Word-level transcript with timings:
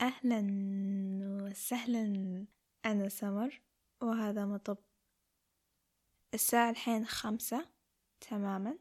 أهلا 0.00 0.46
وسهلا 1.22 2.46
أنا 2.84 3.08
سمر 3.08 3.60
وهذا 4.02 4.46
مطب. 4.46 4.78
الساعة 6.34 6.70
الحين 6.70 7.06
خمسة 7.06 7.68
تماما 8.20 8.78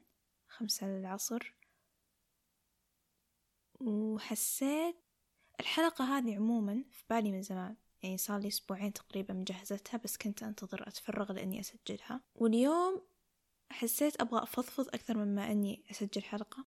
خمسة 0.47 0.87
للعصر. 0.87 1.53
وحسيت 3.79 4.95
الحلقة 5.59 6.17
هذه 6.17 6.35
عموما 6.35 6.83
في 6.91 7.03
بالي 7.09 7.31
من 7.31 7.41
زمان 7.41 7.75
يعني 8.03 8.17
صار 8.17 8.39
لي 8.39 8.47
أسبوعين 8.47 8.93
تقريبا 8.93 9.33
مجهزتها 9.33 9.97
بس 9.97 10.17
كنت 10.17 10.43
أنتظر 10.43 10.87
أتفرغ 10.87 11.31
لأني 11.31 11.59
أسجلها. 11.59 12.21
واليوم 12.35 13.01
حسيت 13.71 14.21
أبغى 14.21 14.43
أفضفض 14.43 14.87
أكثر 14.87 15.17
مما 15.17 15.51
أني 15.51 15.83
أسجل 15.91 16.23
حلقة 16.23 16.65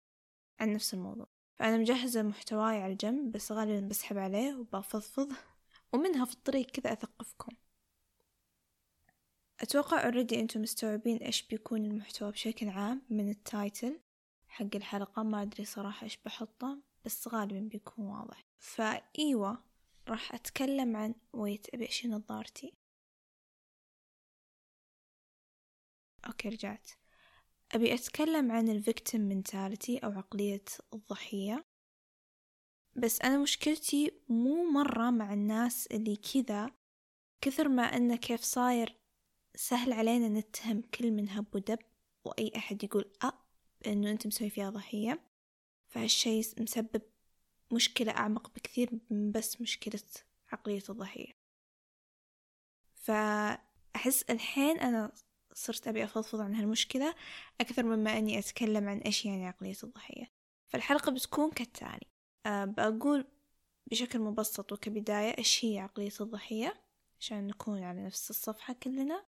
عن 0.61 0.73
نفس 0.73 0.95
الموضوع. 0.95 1.34
فأنا 1.59 1.77
مجهزة 1.77 2.23
محتواي 2.23 2.82
على 2.82 2.93
الجنب 2.93 3.32
بس 3.32 3.52
غالبا 3.52 3.89
بسحب 3.89 4.18
عليه 4.18 4.54
وبفضفض. 4.57 5.32
ومنها 5.93 6.25
في 6.25 6.32
الطريق 6.32 6.67
كذا 6.71 6.93
أثقفكم. 6.93 7.57
أتوقع 9.61 10.04
already 10.04 10.41
أنتم 10.40 10.62
مستوعبين 10.62 11.17
إيش 11.17 11.43
بيكون 11.43 11.85
المحتوى 11.85 12.31
بشكل 12.32 12.68
عام 12.68 13.03
من 13.11 13.29
ال 13.31 13.42
title 13.42 14.00
حق 14.48 14.67
الحلقة. 14.75 15.22
ما 15.22 15.43
أدري 15.43 15.64
صراحة 15.64 16.04
إيش 16.04 16.18
بحطه 16.25 16.79
بس 17.04 17.29
غالبا 17.29 17.61
بيكون 17.61 18.04
واضح. 18.07 18.45
فأيوة 18.59 19.59
راح 20.09 20.34
أتكلم 20.34 20.96
عن 20.96 21.14
wait 21.32 21.75
أبي 21.75 21.89
أشيل 21.89 22.11
نظارتي. 22.11 22.75
okay 26.27 26.49
رجعت. 26.48 26.90
أبي 27.73 27.95
أتكلم 27.95 28.53
عن 28.53 28.68
ال 28.68 28.76
victim 28.76 29.21
mentality 29.21 29.99
أو 29.99 30.11
عقلية 30.11 30.64
الضحية. 30.95 31.64
بس 32.97 33.20
أنا 33.20 33.39
مشكلتي 33.39 34.11
مو 34.28 34.64
مرة 34.64 35.11
مع 35.11 35.33
الناس 35.33 35.87
اللي 35.87 36.17
كذا 36.17 36.70
كثر 37.41 37.69
ما 37.69 37.83
أنه 37.83 38.17
كيف 38.17 38.41
صاير 38.41 38.97
سهل 39.55 39.92
علينا 39.92 40.29
نتهم 40.29 40.83
كل 40.83 41.11
من 41.11 41.29
هب 41.29 41.47
ودب 41.55 41.79
وأي 42.25 42.53
أحد 42.57 42.85
يقول 42.85 43.12
أ 43.25 43.33
إنه 43.87 44.11
أنت 44.11 44.27
مسوي 44.27 44.51
فيها 44.51 44.70
ضحية. 44.70 45.20
فهالشي 45.87 46.39
مسبب 46.39 47.03
مشكلة 47.73 48.12
أعمق 48.12 48.55
بكثير 48.55 48.91
من 49.11 49.33
بس 49.33 49.61
مشكلة 49.61 50.03
عقلية 50.53 50.83
الضحية. 50.89 51.33
فأحس 52.95 54.23
الحين 54.31 54.79
أنا 54.79 55.12
صرت 55.55 55.89
أبي 55.89 56.05
أفضفض 56.05 56.41
عن 56.41 56.55
هالمشكلة 56.55 57.15
أكثر 57.61 57.83
مما 57.83 58.19
أني 58.19 58.39
أتكلم 58.39 58.89
عن 58.89 58.99
إيش 58.99 59.25
يعني 59.25 59.47
عقلية 59.47 59.77
الضحية. 59.85 60.31
فالحلقة 60.67 61.13
بتكون 61.13 61.51
كالتالي. 61.51 62.07
أه 62.47 62.65
بقول 62.65 63.27
بشكل 63.91 64.19
مبسط 64.19 64.73
وكبداية 64.73 65.39
إيش 65.39 65.65
هي 65.65 65.79
عقلية 65.79 66.13
الضحية 66.21 66.85
عشان 67.21 67.47
نكون 67.47 67.83
على 67.83 68.05
نفس 68.07 68.31
الصفحة 68.31 68.75
كلنا. 68.75 69.27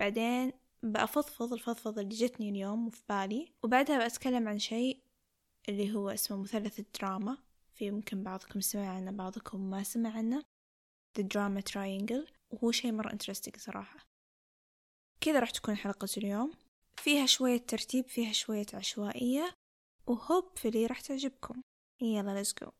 بعدين 0.00 0.52
بأفضفض 0.82 1.52
الفضفض 1.52 1.98
اللي 1.98 2.14
جتني 2.14 2.48
اليوم 2.50 2.86
وفي 2.86 3.02
بالي 3.08 3.52
وبعدها 3.62 3.98
بأتكلم 3.98 4.48
عن 4.48 4.58
شيء 4.58 5.02
اللي 5.68 5.94
هو 5.94 6.10
اسمه 6.10 6.36
مثلث 6.36 6.78
الدراما. 6.78 7.38
في 7.74 7.90
ممكن 7.90 8.22
بعضكم 8.22 8.60
سمع 8.60 8.88
عنه 8.88 9.10
بعضكم 9.10 9.70
ما 9.70 9.82
سمع 9.82 10.16
عنه. 10.16 10.42
The 11.18 11.22
Drama 11.22 11.62
Triangle. 11.72 12.30
وهو 12.50 12.72
شيء 12.72 12.92
مرة 12.92 13.08
interesting 13.08 13.58
صراحة. 13.58 14.09
كذا 15.20 15.38
راح 15.40 15.50
تكون 15.50 15.76
حلقة 15.76 16.08
اليوم. 16.16 16.52
فيها 16.96 17.26
شوية 17.26 17.58
ترتيب 17.58 18.06
فيها 18.08 18.32
شوية 18.32 18.66
عشوائية 18.74 19.54
و 20.06 20.58
hopefully 20.58 20.86
راح 20.86 21.00
تعجبكم. 21.00 21.62
يلا 22.00 22.44
let's 22.44 22.64
go. 22.64 22.70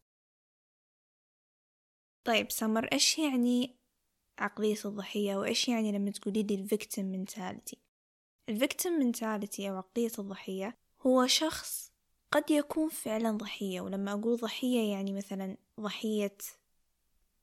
طيب 2.24 2.50
سمر 2.50 2.84
إيش 2.92 3.19
يعني 3.19 3.77
عقلية 4.38 4.77
الضحية؟ 4.84 5.36
وإيش 5.36 5.69
يعني 5.69 5.92
لما 5.92 6.10
تقولي 6.10 6.42
لي 6.42 6.55
ال 6.54 6.62
victim 6.62 7.06
mentality 7.06 7.78
ال 8.48 8.55
victim 8.55 8.92
mentality 8.92 9.70
أو 9.70 9.76
عقلية 9.76 10.12
الضحية 10.19 10.76
هو 11.06 11.26
شخص 11.26 11.93
قد 12.32 12.50
يكون 12.50 12.88
فعلا 12.88 13.31
ضحية. 13.31 13.81
ولما 13.81 14.12
أقول 14.12 14.37
ضحية 14.37 14.93
يعني 14.93 15.12
مثلا 15.12 15.56
ضحية 15.81 16.37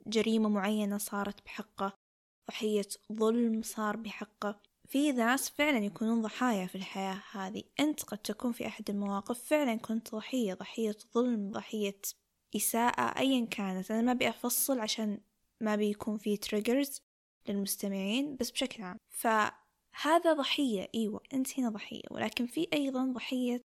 جريمة 0.07 0.49
معينة 0.49 0.97
صارت 0.97 1.45
بحقه 1.45 1.93
ضحية 2.49 2.87
ظلم 3.13 3.61
صار 3.61 3.97
بحقه. 3.97 4.61
في 4.87 5.11
ناس 5.11 5.49
فعلا 5.49 5.77
يكونون 5.77 6.21
ضحايا 6.21 6.67
في 6.67 6.75
الحياة 6.75 7.21
هذه. 7.31 7.63
أنت 7.79 8.03
قد 8.03 8.17
تكون 8.17 8.51
في 8.51 8.67
أحد 8.67 8.89
المواقف 8.89 9.43
فعلا 9.43 9.75
كنت 9.75 10.15
ضحية 10.15 10.53
ضحية 10.53 10.97
ظلم 11.13 11.51
ضحية 11.51 12.01
إساءة 12.55 13.19
أيا 13.19 13.45
كانت. 13.45 13.91
أنا 13.91 14.01
ما 14.01 14.11
أبي 14.11 14.29
أفصل 14.29 14.79
عشان 14.79 15.19
ما 15.61 15.75
بيكون 15.75 16.17
في 16.17 16.37
تريجرز 16.37 17.01
للمستمعين 17.49 18.35
بس 18.35 18.51
بشكل 18.51 18.83
عام. 18.83 18.97
فهذا 19.09 20.33
ضحية 20.33 20.87
أيوة 20.95 21.21
أنت 21.33 21.59
هنا 21.59 21.69
ضحية. 21.69 22.03
ولكن 22.11 22.45
في 22.45 22.67
أيضا 22.73 23.05
ضحية 23.05 23.61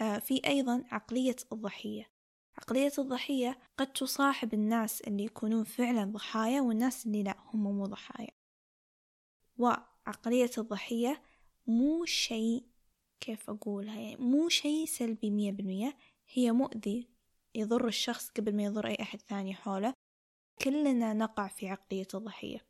آه 0.00 0.18
في 0.18 0.40
أيضا 0.46 0.84
عقلية 0.90 1.36
الضحية. 1.52 2.10
عقلية 2.58 2.92
الضحية 2.98 3.58
قد 3.78 3.92
تصاحب 3.92 4.54
الناس 4.54 5.00
اللي 5.00 5.24
يكونون 5.24 5.64
فعلا 5.64 6.04
ضحايا 6.04 6.60
والناس 6.60 7.06
اللي 7.06 7.22
لا 7.22 7.36
هم 7.54 7.62
مو 7.62 7.86
ضحايا. 7.86 8.30
وعقلية 10.06 10.50
الضحية 10.58 11.22
مو 11.66 12.04
شيء 12.04 12.64
كيف 13.20 13.50
أقولها 13.50 14.00
يعني 14.00 14.16
مو 14.16 14.48
شيء 14.48 14.86
سلبي 14.86 15.30
مية 15.30 15.52
بالمية 15.52 15.96
هي 16.28 16.52
مؤذي 16.52 17.08
يضر 17.54 17.88
الشخص 17.88 18.30
قبل 18.30 18.56
ما 18.56 18.62
يضر 18.62 18.86
أي 18.86 18.96
أحد 19.00 19.20
ثاني 19.20 19.54
حوله. 19.54 19.94
كلنا 20.62 21.12
نقع 21.12 21.48
في 21.48 21.68
عقلية 21.68 22.08
الضحية 22.14 22.66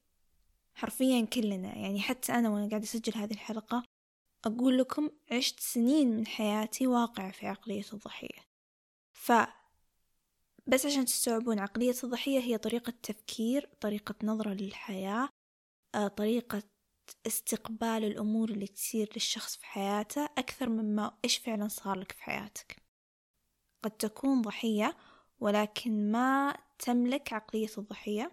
حرفيا 0.75 1.25
كلنا. 1.25 1.77
يعني 1.77 2.01
حتى 2.01 2.33
أنا 2.33 2.49
وأنا 2.51 2.69
قاعدة 2.69 2.85
أسجل 2.85 3.15
هذه 3.15 3.33
الحلقة 3.33 3.83
أقول 4.45 4.79
لكم 4.79 5.11
عشت 5.33 5.61
سنين 5.61 6.17
من 6.17 6.27
حياتي 6.27 6.87
واقع 6.87 7.31
في 7.31 7.47
عقلية 7.47 7.85
الضحية. 7.93 8.45
ف 9.13 9.33
بس 10.67 10.87
عشان 10.87 11.05
تستوعبون 11.05 11.59
عقلية 11.59 11.95
الضحية 12.05 12.41
هي 12.41 12.59
طريقة 12.59 12.93
تفكير 13.03 13.71
طريقة 13.81 14.15
نظرة 14.23 14.53
للحياة 14.53 15.29
آه، 15.95 16.09
طريقة 16.09 16.63
استقبال 17.27 18.05
الأمور 18.05 18.51
اللي 18.51 18.67
تصير 18.67 19.11
للشخص 19.15 19.57
في 19.57 19.67
حياته 19.67 20.25
أكثر 20.25 20.69
مما 20.69 21.19
إيش 21.25 21.37
فعلا 21.37 21.69
صار 21.69 21.99
لك 21.99 22.13
في 22.13 22.23
حياتك. 22.23 22.83
قد 23.83 23.91
تكون 23.91 24.43
ضحية 24.43 24.97
ولكن 25.41 26.13
ما 26.13 26.57
تملك 26.79 27.33
عقلية 27.33 27.69
الضحية. 27.79 28.33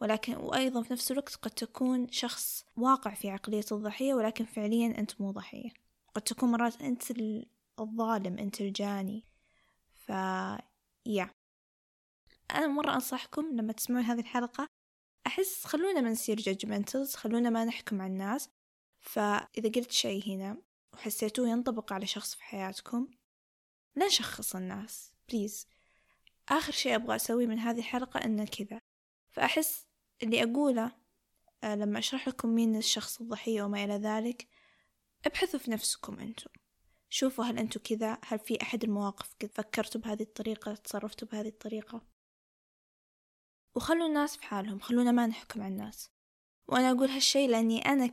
ولكن 0.00 0.36
وأيضا 0.36 0.82
في 0.82 0.92
نفس 0.92 1.12
الوقت 1.12 1.34
قد 1.34 1.50
تكون 1.50 2.12
شخص 2.12 2.64
واقع 2.76 3.14
في 3.14 3.30
عقلية 3.30 3.64
الضحية 3.72 4.14
ولكن 4.14 4.44
فعليا 4.44 4.98
أنت 4.98 5.20
مو 5.20 5.30
ضحية. 5.30 5.70
قد 6.14 6.22
تكون 6.22 6.50
مرات 6.50 6.82
أنت 6.82 7.02
الظالم 7.80 8.38
أنت 8.38 8.60
الجاني. 8.60 9.24
ف 9.94 10.08
yeah 11.06 11.30
أنا 12.50 12.66
مرة 12.66 12.94
أنصحكم 12.94 13.56
لما 13.56 13.72
تسمعون 13.72 14.04
هذه 14.04 14.20
الحلقة 14.20 14.68
أحس 15.26 15.64
خلونا 15.64 16.00
ما 16.00 16.10
نصير 16.10 16.36
judgmentals 16.36 17.14
خلونا 17.14 17.50
ما 17.50 17.64
نحكم 17.64 18.02
على 18.02 18.12
الناس. 18.12 18.50
فإذا 19.00 19.70
قلت 19.74 19.90
شيء 19.90 20.34
هنا 20.34 20.62
وحسيتوه 20.92 21.48
ينطبق 21.48 21.92
على 21.92 22.06
شخص 22.06 22.34
في 22.34 22.42
حياتكم 22.42 23.08
لا 23.96 24.06
نشخص 24.06 24.56
الناس 24.56 25.12
please 25.28 25.66
آخر 26.48 26.72
شيء 26.72 26.94
أبغى 26.94 27.16
أسويه 27.16 27.46
من 27.46 27.58
هذه 27.58 27.78
الحلقة 27.78 28.24
إنه 28.24 28.44
كذا. 28.44 28.80
فأحس 29.30 29.86
اللي 30.22 30.42
أقوله 30.42 30.92
آه، 31.64 31.74
لما 31.74 31.98
أشرح 31.98 32.28
لكم 32.28 32.48
مين 32.48 32.76
الشخص 32.76 33.20
الضحية 33.20 33.62
وما 33.62 33.84
إلى 33.84 33.94
ذلك 33.94 34.48
ابحثوا 35.26 35.58
في 35.58 35.70
نفسكم 35.70 36.20
أنتم. 36.20 36.50
شوفوا 37.08 37.44
هل 37.44 37.58
أنتم 37.58 37.80
كذا 37.84 38.18
هل 38.24 38.38
في 38.38 38.62
أحد 38.62 38.84
المواقف 38.84 39.34
فكرتوا 39.52 40.00
بهذه 40.00 40.22
الطريقة 40.22 40.74
تصرفتوا 40.74 41.28
بهذه 41.28 41.48
الطريقة. 41.48 42.02
وخلوا 43.74 44.06
الناس 44.06 44.36
في 44.36 44.44
حالهم 44.44 44.78
خلونا 44.78 45.12
ما 45.12 45.26
نحكم 45.26 45.62
على 45.62 45.72
الناس. 45.72 46.10
وأنا 46.68 46.90
أقول 46.90 47.08
هالشي 47.08 47.46
لأني 47.46 47.78
أنا 47.78 48.10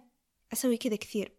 أسوي 0.53 0.77
كذا 0.77 0.95
كثير. 0.95 1.37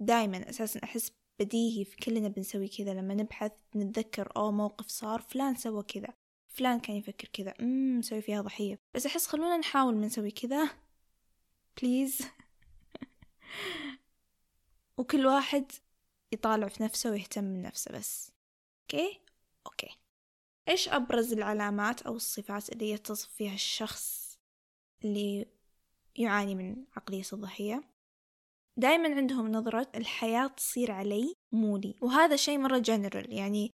دايما 0.00 0.50
أساسا 0.50 0.80
أحس 0.84 1.12
بديهي 1.40 1.84
في 1.84 1.96
كلنا 1.96 2.28
بنسوي 2.28 2.68
كذا 2.68 2.94
لما 2.94 3.14
نبحث 3.14 3.52
نتذكر 3.76 4.32
أو 4.36 4.52
موقف 4.52 4.88
صار 4.88 5.20
فلان 5.20 5.54
سوى 5.54 5.82
كذا 5.82 6.14
فلان 6.48 6.80
كان 6.80 6.96
يفكر 6.96 7.28
كذا 7.28 7.54
أمم 7.60 7.98
مسوي 7.98 8.22
فيها 8.22 8.40
ضحية. 8.40 8.78
بس 8.94 9.06
أحس 9.06 9.26
خلونا 9.26 9.56
نحاول 9.56 9.96
ما 9.96 10.06
نسوي 10.06 10.30
كذا 10.30 10.70
please 11.82 12.18
وكل 14.98 15.26
واحد 15.26 15.72
يطالع 16.32 16.68
في 16.68 16.82
نفسه 16.82 17.10
ويهتم 17.10 17.44
من 17.44 17.62
نفسه 17.62 17.92
بس. 17.92 18.32
okay? 18.82 19.20
okay. 19.66 19.98
إيش 20.68 20.88
أبرز 20.88 21.32
العلامات 21.32 22.02
أو 22.02 22.16
الصفات 22.16 22.72
اللي 22.72 22.90
يتصف 22.90 23.28
فيها 23.28 23.54
الشخص 23.54 24.38
اللي 25.04 25.46
يعاني 26.16 26.54
من 26.54 26.84
عقلية 26.96 27.22
الضحية 27.32 27.82
دايما 28.76 29.14
عندهم 29.14 29.52
نظرة 29.52 29.88
الحياة 29.94 30.46
تصير 30.46 30.90
علي 30.90 31.34
مو 31.52 31.76
لي 31.76 31.94
وهذا 32.00 32.36
شيء 32.36 32.58
مرة 32.58 32.78
جنرال 32.78 33.32
يعني 33.32 33.70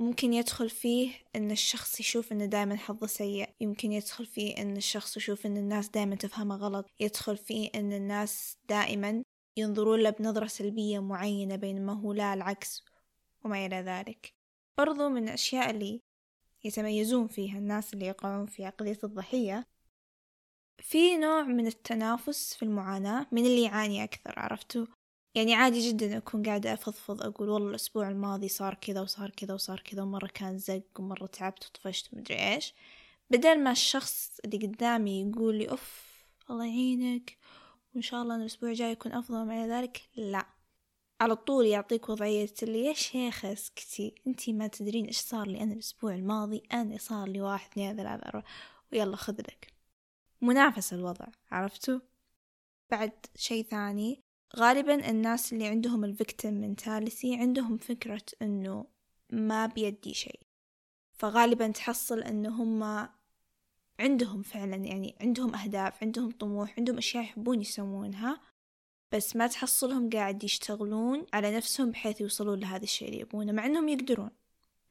ممكن 0.00 0.32
يدخل 0.32 0.70
فيه 0.70 1.12
إن 1.36 1.50
الشخص 1.50 2.00
يشوف 2.00 2.32
إنه 2.32 2.44
دائما 2.44 2.76
حظه 2.76 3.06
سيء 3.06 3.48
يمكن 3.60 3.92
يدخل 3.92 4.26
فيه 4.26 4.56
إن 4.56 4.76
الشخص 4.76 5.16
يشوف 5.16 5.46
إن 5.46 5.56
الناس 5.56 5.88
دائما 5.88 6.16
تفهمه 6.16 6.56
غلط 6.56 6.86
يدخل 7.00 7.36
فيه 7.36 7.70
إن 7.74 7.92
الناس 7.92 8.56
دائما 8.68 9.22
ينظرون 9.56 10.00
له 10.00 10.10
بنظرة 10.10 10.46
سلبية 10.46 10.98
معينة 10.98 11.56
بينما 11.56 11.92
هو 11.92 12.12
لا 12.12 12.34
العكس 12.34 12.84
وما 13.44 13.66
إلى 13.66 13.76
ذلك. 13.76 14.32
برضو 14.78 15.08
من 15.08 15.28
الأشياء 15.28 15.70
اللي 15.70 16.00
يتميزون 16.64 17.26
فيها 17.26 17.58
الناس 17.58 17.94
اللي 17.94 18.06
يقعون 18.06 18.46
في 18.46 18.64
عقلية 18.64 18.98
الضحية. 19.04 19.66
في 20.78 21.16
نوع 21.16 21.42
من 21.42 21.66
التنافس 21.66 22.54
في 22.54 22.62
المعاناة 22.62 23.26
من 23.32 23.46
اللي 23.46 23.62
يعاني 23.62 24.04
أكثر 24.04 24.34
عرفتوا؟ 24.38 24.86
يعني 25.34 25.54
عادي 25.54 25.90
جدا 25.90 26.16
أكون 26.16 26.42
قاعدة 26.42 26.72
أفضفض 26.74 27.22
أقول 27.22 27.48
والله 27.48 27.70
الأسبوع 27.70 28.08
الماضي 28.08 28.48
صار 28.48 28.74
كذا 28.74 29.00
وصار 29.00 29.30
كذا 29.30 29.54
وصار 29.54 29.80
كذا 29.80 30.02
ومرة 30.02 30.26
كان 30.26 30.58
زق 30.58 30.82
ومرة 30.98 31.26
تعبت 31.26 31.66
وطفشت 31.66 32.14
ومدري 32.14 32.54
إيش. 32.54 32.74
بدل 33.30 33.60
ما 33.64 33.70
الشخص 33.70 34.40
اللي 34.44 34.66
قدامي 34.66 35.20
يقول 35.22 35.54
لي 35.58 35.70
أوف 35.70 36.08
الله 36.50 36.66
يعينك 36.66 37.38
وإن 37.94 38.02
شاء 38.02 38.22
الله 38.22 38.36
الأسبوع 38.36 38.70
الجاي 38.70 38.92
يكون 38.92 39.12
أفضل 39.12 39.50
إلى 39.50 39.68
ذلك 39.72 40.02
لا. 40.16 40.57
على 41.20 41.36
طول 41.36 41.66
يعطيك 41.66 42.08
وضعية 42.08 42.54
اللي 42.62 42.84
يا 42.84 42.92
شيخة 42.92 43.52
اسكتي 43.52 44.14
انتي 44.26 44.52
ما 44.52 44.66
تدرين 44.66 45.06
إيش 45.06 45.18
صار 45.18 45.48
لي 45.48 45.60
أنا 45.60 45.72
الأسبوع 45.72 46.14
الماضي 46.14 46.62
أنا 46.72 46.98
صار 46.98 47.28
لي 47.28 47.40
واحد 47.40 47.70
اثنين 47.70 47.96
ثلاثة 47.96 48.26
أربعة 48.28 48.44
ويلا 48.92 49.16
خذ 49.16 49.40
لك 49.40 49.72
منافس 50.40 50.92
الوضع 50.92 51.26
عرفتوا؟ 51.50 52.00
بعد 52.90 53.12
شيء 53.36 53.64
ثاني 53.64 54.22
غالبا 54.56 55.10
الناس 55.10 55.52
اللي 55.52 55.66
عندهم 55.66 56.04
ال 56.04 56.11
victim 56.11 56.54
mentality 56.54 57.36
عندهم 57.36 57.76
فكرة 57.78 58.22
إنه 58.42 58.86
ما 59.30 59.66
بيدي 59.66 60.14
شيء 60.14 60.40
فغالبا 61.12 61.68
تحصل 61.68 62.22
انه 62.22 62.62
هم 62.62 63.08
عندهم 64.00 64.42
فعلا 64.42 64.76
يعني 64.76 65.16
عندهم 65.20 65.54
أهداف 65.54 66.02
عندهم 66.02 66.30
طموح 66.30 66.74
عندهم 66.78 66.98
أشياء 66.98 67.24
يحبون 67.24 67.60
يسوونها. 67.60 68.40
بس 69.12 69.36
ما 69.36 69.46
تحصلهم 69.46 70.10
قاعد 70.10 70.44
يشتغلون 70.44 71.26
على 71.32 71.56
نفسهم 71.56 71.90
بحيث 71.90 72.20
يوصلون 72.20 72.60
لهذا 72.60 72.82
الشيء 72.82 73.08
اللي 73.08 73.20
يبونه 73.20 73.52
مع 73.52 73.66
إنهم 73.66 73.88
يقدرون. 73.88 74.30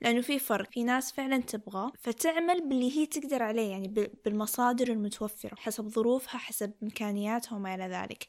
لأنه 0.01 0.21
في 0.21 0.39
فرق 0.39 0.71
في 0.71 0.83
ناس 0.83 1.11
فعلا 1.11 1.37
تبغى 1.37 1.91
فتعمل 1.99 2.69
باللي 2.69 2.97
هي 2.97 3.05
تقدر 3.05 3.43
عليه 3.43 3.71
يعني 3.71 3.87
بالمصادر 4.25 4.87
المتوفرة 4.87 5.55
حسب 5.55 5.87
ظروفها 5.87 6.37
حسب 6.37 6.73
إمكانياتها 6.83 7.55
وما 7.55 7.75
إلى 7.75 7.83
ذلك. 7.83 8.27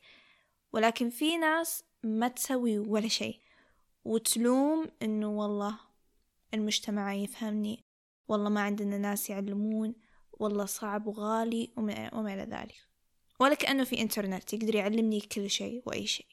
ولكن 0.73 1.11
في 1.11 1.37
ناس 1.37 1.85
ما 2.02 2.29
تسوي 2.29 2.79
ولا 2.79 3.08
شيء. 3.08 3.41
وتلوم 4.05 4.87
إنه 5.02 5.29
والله 5.29 5.79
المجتمع 6.55 7.14
يفهمني 7.14 7.84
والله 8.29 8.49
ما 8.50 8.61
عندنا 8.61 8.99
ناس 8.99 9.31
يعلمون 9.31 9.94
والله 10.32 10.64
صعب 10.64 11.06
وغالي 11.06 11.73
وما 11.76 12.34
إلى 12.34 12.43
ذلك. 12.43 12.88
ولا 13.40 13.55
كأنه 13.55 13.85
في 13.85 14.00
إنترنت 14.00 14.52
يقدر 14.52 14.75
يعلمني 14.75 15.20
كل 15.20 15.50
شيء 15.50 15.82
وأي 15.87 16.06
شيء. 16.06 16.26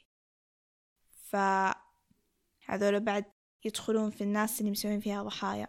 فهذول 1.11 2.99
بعد 2.99 3.25
يدخلون 3.65 4.09
في 4.09 4.21
الناس 4.21 4.59
اللي 4.59 4.71
مسوين 4.71 4.99
فيها 4.99 5.23
ضحايا. 5.23 5.67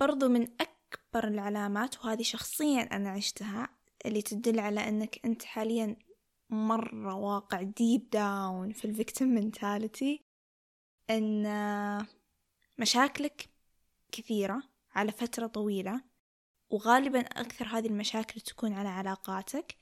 برضو 0.00 0.28
من 0.28 0.48
أكبر 0.60 1.28
العلامات 1.28 2.04
وهذه 2.04 2.22
شخصيا 2.22 2.82
أنا 2.82 3.10
عشتها 3.10 3.68
اللي 4.06 4.22
تدل 4.22 4.60
على 4.60 4.88
أنك 4.88 5.20
أنت 5.24 5.42
حاليا 5.44 5.96
مرة 6.50 7.14
واقع 7.14 7.62
deep 7.62 8.10
down 8.10 8.72
في 8.72 8.84
ال 8.84 8.90
victim 8.90 9.28
mentality 9.28 10.24
أن 11.10 11.46
مشاكلك 12.78 13.48
كثيرة 14.12 14.62
على 14.94 15.12
فترة 15.12 15.46
طويلة. 15.46 16.09
وغالبا 16.70 17.20
أكثر 17.20 17.66
هذه 17.66 17.86
المشاكل 17.86 18.40
تكون 18.40 18.72
على 18.72 18.88
علاقاتك 18.88 19.76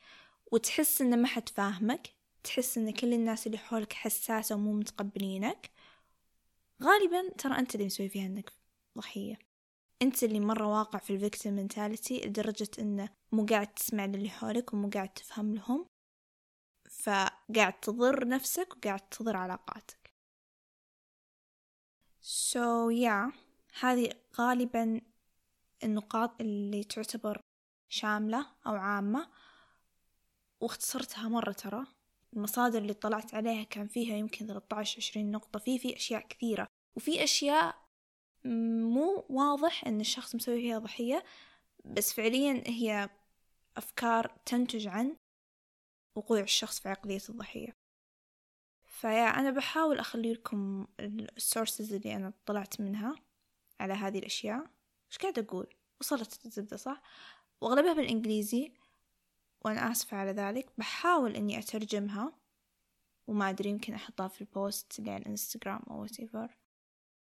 وتحس 0.53 1.01
إن 1.01 1.23
ما 1.23 1.29
حد 1.29 1.49
فاهمك 1.49 2.15
تحس 2.45 2.79
إن 2.79 2.91
كل 2.93 3.13
الناس 3.13 3.47
اللي 3.47 3.59
حولك 3.59 3.93
حساسة 3.93 4.55
ومو 4.55 4.73
متقبلينك. 4.73 5.71
غالبا 6.83 7.29
ترى 7.39 7.59
أنت 7.59 7.75
اللي 7.75 7.87
مسوي 7.87 8.09
فيها 8.09 8.27
إنك 8.27 8.53
ضحية. 8.99 9.39
أنت 10.03 10.25
اللي 10.25 10.41
مرة 10.41 10.67
واقع 10.67 10.99
في 10.99 11.15
ال 11.15 11.20
victim 11.20 11.53
mentality 11.53 12.21
لدرجة 12.21 12.71
إنه 12.79 13.09
مو 13.33 13.47
قاعد 13.47 13.75
تسمع 13.75 14.05
للي 14.05 14.31
حولك 14.31 14.73
ومو 14.75 14.91
قاعد 14.95 15.09
تفهم 15.09 15.55
لهم. 15.55 15.87
فقاعد 16.91 17.81
تضر 17.81 18.29
نفسك 18.29 18.77
وقاعد 18.77 19.09
تضر 19.09 19.37
علاقاتك. 19.37 20.13
So 22.23 22.91
yeah 22.91 23.33
هذه 23.81 24.13
غالبا 24.39 25.01
النقاط 25.85 26.41
اللي 26.41 26.85
تعتبر 26.85 27.41
شاملة 27.89 28.47
أو 28.67 28.75
عامة 28.75 29.29
واختصرتها 30.61 31.29
مرة 31.29 31.53
ترى. 31.53 31.87
المصادر 32.33 32.79
اللي 32.79 32.95
طلعت 32.95 33.35
عليها 33.35 33.63
كان 33.63 33.87
فيها 33.87 34.17
يمكن 34.17 34.47
13 34.47 34.97
20 34.97 35.31
نقطة. 35.31 35.59
في 35.59 35.79
في 35.79 35.97
أشياء 35.97 36.27
كثيرة. 36.29 36.67
وفي 36.97 37.25
أشياء 37.25 37.89
مو 38.45 39.27
واضح 39.29 39.85
أن 39.87 40.01
الشخص 40.01 40.35
مسوي 40.35 40.61
فيها 40.61 40.79
ضحية 40.79 41.25
بس 41.85 42.13
فعليا 42.13 42.63
هي 42.67 43.11
أفكار 43.77 44.37
تنتج 44.47 44.87
عن 44.87 45.17
وقوع 46.17 46.41
الشخص 46.41 46.81
في 46.81 46.89
عقلية 46.89 47.21
الضحية. 47.29 47.73
فيا 48.85 49.27
أنا 49.29 49.51
بحاول 49.51 49.99
أخلي 49.99 50.33
لكم 50.33 50.87
السورسز 51.01 51.93
اللي 51.93 52.17
أنا 52.17 52.33
طلعت 52.47 52.81
منها 52.81 53.15
على 53.81 53.95
هذه 53.95 54.19
الأشياء. 54.19 54.78
إيش 55.11 55.19
قاعد 55.19 55.39
أقول؟ 55.39 55.75
وصلت 56.01 56.47
الزبدة 56.47 56.77
صح؟ 56.77 57.03
وأغلبها 57.61 57.93
بالإنجليزي 57.93 58.73
وأنا 59.65 59.93
آسفة 59.93 60.17
على 60.17 60.31
ذلك. 60.31 60.73
بحاول 60.79 61.37
إني 61.37 61.59
أترجمها 61.59 62.33
وما 63.27 63.51
أدري 63.51 63.71
يمكن 63.71 63.95
أحطها 63.95 64.29
في 64.29 64.41
ال 64.41 64.52
post 64.52 64.99
اللي 64.99 65.11
على 65.11 65.23
الإنستغرام 65.23 65.81
أو 65.91 66.07
whatever. 66.07 66.51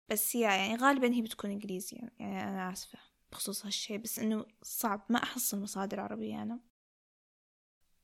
بس 0.09 0.35
yeah 0.35 0.51
يعني 0.51 0.77
غالبا 0.77 1.15
هي 1.15 1.23
بتكون 1.23 1.51
إنجليزي 1.51 1.97
يعني 1.97 2.43
أنا 2.43 2.73
آسفة 2.73 2.99
بخصوص 3.33 3.65
هالشي 3.65 3.99
بس 3.99 4.19
إنه 4.19 4.47
صعب. 4.63 5.07
ما 5.09 5.23
أحصل 5.23 5.61
مصادر 5.61 6.01
عربية 6.01 6.43
أنا. 6.43 6.61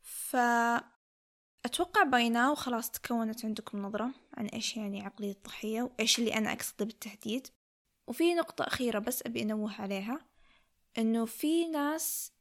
ف 0.02 0.36
أتوقع 1.64 2.02
by 2.02 2.28
now 2.28 2.54
خلاص 2.54 2.90
تكونت 2.90 3.44
عندكم 3.44 3.82
نظرة 3.82 4.10
عن 4.34 4.46
إيش 4.46 4.76
يعني 4.76 5.02
عقلية 5.02 5.32
الضحية 5.32 5.82
وإيش 5.82 6.18
اللي 6.18 6.34
أنا 6.34 6.52
أقصده 6.52 6.84
بالتحديد. 6.84 7.46
وفي 8.06 8.34
نقطة 8.34 8.62
أخيرة 8.62 8.98
بس 8.98 9.22
أبي 9.22 9.42
أنوه 9.42 9.80
عليها 9.80 10.26
إنه 10.98 11.24
في 11.24 11.68
ناس 11.68 12.32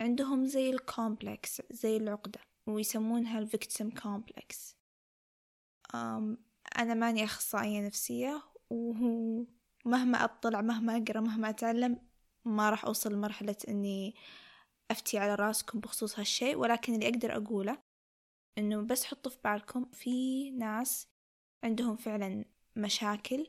عندهم 0.00 0.46
زي 0.46 0.70
ال 0.70 0.82
complex 0.82 1.62
زي 1.70 1.96
العقدة 1.96 2.40
ويسمونها 2.66 3.38
ال 3.38 3.45
victim 3.45 3.90
complex 3.90 4.76
أنا 6.78 6.94
ماني 6.94 7.24
أخصائية 7.24 7.80
نفسية 7.80 8.42
ومهما 8.70 10.24
أطلع 10.24 10.60
مهما 10.60 10.96
أقرأ 10.96 11.20
مهما 11.20 11.50
أتعلم 11.50 11.98
ما 12.44 12.70
راح 12.70 12.84
أوصل 12.84 13.12
لمرحلة 13.12 13.56
إني 13.68 14.14
أفتي 14.90 15.18
على 15.18 15.34
راسكم 15.34 15.80
بخصوص 15.80 16.18
هالشيء. 16.18 16.56
ولكن 16.56 16.94
اللي 16.94 17.08
أقدر 17.08 17.36
أقوله 17.36 17.82
إنه 18.58 18.82
بس 18.82 19.04
حطوا 19.04 19.32
في 19.32 19.38
بالكم 19.44 19.84
في 19.92 20.50
ناس 20.50 21.08
عندهم 21.64 21.96
فعلا 21.96 22.44
مشاكل 22.76 23.46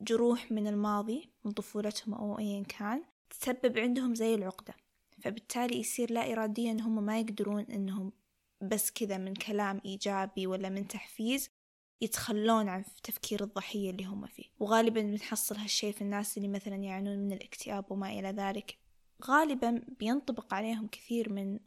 وجروح 0.00 0.52
من 0.52 0.66
الماضي 0.66 1.30
من 1.44 1.52
طفولتهم 1.52 2.14
أو 2.14 2.38
أيا 2.38 2.62
كان 2.62 3.02
تسبب 3.30 3.78
عندهم 3.78 4.14
زي 4.14 4.34
العقدة. 4.34 4.74
فبالتالي 5.22 5.80
يصير 5.80 6.12
لا 6.12 6.32
إراديا 6.32 6.72
هم 6.72 7.02
ما 7.04 7.20
يقدرون 7.20 7.62
إنهم 7.62 8.12
بس 8.60 8.90
كذا 8.90 9.18
من 9.18 9.34
كلام 9.34 9.80
إيجابي 9.84 10.46
ولا 10.46 10.68
من 10.68 10.88
تحفيز 10.88 11.50
يتخلون 12.00 12.68
عن 12.68 12.84
تفكير 13.02 13.44
الضحية 13.44 13.90
اللي 13.90 14.04
هم 14.04 14.26
فيه. 14.26 14.44
وغالبا 14.58 15.00
بنحصل 15.00 15.56
هالشي 15.56 15.92
في 15.92 16.02
الناس 16.02 16.36
اللي 16.36 16.48
مثلا 16.48 16.76
يعانون 16.76 17.18
من 17.18 17.32
الاكتئاب 17.32 17.92
وما 17.92 18.10
إلى 18.10 18.28
ذلك. 18.28 18.78
غالبا 19.24 19.82
بينطبق 19.98 20.54
عليهم 20.54 20.86
كثير 20.86 21.32
من 21.32 21.58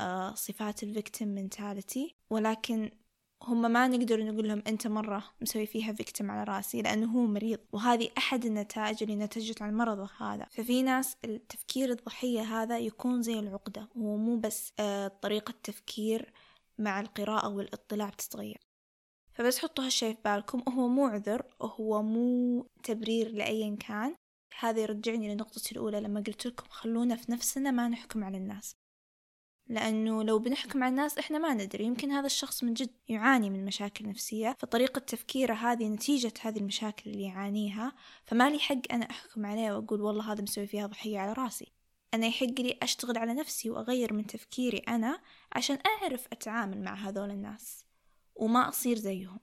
آه، 0.00 0.34
صفات 0.34 0.82
ال 0.82 0.89
victim 0.89 1.28
mentality 1.28 2.16
ولكن 2.30 2.90
هم 3.42 3.72
ما 3.72 3.88
نقدر 3.88 4.24
نقول 4.24 4.48
لهم 4.48 4.62
أنت 4.66 4.86
مرة 4.86 5.24
مسوي 5.40 5.66
فيها 5.66 5.92
victim 5.92 6.30
على 6.30 6.44
رأسي 6.44 6.82
لأنه 6.82 7.12
هو 7.12 7.26
مريض 7.26 7.58
وهذه 7.72 8.10
أحد 8.18 8.44
النتائج 8.44 9.02
اللي 9.02 9.16
نتجت 9.16 9.62
عن 9.62 9.76
مرضه 9.76 10.10
هذا. 10.18 10.46
ففي 10.50 10.82
ناس 10.82 11.16
التفكير 11.24 11.90
الضحية 11.90 12.40
هذا 12.40 12.78
يكون 12.78 13.22
زي 13.22 13.38
العقدة 13.38 13.88
هو 13.96 14.16
مو 14.16 14.36
بس 14.36 14.72
آه، 14.80 15.08
طريقة 15.08 15.54
تفكير 15.62 16.32
مع 16.78 17.00
القراءة 17.00 17.48
والاطلاع 17.48 18.08
بتتغير. 18.08 18.60
فبس 19.34 19.58
حطوا 19.58 19.84
هالشي 19.84 20.14
في 20.14 20.20
بالكم 20.24 20.62
هو 20.68 20.88
مو 20.88 21.06
عذر 21.06 21.42
هو 21.62 22.02
مو 22.02 22.66
تبرير 22.82 23.28
لأيا 23.28 23.76
كان. 23.76 24.14
هذا 24.58 24.80
يرجعني 24.80 25.34
لنقطتي 25.34 25.72
الأولى 25.72 26.00
لما 26.00 26.20
قلت 26.26 26.46
لكم 26.46 26.66
خلونا 26.70 27.16
في 27.16 27.32
نفسنا 27.32 27.70
ما 27.70 27.88
نحكم 27.88 28.24
على 28.24 28.36
الناس. 28.36 28.74
لأنه 29.70 30.24
لو 30.24 30.38
بنحكم 30.38 30.82
على 30.82 30.90
الناس 30.90 31.18
إحنا 31.18 31.38
ما 31.38 31.54
ندري 31.54 31.84
يمكن 31.84 32.10
هذا 32.10 32.26
الشخص 32.26 32.64
من 32.64 32.74
جد 32.74 32.90
يعاني 33.08 33.50
من 33.50 33.64
مشاكل 33.64 34.08
نفسية 34.08 34.56
فطريقة 34.58 34.98
تفكيره 34.98 35.54
هذه 35.54 35.88
نتيجة 35.88 36.32
هذه 36.40 36.58
المشاكل 36.58 37.10
اللي 37.10 37.22
يعانيها 37.22 37.92
فما 38.24 38.50
لي 38.50 38.58
حق 38.58 38.92
أنا 38.92 39.10
أحكم 39.10 39.46
عليه 39.46 39.72
وأقول 39.72 40.00
والله 40.00 40.32
هذا 40.32 40.42
مسوي 40.42 40.66
فيها 40.66 40.86
ضحية 40.86 41.18
على 41.18 41.32
رأسي. 41.32 41.72
أنا 42.14 42.26
يحق 42.26 42.60
لي 42.60 42.78
أشتغل 42.82 43.18
على 43.18 43.34
نفسي 43.34 43.70
وأغير 43.70 44.12
من 44.12 44.26
تفكيري 44.26 44.78
أنا 44.78 45.20
عشان 45.52 45.78
أعرف 45.86 46.26
أتعامل 46.32 46.82
مع 46.82 46.94
هذول 46.94 47.30
الناس 47.30 47.84
وما 48.34 48.68
أصير 48.68 48.96
زيهم. 48.98 49.40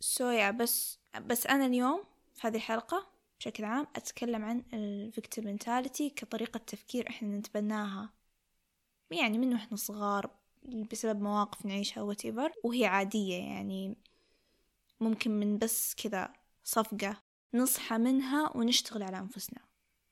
So 0.00 0.17
yeah 0.17 0.50
بس 0.50 0.98
بس 1.26 1.46
أنا 1.46 1.66
اليوم 1.66 2.04
في 2.34 2.46
هذه 2.46 2.56
الحلقة 2.56 3.19
بشكل 3.40 3.64
عام 3.64 3.86
أتكلم 3.96 4.44
عن 4.44 4.62
ال 4.72 4.82
victim 4.82 5.44
mentality 5.44 6.10
كطريقة 6.10 6.58
تفكير 6.58 7.08
إحنا 7.08 7.38
نتبناها. 7.38 8.12
يعني 9.10 9.38
من 9.38 9.52
وإحنا 9.52 9.76
صغار 9.76 10.30
بسبب 10.62 11.22
مواقف 11.22 11.66
نعيشها 11.66 12.14
whatever 12.14 12.52
وهي 12.64 12.86
عادية 12.86 13.36
يعني. 13.36 13.96
ممكن 15.00 15.30
من 15.30 15.58
بس 15.58 15.94
كذا 15.94 16.32
صفقة 16.64 17.22
نصحى 17.54 17.98
منها 17.98 18.56
ونشتغل 18.56 19.02
على 19.02 19.18
أنفسنا 19.18 19.60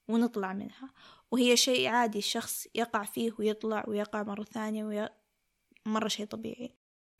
ونطلع 0.08 0.52
منها. 0.52 0.92
وهي 1.30 1.56
شيء 1.56 1.88
عادي 1.88 2.18
الشخص 2.18 2.66
يقع 2.74 3.04
فيه 3.04 3.32
ويطلع 3.38 3.84
ويقع 3.88 4.22
مرة 4.22 4.44
ثانية 4.44 4.84
وي... 4.84 5.08
مرة 5.86 6.08
شيء 6.08 6.26
طبيعي. 6.26 6.74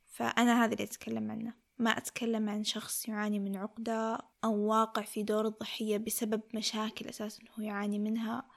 فأنا 0.05 0.63
هذا 0.65 0.73
اللي 0.73 0.83
أتكلم 0.83 1.31
عنه. 1.31 1.68
ما 1.79 1.89
أتكلم 1.89 2.49
عن 2.49 2.63
شخص 2.63 3.07
يعاني 3.07 3.39
من 3.39 3.57
عقدة 3.57 4.17
أو 4.43 4.55
واقع 4.55 5.01
في 5.01 5.23
دور 5.23 5.47
الضحية 5.47 5.97
بسبب 5.97 6.41
مشاكل 6.53 7.07
أساسا 7.07 7.43
هو 7.59 7.63
يعاني 7.63 7.99
منها. 7.99 8.47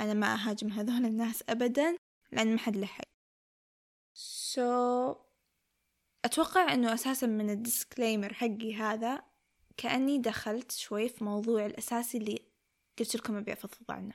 أنا 0.00 0.14
ما 0.14 0.34
أهاجم 0.34 0.72
هذول 0.78 1.04
الناس 1.04 1.44
أبدا 1.48 1.96
لأن 2.32 2.52
ما 2.52 2.58
حد 2.58 2.76
لحق 2.76 3.04
so 4.14 4.60
أتوقع 6.24 6.74
أنه 6.74 6.94
أساسا 6.94 7.26
من 7.26 7.50
الديسكليمر 7.50 8.32
حقي 8.32 8.74
هذا 8.74 9.22
كأني 9.76 10.18
دخلت 10.18 10.70
شوي 10.70 11.08
في 11.08 11.24
موضوع 11.24 11.66
الأساسي 11.66 12.18
اللي 12.18 12.38
قلت 12.98 13.16
لكم 13.16 13.36
أبي 13.36 13.52
أفضفض 13.52 13.90
عنه. 13.90 14.14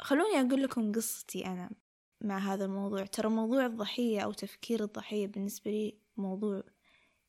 خلوني 0.00 0.40
أقول 0.40 0.62
لكم 0.62 0.92
قصتي 0.92 1.46
أنا 1.46 1.70
مع 2.20 2.38
هذا 2.38 2.64
الموضوع. 2.64 3.06
ترى 3.06 3.28
موضوع 3.28 3.66
الضحية 3.66 4.20
أو 4.20 4.32
تفكير 4.32 4.84
الضحية 4.84 5.26
بالنسبة 5.26 5.70
لي 5.70 5.98
موضوع 6.20 6.62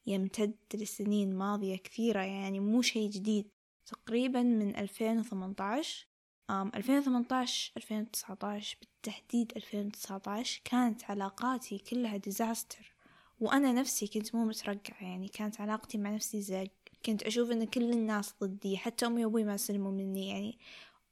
يمتد 0.06 0.56
لسنين 0.74 1.36
ماضية 1.36 1.78
كثيرة 1.78 2.22
يعني 2.22 2.60
مو 2.60 2.82
شيء 2.82 3.10
جديد. 3.10 3.50
تقريبا 3.86 4.42
من 4.42 4.76
2018 4.76 6.08
أم 6.50 6.72
2018 6.76 7.72
2019 7.78 8.78
بالتحديد 8.82 9.52
2019 9.56 10.62
كانت 10.66 11.04
علاقاتي 11.04 11.78
كلها 11.78 12.18
ديزاستر 12.18 12.94
وأنا 13.40 13.72
نفسي 13.72 14.08
كنت 14.08 14.36
مو 14.36 14.46
مترقعة 14.46 15.04
يعني 15.04 15.28
كانت 15.28 15.62
علاقتي 15.62 15.98
مع 15.98 16.10
نفسي 16.10 16.42
زق 16.42 16.68
كنت 17.06 17.24
أشوف 17.24 17.52
إن 17.52 17.66
كل 17.66 17.92
الناس 17.92 18.34
ضدي 18.42 18.78
حتى 18.78 19.06
أمي 19.06 19.26
وأبوي 19.26 19.44
ما 19.44 19.58
سلموا 19.58 19.92
مني 19.92 20.30
يعني 20.30 20.60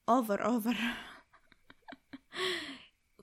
أوفر 0.09 0.45
أوفر 0.45 0.77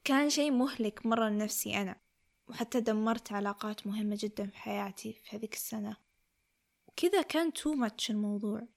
كان 0.04 0.30
شيء 0.30 0.50
مهلك 0.50 1.06
مرة 1.06 1.28
لنفسي 1.28 1.82
أنا. 1.82 2.05
وحتى 2.48 2.80
دمرت 2.80 3.32
علاقات 3.32 3.86
مهمة 3.86 4.18
جدا 4.20 4.46
في 4.46 4.56
حياتي 4.56 5.12
في 5.12 5.36
هذيك 5.36 5.54
السنة. 5.54 5.96
وكذا 6.86 7.22
كان 7.22 7.52
too 7.52 7.74
much 7.74 8.10
الموضوع. 8.10 8.68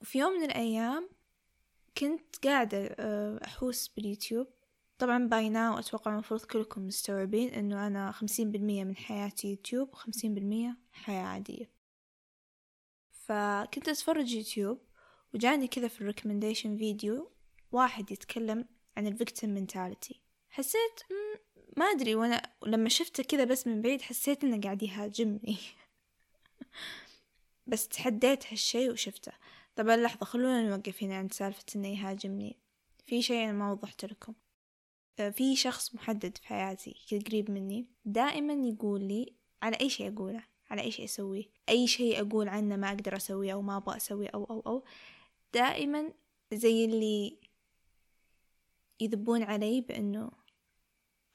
وفي 0.00 0.18
يوم 0.18 0.32
من 0.32 0.44
الأيام 0.44 1.08
كنت 1.98 2.46
قاعدة 2.46 2.78
آه، 2.98 3.40
أحوس 3.44 3.88
باليوتيوب. 3.88 4.46
طبعا 4.98 5.28
by 5.28 5.48
now 5.48 5.78
أتوقع 5.78 6.12
المفروض 6.12 6.40
كلكم 6.40 6.86
مستوعبين 6.86 7.48
إنه 7.48 7.86
أنا 7.86 8.12
خمسين 8.12 8.50
بالمية 8.50 8.84
من 8.84 8.96
حياتي 8.96 9.50
يوتيوب 9.50 9.88
وخمسين 9.88 10.34
بالمية 10.34 10.76
حياة 10.92 11.22
عادية. 11.22 11.70
فكنت 13.10 13.88
أتفرج 13.88 14.32
يوتيوب 14.32 14.78
وجاني 15.34 15.68
كذا 15.68 15.88
في 15.88 16.00
ال 16.00 16.05
recommendation 16.05 16.76
فيديو 16.76 17.30
واحد 17.72 18.12
يتكلم 18.12 18.68
عن 18.96 19.06
ال 19.06 19.12
victim 19.12 19.50
mentality 19.50 20.20
حسيت 20.48 21.00
ما 21.76 21.84
أدري 21.84 22.14
وأنا 22.14 22.42
لما 22.66 22.88
شفته 22.88 23.22
كذا 23.22 23.44
بس 23.44 23.66
من 23.66 23.82
بعيد 23.82 24.02
حسيت 24.02 24.44
إنه 24.44 24.60
قاعد 24.60 24.82
يهاجمني. 24.82 25.56
بس 27.66 27.88
تحديت 27.88 28.52
هالشي 28.52 28.90
وشفته. 28.90 29.32
طبعا 29.76 29.96
لحظة 29.96 30.26
خلونا 30.26 30.62
نوقف 30.62 31.02
هنا 31.02 31.16
عند 31.16 31.32
سالفة 31.32 31.64
إنه 31.76 31.88
يهاجمني. 31.88 32.56
في 33.06 33.22
شيء 33.22 33.44
أنا 33.44 33.52
ما 33.52 33.72
وضحت 33.72 34.04
لكم. 34.04 34.34
آه، 35.20 35.30
في 35.30 35.56
شخص 35.56 35.94
محدد 35.94 36.38
في 36.38 36.46
حياتي 36.46 36.96
قريب 37.26 37.50
مني 37.50 37.86
دائما 38.04 38.68
يقول 38.68 39.02
لي 39.02 39.34
على 39.62 39.76
أي 39.80 39.88
شيء 39.88 40.14
أقوله 40.14 40.42
على 40.70 40.82
أي 40.82 40.90
شيء 40.90 41.04
أسويه 41.04 41.44
أي 41.68 41.86
شيء 41.86 42.20
أقول 42.20 42.48
عنه 42.48 42.76
ما 42.76 42.88
أقدر 42.88 43.16
أسويه 43.16 43.52
أو 43.52 43.62
ما 43.62 43.76
أبغى 43.76 43.96
أسويه 43.96 44.28
أو 44.34 44.44
أو 44.44 44.60
أو 44.60 44.84
دائما 45.54 46.12
زي 46.52 46.84
اللي 46.84 47.38
يذبون 49.00 49.42
علي 49.42 49.80
بأنه 49.80 50.30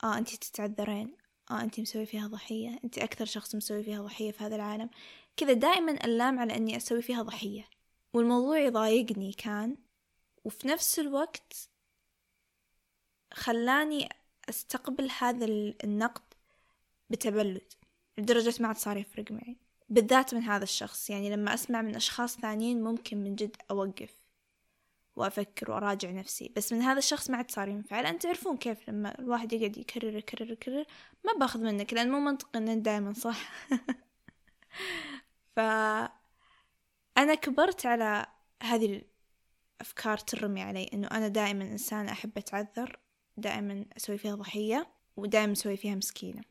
آه 0.04 0.18
أنتي 0.18 0.38
تتعذرين. 0.38 1.18
آه 1.52 1.62
أنتي 1.62 1.82
مسوي 1.82 2.06
فيها 2.06 2.28
ضحية. 2.28 2.80
أنتي 2.84 3.04
أكثر 3.04 3.26
شخص 3.26 3.56
مسوي 3.56 3.84
فيها 3.84 4.02
ضحية 4.02 4.32
في 4.32 4.44
هذا 4.44 4.56
العالم. 4.56 4.90
كذا 5.38 5.54
دائما 5.54 5.92
ألام 5.92 6.40
على 6.40 6.56
أني 6.56 6.78
أسوي 6.78 7.02
فيها 7.02 7.22
ضحية. 7.22 7.70
والموضوع 8.14 8.60
يضايقني 8.60 9.34
كان 9.34 9.78
وفي 10.44 10.68
نفس 10.68 11.00
الوقت 11.00 11.70
خلاني 13.34 14.10
أستقبل 14.50 15.10
هذا 15.20 15.46
النقد 15.84 16.34
بتبلد 17.10 17.74
لدرجة 18.18 18.54
ما 18.62 18.68
عاد 18.68 18.78
صار 18.78 18.98
يفرق 18.98 19.32
معي 19.32 19.58
بالذات 19.90 20.34
من 20.34 20.44
هذا 20.44 20.64
الشخص. 20.64 21.10
يعني 21.10 21.30
لما 21.30 21.54
أسمع 21.54 21.82
من 21.82 21.96
أشخاص 21.96 22.38
ثانيين 22.38 22.84
ممكن 22.84 23.18
من 23.18 23.36
جد 23.36 23.56
أوقف. 23.72 24.25
وأفكر 25.16 25.72
وأراجع 25.72 26.12
نفسي. 26.12 26.52
بس 26.56 26.74
من 26.74 26.82
هذا 26.82 26.98
الشخص 26.98 27.30
ما 27.30 27.38
عاد 27.38 27.52
صار 27.52 27.68
ينفع. 27.68 28.02
لأن 28.02 28.20
تعرفون 28.20 28.58
كيف 28.58 28.90
لما 28.90 29.20
الواحد 29.20 29.54
يقعد 29.54 29.78
يكرر 29.78 30.16
يكرر 30.18 30.52
يكرر 30.52 30.86
ما 31.26 31.34
بأخذ 31.40 31.60
منك 31.60 31.94
لأن 31.94 32.12
مو 32.12 32.20
منطقي 32.20 32.60
إنه 32.60 32.74
دائما 32.74 33.14
صح. 33.14 33.52
ف 35.56 35.60
أنا 37.18 37.36
كبرت 37.36 37.86
على 37.86 38.26
هذه 38.64 39.02
الأفكار 39.82 40.18
ترمي 40.18 40.62
علي 40.62 40.90
إنه 40.94 41.08
أنا 41.08 41.28
دائما 41.28 41.64
إنسان 41.64 42.10
أحب 42.10 42.32
أتعذر 42.38 43.00
دائما 43.38 43.86
أسوي 43.98 44.18
فيها 44.18 44.36
ضحية 44.36 44.88
ودائما 45.18 45.52
أسوي 45.52 45.78
فيها 45.78 45.96
مسكينة. 45.96 46.42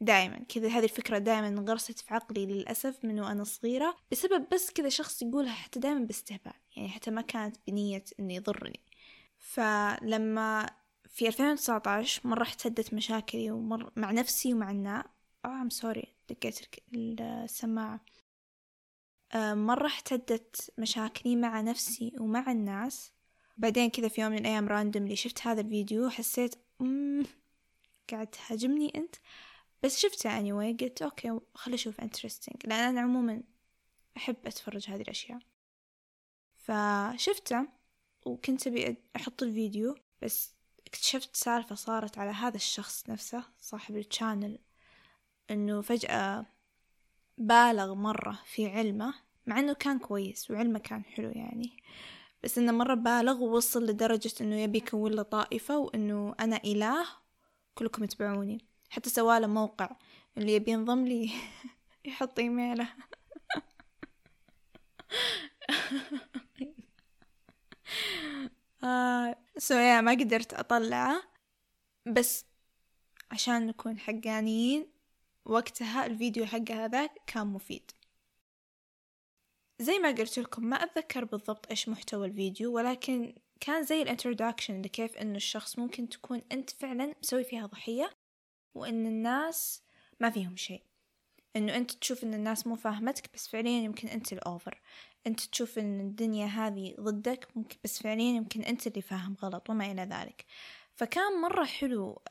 دائما 0.00 0.38
كذا 0.48 0.68
هذه 0.68 0.84
الفكرة 0.84 1.18
دائما 1.18 1.48
انغرست 1.48 1.98
في 1.98 2.14
عقلي 2.14 2.46
للأسف 2.46 3.04
من 3.04 3.20
وأنا 3.20 3.44
صغيرة. 3.44 3.96
بسبب 4.12 4.46
بس 4.52 4.70
كذا 4.70 4.88
شخص 4.88 5.22
يقولها 5.22 5.52
حتى 5.52 5.80
دائما 5.80 6.00
باستهبال. 6.00 6.52
يعني 6.76 6.88
حتى 6.88 7.10
ما 7.10 7.22
كانت 7.22 7.56
بنية 7.66 8.04
إنه 8.20 8.34
يضرني. 8.34 8.80
فلما 9.38 10.70
في 11.10 11.28
2019 11.28 12.28
مرة 12.28 12.42
احتدت 12.42 12.94
مشاكلي 12.94 13.50
ومر 13.50 13.92
مع 13.96 14.10
نفسي 14.10 14.54
ومع 14.54 14.70
الناس. 14.70 15.04
آه 15.44 15.62
I'm 15.62 15.70
sorry 15.70 16.14
دقيت 16.28 16.60
السماعة 16.94 18.00
مرة 19.34 19.86
احتدت 19.86 20.72
مشاكلي 20.78 21.36
مع 21.36 21.60
نفسي 21.60 22.12
ومع 22.20 22.50
الناس. 22.52 23.12
بعدين 23.56 23.90
كذا 23.90 24.08
في 24.08 24.20
يوم 24.20 24.32
من 24.32 24.38
الأيام 24.38 24.68
randomly 24.68 25.16
شفت 25.16 25.46
هذا 25.46 25.60
الفيديو 25.60 26.10
حسيت 26.10 26.54
مم 26.80 27.24
قاعد 28.10 28.26
تهاجمني 28.26 28.92
أنت؟ 28.96 29.14
بس 29.82 29.98
شفته 29.98 30.30
anyway 30.30 30.80
قلت 30.82 31.02
okay 31.02 31.40
خلي 31.54 31.74
أشوف 31.74 32.00
interesting. 32.00 32.56
لأن 32.64 32.80
أنا 32.80 33.00
عموما 33.00 33.42
أحب 34.16 34.36
أتفرج 34.46 34.90
هذه 34.90 35.00
الأشياء. 35.00 35.38
فشفته 36.56 37.68
وكنت 38.26 38.66
أبي 38.66 38.96
أحط 39.16 39.42
الفيديو 39.42 39.94
بس 40.22 40.54
اكتشفت 40.86 41.36
سالفة 41.36 41.74
صارت 41.74 42.18
على 42.18 42.30
هذا 42.30 42.56
الشخص 42.56 43.08
نفسه 43.08 43.44
صاحب 43.60 43.96
الشانل 43.96 44.58
إنه 45.50 45.80
فجأة 45.80 46.46
بالغ 47.38 47.94
مرة 47.94 48.38
في 48.46 48.66
علمه 48.66 49.14
مع 49.46 49.58
إنه 49.58 49.72
كان 49.72 49.98
كويس 49.98 50.50
وعلمه 50.50 50.78
كان 50.78 51.04
حلو 51.04 51.30
يعني. 51.30 51.76
بس 52.42 52.58
إنه 52.58 52.72
مرة 52.72 52.94
بالغ 52.94 53.42
ووصل 53.42 53.86
لدرجة 53.86 54.32
إنه 54.40 54.56
يبي 54.56 54.78
يكون 54.78 55.12
له 55.12 55.22
طائفة 55.22 55.78
وإنه 55.78 56.34
أنا 56.40 56.56
إله 56.64 57.06
كلكم 57.74 58.04
تبعوني. 58.04 58.67
حتى 58.88 59.10
سواله 59.10 59.46
موقع 59.46 59.90
اللي 60.38 60.54
يبي 60.54 60.70
ينضم 60.70 61.06
لي. 61.06 61.30
يحط 62.04 62.38
إيميله. 62.38 62.88
آه 68.84 69.36
so 69.58 69.74
yeah 69.74 70.00
ما 70.00 70.12
قدرت 70.12 70.54
أطلعه. 70.54 71.22
بس 72.06 72.44
عشان 73.30 73.66
نكون 73.66 73.98
حقانيين 73.98 74.86
وقتها 75.44 76.06
الفيديو 76.06 76.46
حق 76.46 76.70
هذاك 76.70 77.12
كان 77.26 77.46
مفيد. 77.46 77.90
زي 79.80 79.98
ما 79.98 80.08
قلت 80.08 80.38
لكم 80.38 80.64
ما 80.64 80.76
أتذكر 80.76 81.24
بالضبط 81.24 81.70
إيش 81.70 81.88
محتوى 81.88 82.26
الفيديو 82.26 82.72
ولكن 82.76 83.34
كان 83.60 83.82
زي 83.84 84.02
ال 84.02 84.08
introduction 84.08 84.82
لكيف 84.82 85.16
إنه 85.16 85.36
الشخص 85.36 85.78
ممكن 85.78 86.08
تكون 86.08 86.42
أنت 86.52 86.70
فعلا 86.70 87.14
مسوي 87.22 87.44
فيها 87.44 87.66
ضحية. 87.66 88.17
وإن 88.78 89.06
الناس 89.06 89.82
ما 90.20 90.30
فيهم 90.30 90.56
شيء. 90.56 90.82
إنه 91.56 91.76
أنت 91.76 91.92
تشوف 91.92 92.24
إن 92.24 92.34
الناس 92.34 92.66
مو 92.66 92.74
فاهمتك 92.74 93.30
بس 93.34 93.48
فعليا 93.48 93.80
يمكن 93.82 94.08
أنت 94.08 94.32
الأوفر 94.32 94.80
أنت 95.26 95.40
تشوف 95.40 95.78
إن 95.78 96.00
الدنيا 96.00 96.46
هذه 96.46 96.94
ضدك 97.00 97.48
ممكن 97.56 97.76
بس 97.84 98.02
فعليا 98.02 98.36
يمكن 98.36 98.62
أنت 98.62 98.86
اللي 98.86 99.02
فاهم 99.02 99.36
غلط 99.42 99.70
وما 99.70 99.92
إلى 99.92 100.02
ذلك. 100.02 100.44
فكان 100.94 101.40
مرة 101.40 101.64
حلو 101.64 102.22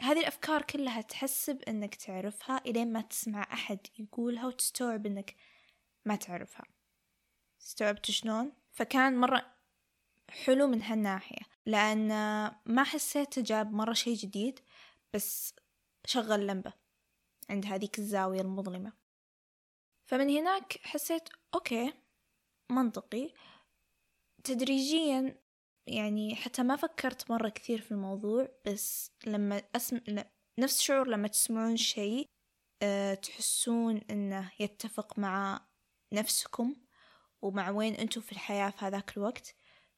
هذه 0.00 0.20
الأفكار 0.20 0.62
كلها 0.62 1.00
تحسب 1.00 1.62
إنك 1.62 1.94
تعرفها 1.94 2.60
إلين 2.66 2.92
ما 2.92 3.00
تسمع 3.00 3.42
أحد 3.52 3.78
يقولها 3.98 4.46
وتستوعب 4.46 5.06
إنك 5.06 5.34
ما 6.04 6.16
تعرفها. 6.16 6.64
استوعبت 7.60 8.10
شلون؟ 8.10 8.52
فكان 8.72 9.16
مرة 9.16 9.54
حلو 10.30 10.66
من 10.66 10.82
هالناحية. 10.82 11.53
لأن 11.66 12.08
ما 12.66 12.84
حسيت 12.84 13.38
جاب 13.38 13.72
مرة 13.72 13.92
شي 13.92 14.14
جديد 14.14 14.60
بس 15.14 15.54
شغل 16.06 16.46
لمبة 16.46 16.72
عند 17.50 17.66
هذيك 17.66 17.98
الزاوية 17.98 18.40
المظلمة. 18.40 18.92
فمن 20.10 20.30
هناك 20.30 20.78
حسيت 20.82 21.28
أوكي 21.54 21.92
منطقي. 22.70 23.32
تدريجيا 24.44 25.44
يعني 25.86 26.36
حتى 26.36 26.62
ما 26.62 26.76
فكرت 26.76 27.30
مرة 27.30 27.48
كثير 27.48 27.80
في 27.80 27.92
الموضوع 27.92 28.48
بس 28.66 29.12
لما 29.26 29.62
أسمع 29.76 30.00
نفس 30.60 30.80
شعور 30.80 31.08
لما 31.08 31.28
تسمعون 31.28 31.76
شيء 31.76 32.28
أه 32.82 33.14
تحسون 33.14 33.96
إنه 34.10 34.52
يتفق 34.60 35.18
مع 35.18 35.66
نفسكم 36.12 36.76
ومع 37.42 37.70
وين 37.70 37.94
أنتم 37.94 38.20
في 38.20 38.32
الحياة 38.32 38.70
في 38.70 38.84
هذاك 38.84 39.16
الوقت. 39.16 39.54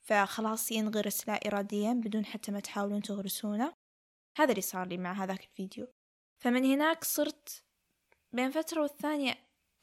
فخلاص 0.07 0.73
ينغرس 0.73 1.29
لا 1.29 1.47
إراديا 1.47 1.93
بدون 1.93 2.25
حتى 2.25 2.53
ما 2.53 2.61
تحاولون 2.61 3.03
تغرسونه. 3.03 3.75
هذا 4.39 4.51
اللي 4.51 4.63
صار 4.63 4.87
لي 4.87 4.97
مع 4.99 5.13
هذاك 5.13 5.45
الفيديو. 5.45 5.87
فمن 6.43 6.65
هناك 6.65 7.05
صرت 7.05 7.65
بين 8.33 8.51
فترة 8.51 8.83
والثانية 8.83 9.35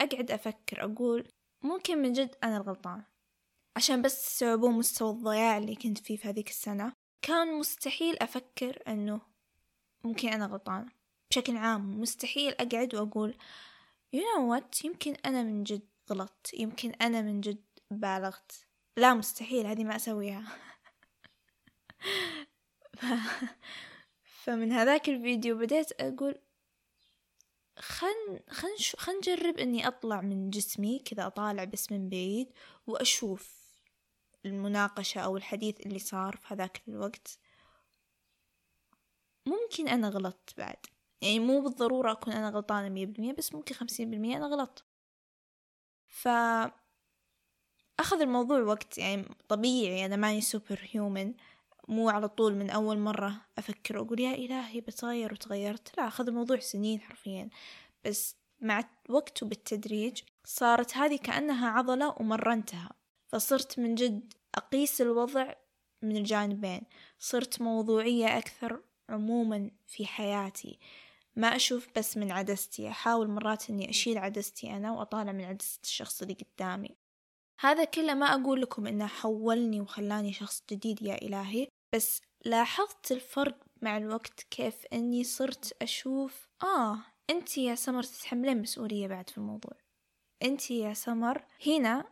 أقعد 0.01 0.31
أفكر 0.31 0.83
أقول 0.85 1.27
ممكن 1.63 1.97
من 1.97 2.13
جد 2.13 2.35
أنا 2.43 2.57
الغلطان. 2.57 3.03
عشان 3.77 4.01
بس 4.01 4.25
تستوعبون 4.25 4.73
مستوى 4.73 5.11
الضياع 5.11 5.57
اللي 5.57 5.75
كنت 5.75 5.97
فيه 5.97 6.17
في 6.17 6.27
هذيك 6.27 6.49
السنة. 6.49 6.93
كان 7.25 7.59
مستحيل 7.59 8.17
أفكر 8.17 8.83
أنه 8.87 9.21
ممكن 10.05 10.27
أنا 10.27 10.45
غلطانة 10.45 10.91
بشكل 11.31 11.57
عام 11.57 12.01
مستحيل 12.01 12.53
أقعد 12.53 12.95
وأقول 12.95 13.37
you 14.15 14.19
know 14.19 14.41
what 14.51 14.85
يمكن 14.85 15.15
أنا 15.25 15.43
من 15.43 15.63
جد 15.63 15.89
غلطت 16.11 16.53
يمكن 16.53 16.89
أنا 16.91 17.21
من 17.21 17.41
جد 17.41 17.63
بالغت. 17.91 18.67
لا 18.97 19.13
مستحيل 19.13 19.65
هذه 19.67 19.83
ما 19.83 19.95
أسويها. 19.95 20.43
فمن 24.43 24.71
هذاك 24.71 25.09
الفيديو 25.09 25.57
بديت 25.57 26.01
أقول 26.01 26.39
خن 27.79 28.39
خن 28.49 28.67
خن 28.97 29.17
نجرب 29.17 29.57
إني 29.59 29.87
أطلع 29.87 30.21
من 30.21 30.49
جسمي 30.49 30.99
كذا 30.99 31.27
أطالع 31.27 31.63
بس 31.63 31.91
من 31.91 32.09
بعيد 32.09 32.53
وأشوف 32.87 33.63
المناقشة 34.45 35.21
أو 35.21 35.37
الحديث 35.37 35.81
اللي 35.85 35.99
صار 35.99 36.35
في 36.37 36.53
هذاك 36.53 36.81
الوقت. 36.87 37.39
ممكن 39.45 39.87
أنا 39.87 40.09
غلطت 40.09 40.57
بعد. 40.57 40.77
يعني 41.21 41.39
مو 41.39 41.61
بالضرورة 41.61 42.11
أكون 42.11 42.33
أنا 42.33 42.49
غلطانة 42.49 42.89
مية 42.89 43.05
بالمية 43.05 43.33
بس 43.33 43.53
ممكن 43.53 43.75
خمسين 43.75 44.09
بالمية 44.11 44.37
أنا 44.37 44.47
غلطت 44.47 44.85
ف 46.07 46.27
أخذ 47.99 48.21
الموضوع 48.21 48.61
وقت 48.61 48.97
يعني 48.97 49.25
طبيعي 49.47 50.05
أنا 50.05 50.15
ماني 50.15 50.41
سوبر 50.41 50.89
هيومن 50.91 51.33
مو 51.87 52.09
على 52.09 52.27
طول 52.27 52.55
من 52.55 52.69
أول 52.69 52.97
مرة 52.97 53.41
أفكر 53.57 53.97
وأقول 53.97 54.19
يا 54.19 54.33
إلهي 54.33 54.81
بتغير 54.81 55.33
وتغيرت 55.33 55.97
لا 55.97 56.07
أخذ 56.07 56.27
الموضوع 56.27 56.59
سنين 56.59 57.01
حرفيا. 57.01 57.49
بس 58.05 58.35
مع 58.61 58.83
الوقت 59.05 59.43
وبالتدريج 59.43 60.21
صارت 60.45 60.97
هذه 60.97 61.17
كأنها 61.17 61.69
عضلة 61.69 62.15
ومرنتها 62.19 62.89
فصرت 63.27 63.79
من 63.79 63.95
جد 63.95 64.33
أقيس 64.55 65.01
الوضع 65.01 65.53
من 66.01 66.17
الجانبين 66.17 66.81
صرت 67.19 67.61
موضوعية 67.61 68.37
أكثر 68.37 68.81
عموما 69.09 69.71
في 69.87 70.05
حياتي. 70.05 70.79
ما 71.35 71.55
أشوف 71.55 71.87
بس 71.95 72.17
من 72.17 72.31
عدستي 72.31 72.89
أحاول 72.89 73.27
مرات 73.29 73.69
أني 73.69 73.89
أشيل 73.89 74.17
عدستي 74.17 74.75
أنا 74.75 74.91
وأطالع 74.91 75.31
من 75.31 75.45
عدسة 75.45 75.79
الشخص 75.83 76.21
اللي 76.21 76.33
قدامي. 76.33 76.95
هذا 77.59 77.83
كله 77.83 78.13
ما 78.13 78.25
أقول 78.25 78.61
لكم 78.61 78.87
إنه 78.87 79.07
حولني 79.07 79.81
وخلاني 79.81 80.33
شخص 80.33 80.63
جديد 80.71 81.01
يا 81.01 81.21
إلهي. 81.21 81.67
بس 81.95 82.21
لاحظت 82.45 83.11
الفرق 83.11 83.57
مع 83.81 83.97
الوقت 83.97 84.41
كيف 84.49 84.85
أني 84.93 85.23
صرت 85.23 85.77
أشوف 85.81 86.47
آه 86.63 86.97
أنت 87.29 87.57
يا 87.57 87.75
سمر 87.75 88.03
تتحملين 88.03 88.61
مسؤولية 88.61 89.07
بعد 89.07 89.29
في 89.29 89.37
الموضوع. 89.37 89.73
أنت 90.43 90.71
يا 90.71 90.93
سمر 90.93 91.45
هنا 91.67 92.05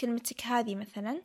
كلمتك 0.00 0.42
هذه 0.42 0.74
مثلا 0.74 1.22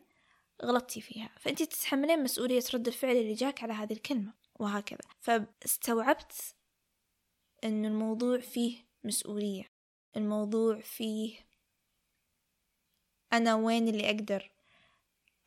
غلطتي 0.64 1.00
فيها 1.00 1.30
فأنت 1.40 1.62
تتحملين 1.62 2.22
مسؤولية 2.22 2.62
رد 2.74 2.86
الفعل 2.86 3.16
اللي 3.16 3.34
جاك 3.34 3.62
على 3.62 3.72
هذه 3.72 3.92
الكلمة 3.92 4.32
وهكذا. 4.60 5.08
فاستوعبت 5.20 6.54
أن 7.64 7.84
الموضوع 7.84 8.38
فيه 8.38 8.76
مسؤولية 9.04 9.64
الموضوع 10.16 10.80
فيه 10.80 11.36
أنا 13.36 13.54
وين 13.54 13.88
اللي 13.88 14.06
أقدر 14.10 14.50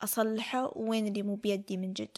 أصلحه 0.01 0.77
وين 0.77 1.07
اللي 1.07 1.23
مو 1.23 1.35
بيدي 1.35 1.77
من 1.77 1.93
جد. 1.93 2.17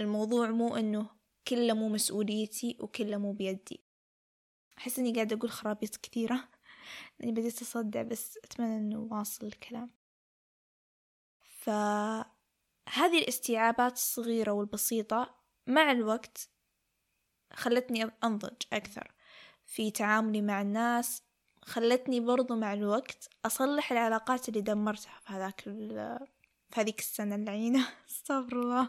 الموضوع 0.00 0.50
مو 0.50 0.76
أنه 0.76 1.10
كله 1.48 1.74
مو 1.74 1.88
مسؤوليتي 1.88 2.76
وكله 2.80 3.18
مو 3.18 3.32
بيدي. 3.32 3.84
أحس 4.78 4.98
إني 4.98 5.12
قاعدة 5.12 5.36
أقول 5.36 5.50
خرابيط 5.50 5.96
كثيرة. 5.96 6.48
لأني 7.20 7.32
بديت 7.32 7.62
أصدع 7.62 8.02
بس 8.02 8.38
أتمنى 8.44 8.76
إنه 8.76 9.08
واصل 9.10 9.46
الكلام. 9.46 9.90
فهذه 11.40 13.18
الاستيعابات 13.18 13.92
الصغيرة 13.92 14.52
والبسيطة 14.52 15.34
مع 15.66 15.90
الوقت 15.90 16.48
خلتني 17.52 18.04
أنضج 18.24 18.62
أكثر 18.72 19.12
في 19.64 19.90
تعاملي 19.90 20.42
مع 20.42 20.62
الناس 20.62 21.22
خلتني 21.64 22.20
برضو 22.20 22.56
مع 22.56 22.72
الوقت 22.72 23.28
أصلح 23.44 23.92
العلاقات 23.92 24.48
اللي 24.48 24.60
دمرتها 24.60 25.20
في 25.20 25.32
هذاك 25.32 25.60
في 26.70 26.80
هذيك 26.80 26.98
السنة 26.98 27.34
اللعينة 27.34 27.88
استغفر 28.10 28.60
الله. 28.60 28.88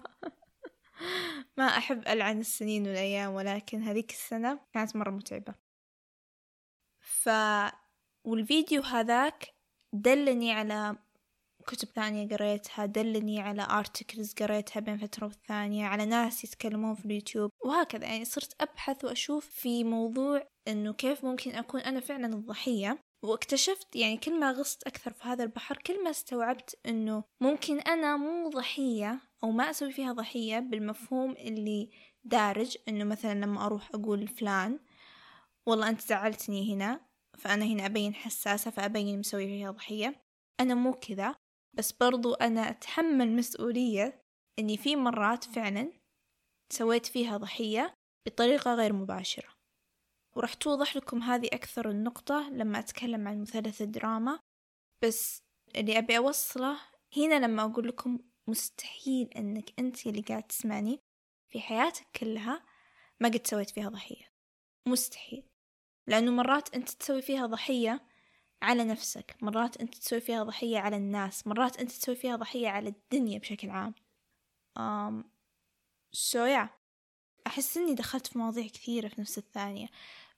ما 1.57 1.63
أحب 1.63 2.07
ألعن 2.07 2.39
السنين 2.39 2.87
والأيام 2.87 3.33
ولكن 3.33 3.81
هذيك 3.83 4.11
السنة 4.11 4.59
كانت 4.73 4.95
مرة 4.95 5.09
متعبة. 5.09 5.55
ف 6.99 7.29
والفيديو 8.23 8.81
هذاك 8.81 9.47
دلني 9.93 10.51
على 10.51 10.97
كتب 11.67 11.87
ثانية 11.87 12.27
قريتها 12.29 12.85
دلني 12.85 13.41
على 13.41 13.61
ارتكلز 13.61 14.33
قريتها 14.33 14.79
بين 14.79 14.97
فترة 14.97 15.25
والثانية 15.25 15.85
على 15.85 16.05
ناس 16.05 16.43
يتكلمون 16.43 16.95
في 16.95 17.05
اليوتيوب 17.05 17.51
وهكذا. 17.65 18.05
يعني 18.05 18.25
صرت 18.25 18.61
أبحث 18.61 19.05
وأشوف 19.05 19.45
في 19.49 19.83
موضوع 19.83 20.50
إنه 20.67 20.93
كيف 20.93 21.25
ممكن 21.25 21.51
أكون 21.51 21.81
أنا 21.81 21.99
فعلا 21.99 22.27
الضحية. 22.27 22.99
واكتشفت 23.23 23.95
يعني 23.95 24.17
كل 24.17 24.39
ما 24.39 24.51
غصت 24.51 24.83
أكثر 24.83 25.13
في 25.13 25.23
هذا 25.23 25.43
البحر 25.43 25.77
كل 25.77 26.03
ما 26.03 26.09
استوعبت 26.09 26.79
إنه 26.85 27.23
ممكن 27.41 27.79
أنا 27.79 28.17
مو 28.17 28.49
ضحية 28.49 29.19
أو 29.43 29.51
ما 29.51 29.69
أسوي 29.69 29.91
فيها 29.91 30.13
ضحية 30.13 30.59
بالمفهوم 30.59 31.31
اللي 31.31 31.89
دارج 32.23 32.77
إنه 32.87 33.03
مثلا 33.03 33.33
لما 33.33 33.65
أروح 33.65 33.89
أقول 33.93 34.27
فلان 34.27 34.79
والله 35.65 35.89
أنت 35.89 36.01
زعلتني 36.01 36.73
هنا 36.73 36.99
فأنا 37.37 37.65
هنا 37.65 37.85
أبين 37.85 38.15
حساسة 38.15 38.71
فأبين 38.71 39.19
مسوي 39.19 39.47
فيها 39.47 39.71
ضحية. 39.71 40.21
أنا 40.59 40.75
مو 40.75 40.93
كذا 40.93 41.35
بس 41.73 41.91
برضو 41.91 42.33
أنا 42.33 42.69
أتحمل 42.69 43.31
مسؤولية 43.35 44.21
إني 44.59 44.77
في 44.77 44.95
مرات 44.95 45.43
فعلا 45.43 45.91
سويت 46.73 47.05
فيها 47.05 47.37
ضحية 47.37 47.93
بطريقة 48.27 48.75
غير 48.75 48.93
مباشرة. 48.93 49.60
وراح 50.35 50.53
توضح 50.53 50.95
لكم 50.95 51.23
هذه 51.23 51.47
أكثر 51.53 51.89
النقطة 51.89 52.49
لما 52.49 52.79
أتكلم 52.79 53.27
عن 53.27 53.41
مثلث 53.41 53.81
الدراما 53.81 54.39
بس 55.03 55.43
اللي 55.75 55.97
أبي 55.97 56.17
أوصله 56.17 56.79
هنا 57.17 57.45
لما 57.45 57.63
أقول 57.63 57.87
لكم 57.87 58.19
مستحيل 58.47 59.27
أنك 59.27 59.73
أنت 59.79 60.07
اللي 60.07 60.21
قاعد 60.21 60.43
تسمعني 60.43 60.99
في 61.49 61.59
حياتك 61.59 62.07
كلها 62.15 62.65
ما 63.19 63.29
قد 63.29 63.47
سويت 63.47 63.69
فيها 63.69 63.89
ضحية. 63.89 64.31
مستحيل. 64.87 65.43
لأنه 66.07 66.31
مرات 66.31 66.75
أنت 66.75 66.89
تسوي 66.89 67.21
فيها 67.21 67.45
ضحية 67.45 68.07
على 68.61 68.83
نفسك 68.83 69.35
مرات 69.41 69.77
أنت 69.77 69.95
تسوي 69.95 70.21
فيها 70.21 70.43
ضحية 70.43 70.79
على 70.79 70.95
الناس 70.95 71.47
مرات 71.47 71.79
أنت 71.79 71.91
تسوي 71.91 72.15
فيها 72.15 72.35
ضحية 72.35 72.69
على 72.69 72.89
الدنيا 72.89 73.39
بشكل 73.39 73.69
عام. 73.69 73.93
um, 74.79 75.23
so 76.13 76.45
yeah. 76.45 76.80
أحس 77.47 77.77
إني 77.77 77.93
دخلت 77.93 78.27
في 78.27 78.37
مواضيع 78.37 78.67
كثيرة 78.67 79.07
في 79.07 79.21
نفس 79.21 79.37
الثانية. 79.37 79.87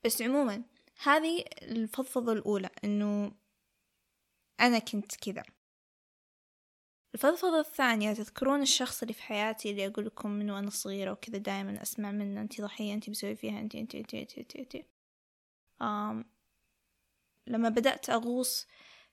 بس 0.05 0.21
عموما 0.21 0.63
هذه 1.03 1.45
الفضفضة 1.61 2.33
الأولى 2.33 2.69
إنه 2.83 3.31
أنا 4.59 4.79
كنت 4.79 5.15
كذا. 5.15 5.43
الفضفضة 7.15 7.59
الثانية 7.59 8.13
تذكرون 8.13 8.61
الشخص 8.61 9.01
اللي 9.01 9.13
في 9.13 9.23
حياتي 9.23 9.71
اللي 9.71 9.87
أقول 9.87 10.05
لكم 10.05 10.29
من 10.31 10.51
وأنا 10.51 10.69
صغيرة 10.69 11.11
وكذا 11.11 11.37
دائما 11.37 11.81
أسمع 11.81 12.11
منه 12.11 12.41
أنت 12.41 12.61
ضحية 12.61 12.93
أنت 12.93 13.09
مسوي 13.09 13.35
فيها 13.35 13.59
أنت 13.59 13.75
أنت 13.75 13.95
أنت 13.95 14.13
أنت 14.13 14.37
أنت, 14.37 14.55
أنت. 14.55 14.75
آم 15.81 16.25
لما 17.47 17.69
بدأت 17.69 18.09
أغوص 18.09 18.67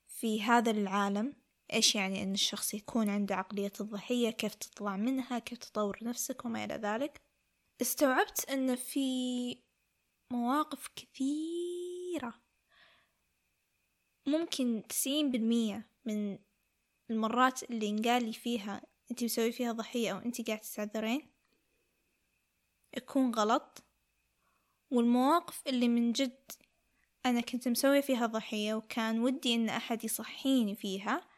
في 0.07 0.43
هذا 0.43 0.71
العالم 0.71 1.35
إيش 1.73 1.95
يعني 1.95 2.23
أن 2.23 2.33
الشخص 2.33 2.75
يكون 2.75 3.09
عنده 3.09 3.37
عقلية 3.37 3.73
الضحية 3.81 4.31
كيف 4.31 4.55
تطلع 4.55 4.97
منها 4.97 5.39
كيف 5.39 5.59
تطور 5.59 5.99
نفسك 6.03 6.45
وما 6.45 6.65
إلى 6.65 6.75
ذلك. 6.75 7.21
استوعبت 7.81 8.51
أن 8.51 8.77
في 8.77 9.59
مواقف 10.31 10.89
كثيرة. 10.97 12.35
ممكن 14.27 14.83
تسعين 14.89 15.31
بالمية 15.31 15.91
من 16.05 16.39
المرات 17.11 17.63
اللي 17.63 17.89
انقال 17.89 18.25
لي 18.25 18.33
فيها 18.33 18.83
انتي 19.11 19.25
مسوي 19.25 19.53
فيها 19.53 19.73
ضحية 19.73 20.13
أو 20.13 20.19
انتي 20.19 20.43
قاعد 20.43 20.61
تستعذرين 20.61 21.33
يكون 22.97 23.35
غلط. 23.35 23.85
والمواقف 24.91 25.63
اللي 25.67 25.89
من 25.89 26.13
جد 26.13 26.53
أنا 27.27 27.41
كنت 27.41 27.69
مسوي 27.69 28.03
فيها 28.03 28.27
ضحية 28.27 28.75
وكان 28.75 29.21
ودي 29.21 29.55
إن 29.55 29.69
أحد 29.69 30.05
يصحيني 30.05 30.75
فيها 30.75 31.29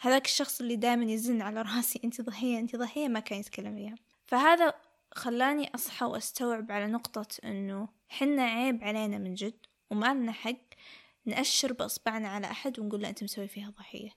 هذاك 0.00 0.24
الشخص 0.24 0.60
اللي 0.60 0.76
دائما 0.76 1.12
يزن 1.12 1.42
على 1.42 1.62
راسي 1.62 2.00
أنت 2.04 2.20
ضحية 2.20 2.58
أنت 2.58 2.76
ضحية 2.76 3.08
ما 3.08 3.20
كان 3.20 3.40
يتكلم 3.40 3.76
فيها. 3.76 4.07
فهذا 4.28 4.74
خلاني 5.14 5.74
أصحى 5.74 6.06
وأستوعب 6.06 6.72
على 6.72 6.86
نقطة 6.86 7.26
إنه 7.44 7.88
حنا 8.08 8.42
عيب 8.42 8.84
علينا 8.84 9.18
من 9.18 9.34
جد 9.34 9.66
وما 9.90 10.14
لنا 10.14 10.32
حق 10.32 10.56
نأشر 11.24 11.72
بإصبعنا 11.72 12.28
على 12.28 12.46
أحد 12.46 12.78
ونقول 12.78 13.02
له 13.02 13.08
أنت 13.08 13.24
مسوي 13.24 13.48
فيها 13.48 13.70
ضحية. 13.70 14.10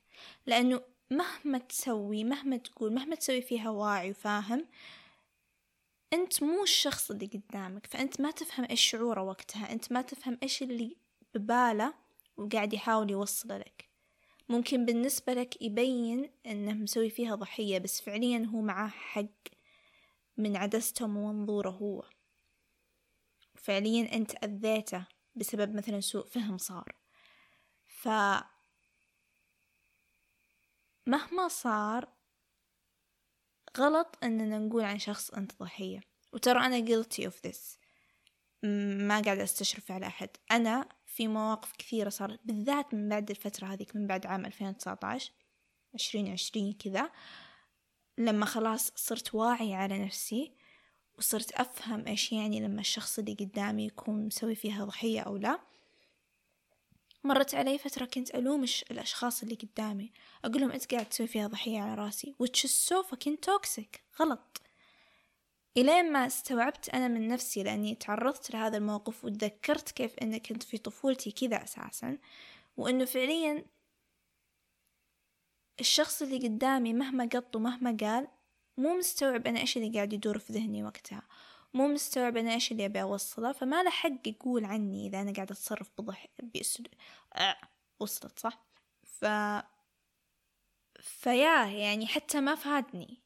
لأنه 0.46 0.82
مهما 1.12 1.58
تسوي 1.58 2.24
مهما 2.24 2.58
تقول 2.58 2.94
مهما 2.94 3.16
تسوي 3.16 3.42
فيها 3.42 3.70
واعي 3.70 4.12
وفاهم 4.12 4.66
أنت 6.14 6.44
مو 6.44 6.64
الشخص 6.64 7.12
اللي 7.12 7.26
قدامك. 7.26 7.88
فأنت 7.88 8.22
ما 8.22 8.32
تفهم 8.32 8.66
إيش 8.70 8.82
شعوره 8.82 9.22
وقتها. 9.24 9.72
أنت 9.72 9.92
ما 9.92 10.02
تفهم 10.02 10.38
إيش 10.44 10.64
اللي 10.64 10.96
بباله 11.34 11.94
وقاعد 12.38 12.74
يحاول 12.74 13.12
يوصله 13.12 13.58
لك. 13.58 13.90
ممكن 14.50 14.86
بالنسبة 14.86 15.34
لك 15.34 15.62
يبين 15.62 16.30
إنه 16.46 16.74
مسوي 16.74 17.10
فيها 17.10 17.36
ضحية 17.36 17.78
بس 17.78 18.02
فعليا 18.02 18.50
هو 18.54 18.62
معاه 18.62 18.88
حق 18.90 19.26
من 20.42 20.58
عدسته 20.58 21.06
ومنظوره 21.06 21.70
هو. 21.70 22.04
فعليا 23.56 24.14
أنت 24.14 24.44
أذيته 24.44 25.08
بسبب 25.36 25.76
مثلا 25.76 26.00
سوء 26.00 26.28
فهم 26.28 26.58
صار. 26.58 26.96
ف 27.86 28.08
مهما 31.08 31.48
صار 31.48 32.14
غلط 33.78 34.18
أننا 34.24 34.60
نقول 34.60 34.84
عن 34.84 35.00
شخص 35.00 35.32
أنت 35.32 35.60
ضحية. 35.60 36.02
وترى 36.34 36.60
أنا 36.60 36.86
guilty 36.86 37.24
of 37.30 37.50
this. 37.50 37.78
ما 38.64 39.22
قاعدة 39.22 39.44
أستشرف 39.44 39.92
على 39.92 40.08
أحد. 40.08 40.30
أنا 40.52 40.90
في 41.06 41.28
مواقف 41.28 41.72
كثيرة 41.78 42.10
صارت 42.10 42.40
بالذات 42.46 42.94
من 42.94 43.10
بعد 43.10 43.30
الفترة 43.30 43.68
هذيك 43.68 43.96
من 43.96 44.08
بعد 44.08 44.26
عام 44.26 44.46
2019 44.46 45.32
عشرين 45.94 46.32
عشرين 46.32 46.74
كذا 46.74 47.12
لما 48.26 48.46
خلاص 48.46 48.92
صرت 48.96 49.36
واعية 49.36 49.76
على 49.76 50.06
نفسي 50.06 50.52
وصرت 51.18 51.52
أفهم 51.52 52.08
إيش 52.08 52.32
يعني 52.32 52.60
لما 52.60 52.82
الشخص 52.82 53.20
اللي 53.20 53.34
قدامي 53.34 53.86
يكون 53.86 54.26
مسوي 54.26 54.56
فيها 54.56 54.86
ضحية 54.86 55.22
أو 55.22 55.38
لا 55.38 55.60
مرت 57.24 57.56
علي 57.56 57.78
فترة 57.78 58.06
كنت 58.06 58.36
ألوم 58.36 58.66
الأشخاص 58.92 59.44
اللي 59.44 59.56
قدامي 59.56 60.12
أقول 60.46 60.62
لهم 60.62 60.72
أنت 60.72 60.94
قاعد 60.94 61.10
تسوي 61.10 61.28
فيها 61.28 61.48
ضحية 61.48 61.80
على 61.80 61.96
راسي 61.96 62.36
which 62.44 62.64
is 62.64 62.90
so 62.90 63.04
fucking 63.12 63.38
toxic 63.50 64.00
غلط. 64.20 64.62
إلين 65.78 66.12
ما 66.12 66.28
استوعبت 66.28 66.90
أنا 66.90 67.08
من 67.08 67.28
نفسي 67.28 67.64
لأني 67.64 67.96
تعرضت 67.96 68.52
لهذا 68.52 68.78
الموقف 68.78 69.26
وتذكرت 69.26 69.92
كيف 69.92 70.16
أني 70.20 70.40
كنت 70.40 70.64
في 70.64 70.78
طفولتي 70.78 71.32
كذا 71.32 71.64
أساسا 71.64 72.18
وأنه 72.78 73.06
فعليا 73.06 73.66
الشخص 75.80 76.22
اللي 76.22 76.48
قدامي 76.48 76.94
مهما 76.94 77.24
قط 77.24 77.56
ومهما 77.56 77.98
قال 78.02 78.28
مو 78.78 78.98
مستوعب 78.98 79.48
أنا 79.48 79.60
إيش 79.60 79.78
اللي 79.78 79.90
قاعد 79.90 80.14
يدور 80.14 80.40
في 80.40 80.54
ذهني 80.54 80.84
وقتها. 80.84 81.22
مو 81.74 81.88
مستوعب 81.88 82.38
أنا 82.38 82.54
إيش 82.54 82.72
اللي 82.72 82.86
أبي 82.86 83.02
أوصله 83.02 83.52
فما 83.52 83.84
له 83.84 83.90
حق 83.90 84.28
يقول 84.28 84.66
عني 84.66 85.08
إذا 85.08 85.22
أنا 85.22 85.34
قاعدة 85.34 85.54
أتصرف 85.54 85.92
بضح 85.98 86.28
بأسلوب 86.44 86.94
آه. 87.36 87.58
وصلت 88.00 88.40
صح؟ 88.40 88.66
ف 89.04 89.26
ف 91.00 91.13
yeah 91.13 91.66
يعني 91.66 92.08
حتى 92.08 92.42
ما 92.42 92.56
فادني. 92.56 93.22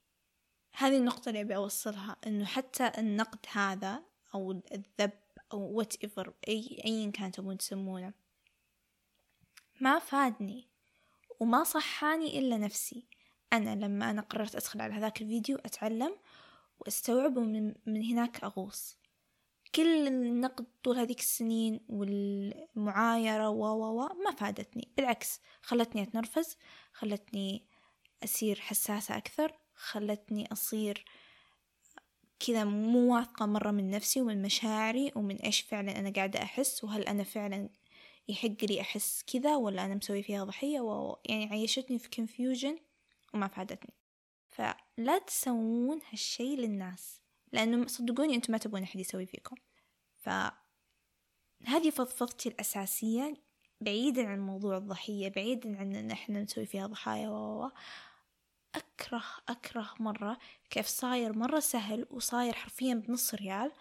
هذه 0.77 0.97
النقطة 0.97 1.29
اللي 1.29 1.41
أبي 1.41 1.55
أوصلها 1.55 2.15
إنه 2.27 2.45
حتى 2.45 2.91
النقد 2.97 3.45
هذا 3.51 4.03
أو 4.35 4.51
الذب 4.51 5.19
أو 5.53 5.59
whatever 5.59 6.33
أي 6.47 6.81
أيا 6.85 7.11
كان 7.11 7.31
تبون 7.31 7.57
تسمونه 7.57 8.13
ما 9.81 9.99
فادني. 9.99 10.74
وما 11.39 11.63
صحاني 11.63 12.39
إلا 12.39 12.57
نفسي. 12.57 13.07
أنا 13.53 13.85
لما 13.85 14.11
أنا 14.11 14.21
قررت 14.21 14.55
أدخل 14.55 14.81
على 14.81 14.93
هذاك 14.93 15.21
الفيديو 15.21 15.57
أتعلم 15.57 16.15
وأستوعب 16.79 17.37
ومن 17.37 17.73
من 17.85 18.03
هناك 18.03 18.43
أغوص. 18.43 18.97
كل 19.75 20.07
النقد 20.07 20.65
طول 20.83 20.97
هذيك 20.97 21.19
السنين 21.19 21.79
والمعايرة 21.89 23.49
و 23.49 23.65
و 23.65 24.01
و 24.01 24.07
ما 24.25 24.31
فادتني. 24.31 24.87
بالعكس 24.97 25.41
خلتني 25.61 26.03
أتنرفز 26.03 26.57
خلتني 26.93 27.65
أصير 28.23 28.59
حساسة 28.59 29.17
أكثر 29.17 29.53
خلتني 29.75 30.51
أصير 30.51 31.05
كذا 32.39 32.63
مو 32.63 33.15
واثقة 33.15 33.45
مرة 33.45 33.71
من 33.71 33.89
نفسي 33.89 34.21
ومن 34.21 34.41
مشاعري 34.41 35.11
ومن 35.15 35.35
إيش 35.35 35.61
فعلا 35.61 35.99
أنا 35.99 36.09
قاعدة 36.09 36.41
أحس 36.43 36.83
وهل 36.83 37.01
أنا 37.01 37.23
فعلا 37.23 37.69
يحق 38.27 38.63
لي 38.63 38.81
أحس 38.81 39.23
كذا 39.33 39.55
ولا 39.55 39.85
أنا 39.85 39.95
مسوي 39.95 40.23
فيها 40.23 40.43
ضحية 40.43 40.79
و... 40.79 41.17
يعني 41.25 41.45
عيشتني 41.51 41.99
في 41.99 42.09
confusion 42.09 42.81
وما 43.33 43.47
فادتني. 43.47 43.93
فلا 44.47 45.17
تسوون 45.27 45.99
هالشي 46.11 46.55
للناس 46.55 47.21
لأنه 47.51 47.87
صدقوني 47.87 48.35
أنتم 48.35 48.51
ما 48.53 48.57
تبون 48.57 48.83
أحد 48.83 48.99
يسوي 48.99 49.25
فيكم. 49.25 49.55
فهذه 50.17 51.89
فضفضتي 51.91 52.49
الأساسية 52.49 53.33
بعيدا 53.81 54.27
عن 54.27 54.39
موضوع 54.39 54.77
الضحية 54.77 55.29
بعيدا 55.29 55.77
عن 55.79 55.95
أن 55.95 56.11
إحنا 56.11 56.41
نسوي 56.41 56.65
فيها 56.65 56.87
ضحايا 56.87 57.29
و 57.29 57.71
أكره 58.75 59.23
أكره 59.49 59.93
مرة 59.99 60.37
كيف 60.69 60.87
صاير 60.87 61.37
مرة 61.37 61.59
سهل 61.59 62.07
وصاير 62.11 62.53
حرفيا 62.53 62.93
بنص 62.93 63.33
ريال. 63.33 63.71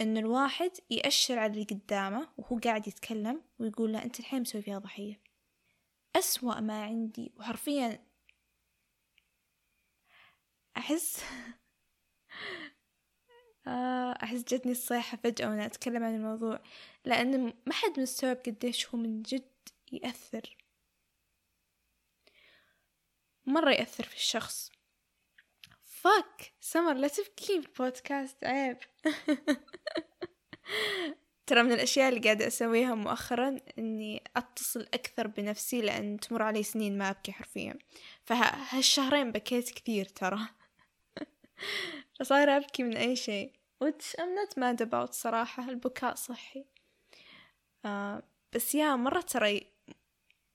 إن 0.00 0.16
الواحد 0.16 0.70
يأشر 0.90 1.38
على 1.38 1.52
اللي 1.52 1.64
قدامه 1.64 2.28
وهو 2.38 2.58
قاعد 2.58 2.88
يتكلم 2.88 3.42
ويقول 3.58 3.92
له 3.92 4.02
أنت 4.04 4.20
الحين 4.20 4.40
مسوي 4.40 4.62
فيها 4.62 4.78
ضحية. 4.78 5.20
أسوأ 6.16 6.60
ما 6.60 6.82
عندي 6.82 7.32
وحرفيا 7.36 8.04
أحس 10.76 11.24
آه، 13.66 14.12
أحس 14.22 14.42
جتني 14.44 14.72
الصيحة 14.72 15.16
فجأة 15.16 15.48
وأنا 15.48 15.66
أتكلم 15.66 16.04
عن 16.04 16.14
الموضوع. 16.14 16.60
لأن 17.04 17.44
ما 17.66 17.72
حد 17.72 18.00
مستوعب 18.00 18.36
قديش 18.36 18.86
هو 18.88 18.98
من 18.98 19.22
جد 19.22 19.48
يأثر. 19.92 20.56
مرة 23.46 23.70
يأثر 23.70 24.04
في 24.04 24.16
الشخص. 24.16 24.77
فاك 26.02 26.52
سمر 26.60 26.94
لا 26.94 27.08
تبكي 27.08 27.58
بالبودكاست 27.58 28.44
عيب 28.44 28.78
ترى 31.46 31.62
من 31.62 31.72
الأشياء 31.72 32.08
اللي 32.08 32.20
قاعدة 32.20 32.46
أسويها 32.46 32.94
مؤخرا 32.94 33.56
إني 33.78 34.22
أتصل 34.36 34.86
أكثر 34.94 35.26
بنفسي 35.26 35.80
لأن 35.80 36.20
تمر 36.20 36.42
علي 36.42 36.62
سنين 36.62 36.98
ما 36.98 37.10
أبكي 37.10 37.32
حرفيا. 37.32 37.78
فهالشهرين 38.24 39.32
بكيت 39.32 39.70
كثير 39.70 40.04
ترى. 40.04 40.38
فصايرة 42.20 42.56
أبكي 42.56 42.82
من 42.82 42.96
أي 42.96 43.16
شيء. 43.16 43.52
Which 43.84 44.20
I'm 44.20 44.34
not 44.34 44.58
mad 44.58 44.86
about 44.88 45.12
صراحة 45.12 45.68
البكاء 45.68 46.14
صحي. 46.14 46.64
آه 47.84 48.22
بس 48.52 48.74
يا 48.74 48.96
مرة 48.96 49.20
ترى 49.20 49.60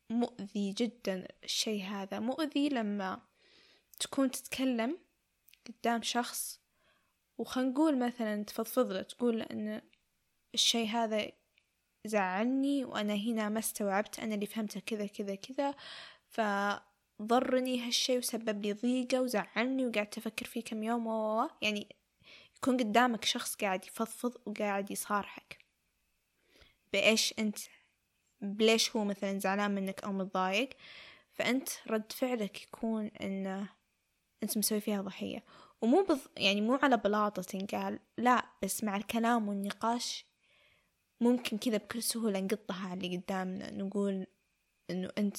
مؤذي 0.09 0.71
جدا 0.71 1.27
الشي 1.43 1.83
هذا. 1.83 2.19
مؤذي 2.19 2.69
لما 2.69 3.21
تكون 3.99 4.31
تتكلم 4.31 5.02
قدام 5.67 6.01
شخص 6.01 6.59
وخلينا 7.37 7.71
نقول 7.71 7.99
مثلا 7.99 8.43
تفضفض 8.43 8.91
له 8.91 9.01
تقول 9.01 9.41
أن 9.41 9.81
الشي 10.53 10.87
هذا 10.87 11.31
زعلني 12.05 12.85
وأنا 12.85 13.13
هنا 13.13 13.49
ما 13.49 13.59
استوعبت 13.59 14.19
أنا 14.19 14.35
اللي 14.35 14.45
فهمته 14.45 14.79
كذا 14.79 15.05
كذا 15.07 15.35
كذا 15.35 15.75
فضرني 16.27 17.87
هالشي 17.87 18.17
وسبب 18.17 18.65
لي 18.65 18.73
ضيقة 18.73 19.21
وزعلني 19.21 19.85
وقعدت 19.85 20.17
أفكر 20.17 20.45
فيه 20.45 20.63
كم 20.63 20.83
يوم 20.83 21.07
و 21.07 21.49
يعني 21.61 21.87
يكون 22.57 22.77
قدامك 22.77 23.25
شخص 23.25 23.55
قاعد 23.55 23.85
يفضفض 23.85 24.37
وقاعد 24.45 24.91
يصارحك. 24.91 25.57
بإيش 26.93 27.33
أنت 27.39 27.57
بليش 28.41 28.95
هو 28.95 29.03
مثلا 29.03 29.39
زعلان 29.39 29.75
منك 29.75 30.03
أو 30.03 30.11
متضايق؟ 30.11 30.69
فأنت 31.33 31.69
رد 31.87 32.11
فعلك 32.11 32.63
يكون 32.63 33.05
إنه 33.21 33.69
أنت 34.43 34.57
مسوي 34.57 34.79
فيها 34.79 35.01
ضحية. 35.01 35.43
ومو 35.81 36.03
بض... 36.03 36.19
يعني 36.37 36.61
مو 36.61 36.79
على 36.83 36.97
بلاطة 36.97 37.41
تنقال 37.41 37.99
لا 38.17 38.45
بس 38.63 38.83
مع 38.83 38.97
الكلام 38.97 39.49
والنقاش 39.49 40.25
ممكن 41.21 41.57
كذا 41.57 41.77
بكل 41.77 42.03
سهولة 42.03 42.39
نقطها 42.39 42.87
على 42.87 43.05
اللي 43.05 43.17
قدامنا 43.17 43.71
نقول 43.71 44.27
إنه 44.89 45.09
أنت 45.17 45.37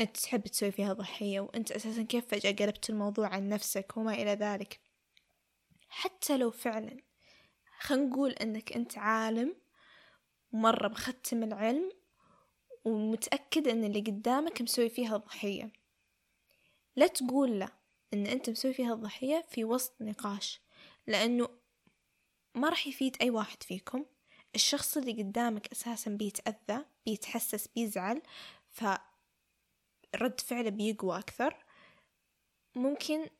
أنت 0.00 0.16
تحب 0.16 0.42
تسوي 0.42 0.70
فيها 0.70 0.92
ضحية 0.92 1.40
وأنت 1.40 1.72
أساسا 1.72 2.02
كيف 2.02 2.26
فجأة 2.26 2.50
قلبت 2.52 2.90
الموضوع 2.90 3.28
عن 3.28 3.48
نفسك 3.48 3.96
وما 3.96 4.14
إلى 4.14 4.30
ذلك. 4.30 4.80
حتى 5.88 6.38
لو 6.38 6.50
فعلا 6.50 6.96
خلينا 7.80 8.04
نقول 8.06 8.30
أنك 8.30 8.72
أنت 8.72 8.98
عالم 8.98 9.56
مرة 10.52 10.88
مختم 10.88 11.42
العلم 11.42 11.92
ومتأكد 12.84 13.68
أن 13.68 13.84
اللي 13.84 14.00
قدامك 14.00 14.62
مسوي 14.62 14.88
فيها 14.88 15.16
ضحية. 15.16 15.81
لا 16.96 17.06
تقول 17.06 17.60
له 17.60 17.68
أن 18.14 18.26
أنت 18.26 18.50
مسوي 18.50 18.74
فيها 18.74 18.94
الضحية 18.94 19.44
في 19.50 19.64
وسط 19.64 20.02
نقاش 20.02 20.60
لأنه 21.06 21.48
ما 22.54 22.68
راح 22.68 22.86
يفيد 22.86 23.16
أي 23.20 23.30
واحد 23.30 23.62
فيكم. 23.62 24.04
الشخص 24.54 24.96
اللي 24.96 25.22
قدامك 25.22 25.72
أساسا 25.72 26.10
بيتأذى 26.10 26.84
بيتحسس 27.06 27.68
بيزعل 27.68 28.22
فرد 28.70 30.40
فعله 30.40 30.70
بيقوى 30.70 31.18
أكثر. 31.18 31.64
ممكن 32.74 33.30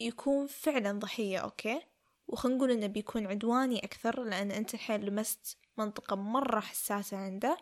يكون 0.00 0.46
فعلا 0.46 0.92
ضحية 0.92 1.38
أوكي؟ 1.38 1.82
وخلينا 2.28 2.58
نقول 2.58 2.70
إنه 2.70 2.86
بيكون 2.86 3.26
عدواني 3.26 3.78
أكثر 3.84 4.22
لأن 4.24 4.50
أنت 4.50 4.74
الحين 4.74 5.00
لمست 5.00 5.56
منطقة 5.78 6.16
مرة 6.16 6.60
حساسة 6.60 7.16
عنده 7.16 7.56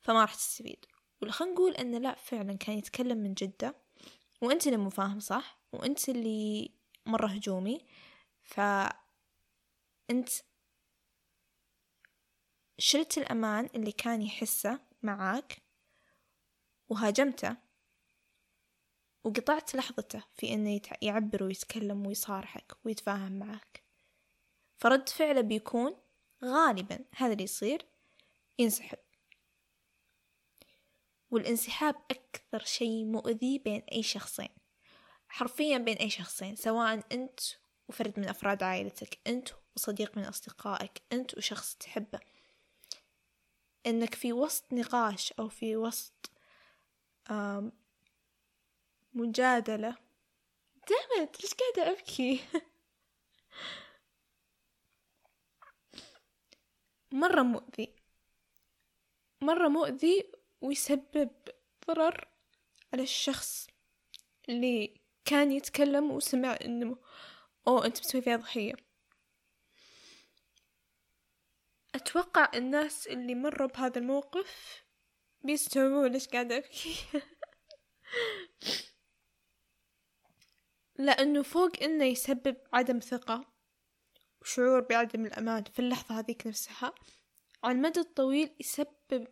فما 0.00 0.20
راح 0.20 0.34
تستفيد. 0.34 0.84
خلينا 1.28 1.54
نقول 1.54 1.72
إنه 1.72 1.98
لا 1.98 2.14
فعلا 2.14 2.56
كان 2.56 2.78
يتكلم 2.78 3.18
من 3.18 3.34
جدة. 3.34 3.74
وأنت 4.42 4.66
اللي 4.66 4.76
مو 4.78 4.90
فاهم 4.90 5.20
صح؟ 5.20 5.58
وأنت 5.72 6.08
اللي 6.08 6.70
مرة 7.06 7.26
هجومي. 7.26 7.86
فأنت 8.42 10.28
شلت 12.78 13.18
الأمان 13.18 13.68
اللي 13.74 13.92
كان 13.92 14.22
يحسه 14.22 14.80
معاك 15.02 15.62
وهاجمته 16.88 17.56
وقطعت 19.24 19.74
لحظته 19.74 20.24
في 20.34 20.54
إنه 20.54 20.80
يعبر 21.02 21.42
ويتكلم 21.42 22.06
ويصارحك 22.06 22.72
ويتفاهم 22.84 23.32
معك 23.38 23.82
فرد 24.78 25.08
فعله 25.08 25.40
بيكون 25.40 25.96
غالبا 26.44 26.98
هذا 27.16 27.32
اللي 27.32 27.44
يصير 27.44 27.86
ينسحب. 28.58 28.98
والانسحاب 31.30 31.94
أكثر 32.10 32.64
شيء 32.64 33.04
مؤذي 33.04 33.58
بين 33.58 33.82
أي 33.92 34.02
شخصين. 34.02 34.48
حرفيا 35.28 35.78
بين 35.78 35.96
أي 35.96 36.10
شخصين 36.10 36.56
سواء 36.56 37.04
أنت 37.12 37.40
وفرد 37.88 38.20
من 38.20 38.28
أفراد 38.28 38.62
عائلتك 38.62 39.18
أنت 39.26 39.48
وصديق 39.76 40.16
من 40.18 40.24
أصدقائك 40.24 41.02
أنت 41.12 41.36
وشخص 41.36 41.74
تحبه. 41.74 42.20
إنك 43.86 44.14
في 44.14 44.32
وسط 44.32 44.72
نقاش 44.72 45.32
أو 45.32 45.48
في 45.48 45.76
وسط 45.76 46.30
مجادلة. 49.14 49.96
دامت 50.88 51.42
ليش 51.42 51.54
قاعدة 51.54 51.92
أبكي؟ 51.92 52.40
مرة 57.12 57.42
مؤذي. 57.42 57.94
مرة 59.42 59.68
مؤذي 59.68 60.32
ويسبب 60.66 61.30
ضرر 61.86 62.28
على 62.92 63.02
الشخص 63.02 63.66
اللي 64.48 65.00
كان 65.24 65.52
يتكلم 65.52 66.10
وسمع 66.10 66.58
إنه 66.64 66.98
أوه 67.68 67.86
أنت 67.86 67.98
بتسوي 67.98 68.22
فيها 68.22 68.36
ضحية. 68.36 68.74
أتوقع 71.94 72.50
الناس 72.54 73.06
اللي 73.06 73.34
مروا 73.34 73.68
بهذا 73.68 73.98
الموقف 73.98 74.82
بيستوعبون 75.44 76.12
ليش 76.12 76.28
قاعدة 76.28 76.56
أبكي. 76.56 76.94
لأنه 80.98 81.42
فوق 81.42 81.82
إنه 81.82 82.04
يسبب 82.04 82.56
عدم 82.72 82.98
ثقة 82.98 83.52
وشعور 84.40 84.80
بعدم 84.80 85.26
الأمان 85.26 85.64
في 85.64 85.78
اللحظة 85.78 86.18
هذيك 86.18 86.46
نفسها. 86.46 86.94
على 87.64 87.74
المدى 87.74 88.00
الطويل 88.00 88.56
يسبب 88.60 89.26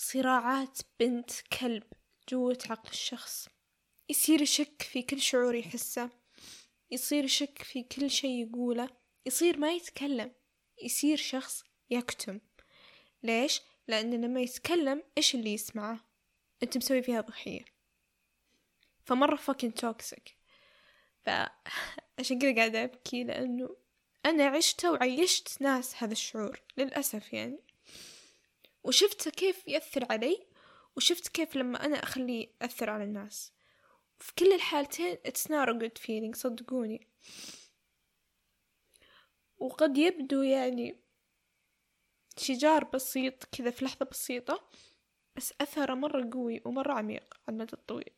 صراعات 0.00 0.78
بنت 1.00 1.30
كلب 1.60 1.82
جوة 2.28 2.58
عقل 2.70 2.90
الشخص. 2.90 3.48
يصير 4.08 4.42
يشك 4.42 4.82
في 4.82 5.02
كل 5.02 5.20
شعور 5.20 5.54
يحسه. 5.54 6.10
يصير 6.90 7.24
يشك 7.24 7.62
في 7.62 7.82
كل 7.82 8.10
شيء 8.10 8.46
يقوله. 8.46 8.88
يصير 9.26 9.58
ما 9.58 9.72
يتكلم. 9.72 10.32
يصير 10.82 11.16
شخص 11.16 11.64
يكتم. 11.90 12.40
ليش؟ 13.22 13.60
لأنه 13.88 14.16
لما 14.16 14.40
يتكلم 14.40 15.02
إيش 15.18 15.34
اللي 15.34 15.52
يسمعه؟ 15.52 16.00
أنت 16.62 16.76
مسوي 16.76 17.02
فيها 17.02 17.20
ضحية. 17.20 17.64
فمرة 19.04 19.36
فاكين 19.36 19.74
توكسيك 19.74 20.36
فعشان 21.24 22.38
كذا 22.38 22.54
قاعدة 22.56 22.84
أبكي 22.84 23.24
لأنه 23.24 23.76
أنا 24.26 24.46
عشته 24.46 24.92
وعيشت 24.92 25.62
ناس 25.62 26.02
هذا 26.02 26.12
الشعور 26.12 26.62
للأسف 26.76 27.32
يعني. 27.32 27.67
وشفت 28.88 29.28
كيف 29.28 29.68
يأثر 29.68 30.12
علي 30.12 30.46
وشفت 30.96 31.28
كيف 31.28 31.56
لما 31.56 31.84
أنا 31.84 32.02
أخليه 32.02 32.48
يأثر 32.62 32.90
على 32.90 33.04
الناس. 33.04 33.52
في 34.18 34.34
كل 34.34 34.52
الحالتين 34.52 35.16
it's 35.16 35.42
not 35.50 35.68
a 35.68 35.78
good 35.78 35.98
feeling 35.98 36.36
صدقوني. 36.36 37.08
وقد 39.58 39.98
يبدو 39.98 40.42
يعني 40.42 41.00
شجار 42.36 42.84
بسيط 42.84 43.44
كذا 43.44 43.70
في 43.70 43.84
لحظة 43.84 44.06
بسيطة 44.06 44.68
بس 45.36 45.54
أثره 45.60 45.94
مرة 45.94 46.30
قوي 46.32 46.62
ومرة 46.64 46.92
عميق 46.92 47.34
على 47.48 47.54
المدى 47.54 47.72
الطويل. 47.72 48.12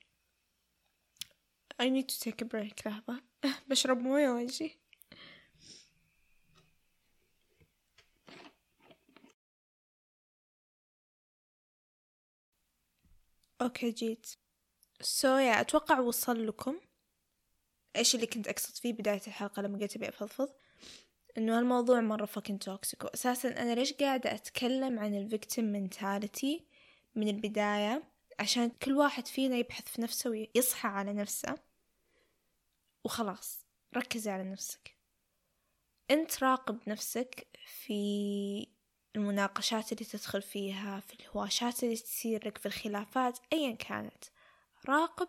I 1.83 1.89
need 1.89 2.09
to 2.09 2.21
take 2.21 2.43
a 2.43 2.49
break 2.49 2.87
لحظة. 2.87 3.23
بشرب 3.69 3.99
موية 3.99 4.31
وأجي. 4.31 4.80
Okay 13.63 13.91
جيت. 13.91 14.27
So 15.01 15.29
yeah, 15.29 15.59
أتوقع 15.59 16.01
وصل 16.01 16.47
لكم. 16.47 16.81
إيش 17.97 18.15
اللي 18.15 18.27
كنت 18.27 18.49
أقصد 18.49 18.77
فيه 18.77 18.93
بداية 18.93 19.21
الحلقة 19.27 19.63
لما 19.63 19.79
قلت 19.79 19.97
أبي 19.97 20.09
أفضفض؟ 20.09 20.49
إنه 21.39 21.59
هالموضوع 21.59 22.01
مرة 22.01 22.25
fucking 22.25 22.59
toxic 22.59 23.05
وأساسا 23.05 23.49
أنا 23.49 23.75
ليش 23.75 23.93
قاعدة 23.93 24.35
أتكلم 24.35 24.99
عن 24.99 25.15
ال 25.15 25.22
victim 25.22 25.65
mentality 25.65 26.67
من 27.15 27.29
البداية؟ 27.29 28.03
عشان 28.39 28.71
كل 28.71 28.93
واحد 28.93 29.27
فينا 29.27 29.57
يبحث 29.57 29.89
في 29.89 30.03
نفسه 30.03 30.31
ويصحى 30.31 30.89
على 30.89 31.13
نفسه. 31.13 31.55
وخلاص 33.05 33.67
ركزي 33.97 34.31
على 34.31 34.45
نفسك. 34.45 34.97
أنت 36.11 36.45
راقب 36.45 36.79
نفسك 36.87 37.47
في 37.67 38.67
المناقشات 39.17 39.93
اللي 39.93 40.05
تدخل 40.05 40.43
فيها 40.43 41.01
في 41.01 41.15
الهواشات 41.15 41.85
اللي 41.85 41.97
تصير 41.97 42.47
لك 42.47 42.59
في 42.59 42.67
الخلافات 42.67 43.39
أيا 43.53 43.75
كانت. 43.75 44.25
راقب 44.89 45.29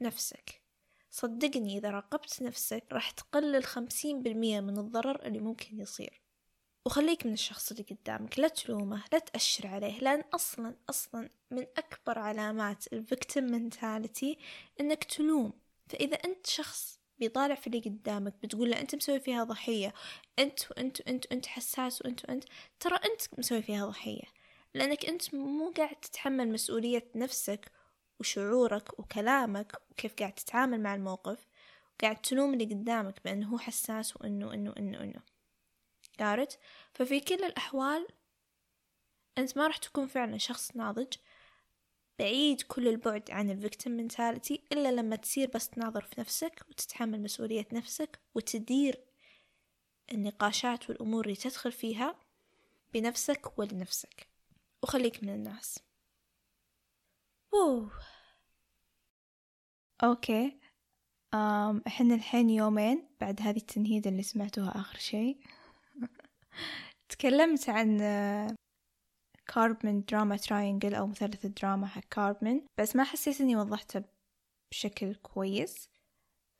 نفسك. 0.00 0.60
صدقني 1.10 1.78
إذا 1.78 1.90
راقبت 1.90 2.42
نفسك 2.42 2.84
راح 2.92 3.10
تقلل 3.10 3.64
خمسين 3.64 4.22
بالمية 4.22 4.60
من 4.60 4.78
الضرر 4.78 5.26
اللي 5.26 5.38
ممكن 5.40 5.80
يصير. 5.80 6.20
وخليك 6.86 7.26
من 7.26 7.32
الشخص 7.32 7.70
اللي 7.70 7.82
قدامك. 7.82 8.38
لا 8.38 8.48
تلومه 8.48 9.04
لا 9.12 9.18
تأشر 9.18 9.66
عليه 9.66 9.98
لأن 10.00 10.20
أصلا 10.34 10.74
أصلا 10.90 11.30
من 11.50 11.66
أكبر 11.76 12.18
علامات 12.18 12.92
ال 12.92 12.99
victim 12.99 13.44
mentality 13.44 14.38
إنك 14.80 15.04
تلوم. 15.04 15.52
فإذا 15.88 16.16
أنت 16.16 16.46
شخص 16.46 17.00
بيطالع 17.18 17.54
في 17.54 17.66
اللي 17.66 17.78
قدامك 17.80 18.34
بتقول 18.42 18.70
له 18.70 18.80
أنت 18.80 18.94
مسوي 18.94 19.20
فيها 19.20 19.44
ضحية. 19.44 19.94
أنت 20.38 20.70
وأنت 20.70 21.00
وأنت 21.00 21.26
وأنت 21.30 21.46
حساس 21.46 22.02
وأنت 22.02 22.24
وأنت. 22.28 22.44
ترى 22.80 22.96
أنت 22.96 23.38
مسوي 23.38 23.62
فيها 23.62 23.86
ضحية. 23.86 24.22
لأنك 24.74 25.06
أنت 25.06 25.34
مو 25.34 25.72
قاعد 25.76 25.96
تتحمل 25.96 26.52
مسؤولية 26.52 27.10
نفسك 27.14 27.72
وشعورك 28.20 28.98
وكلامك 28.98 29.80
وكيف 29.90 30.14
قاعد 30.14 30.32
تتعامل 30.32 30.80
مع 30.80 30.94
الموقف 30.94 31.46
وقاعد 31.94 32.16
تلوم 32.16 32.52
اللي 32.54 32.64
قدامك 32.64 33.24
بأنه 33.24 33.48
هو 33.48 33.58
حساس 33.58 34.16
وأنه 34.16 34.54
أنه 34.54 34.74
أنه 34.78 35.00
أنه 35.00 35.20
قارت 36.18 36.58
ففي 36.94 37.20
كل 37.20 37.44
الأحوال 37.44 38.06
أنت 39.38 39.58
ما 39.58 39.66
راح 39.66 39.76
تكون 39.76 40.06
فعلا 40.06 40.38
شخص 40.38 40.76
ناضج. 40.76 41.12
بعيد 42.18 42.62
كل 42.62 42.88
البعد 42.88 43.30
عن 43.30 43.50
ال 43.50 43.56
victim 43.56 43.92
mentality 43.92 44.62
إلا 44.72 44.92
لما 44.92 45.16
تصير 45.16 45.50
بس 45.54 45.68
تناظر 45.68 46.02
في 46.02 46.20
نفسك 46.20 46.64
وتتحمل 46.68 47.22
مسؤولية 47.22 47.66
نفسك 47.72 48.20
وتدير 48.34 49.00
النقاشات 50.12 50.90
والأمور 50.90 51.24
اللي 51.24 51.36
تدخل 51.36 51.72
فيها 51.72 52.16
بنفسك 52.94 53.58
ولنفسك. 53.58 54.28
وخليك 54.82 55.22
من 55.22 55.28
الناس. 55.28 55.78
أوه. 57.54 57.90
Okay. 60.04 60.58
أم 61.34 61.82
إحنا 61.86 62.14
الحين 62.14 62.50
يومين 62.50 63.08
بعد 63.20 63.40
هذه 63.42 63.56
التنهيدة 63.56 64.10
اللي 64.10 64.22
سمعتوها 64.22 64.80
آخر 64.80 64.98
شيء. 64.98 65.38
تكلمت 67.08 67.68
عن 67.68 68.00
كاربمان 69.46 70.04
drama 70.08 70.36
triangle 70.36 70.94
أو 70.94 71.06
مثلث 71.06 71.44
الدراما 71.44 71.86
حق 71.86 72.02
كاربمان 72.10 72.66
بس 72.78 72.96
ما 72.96 73.04
حسيت 73.04 73.40
إني 73.40 73.56
وضحته 73.56 74.02
بشكل 74.70 75.14
كويس. 75.14 75.88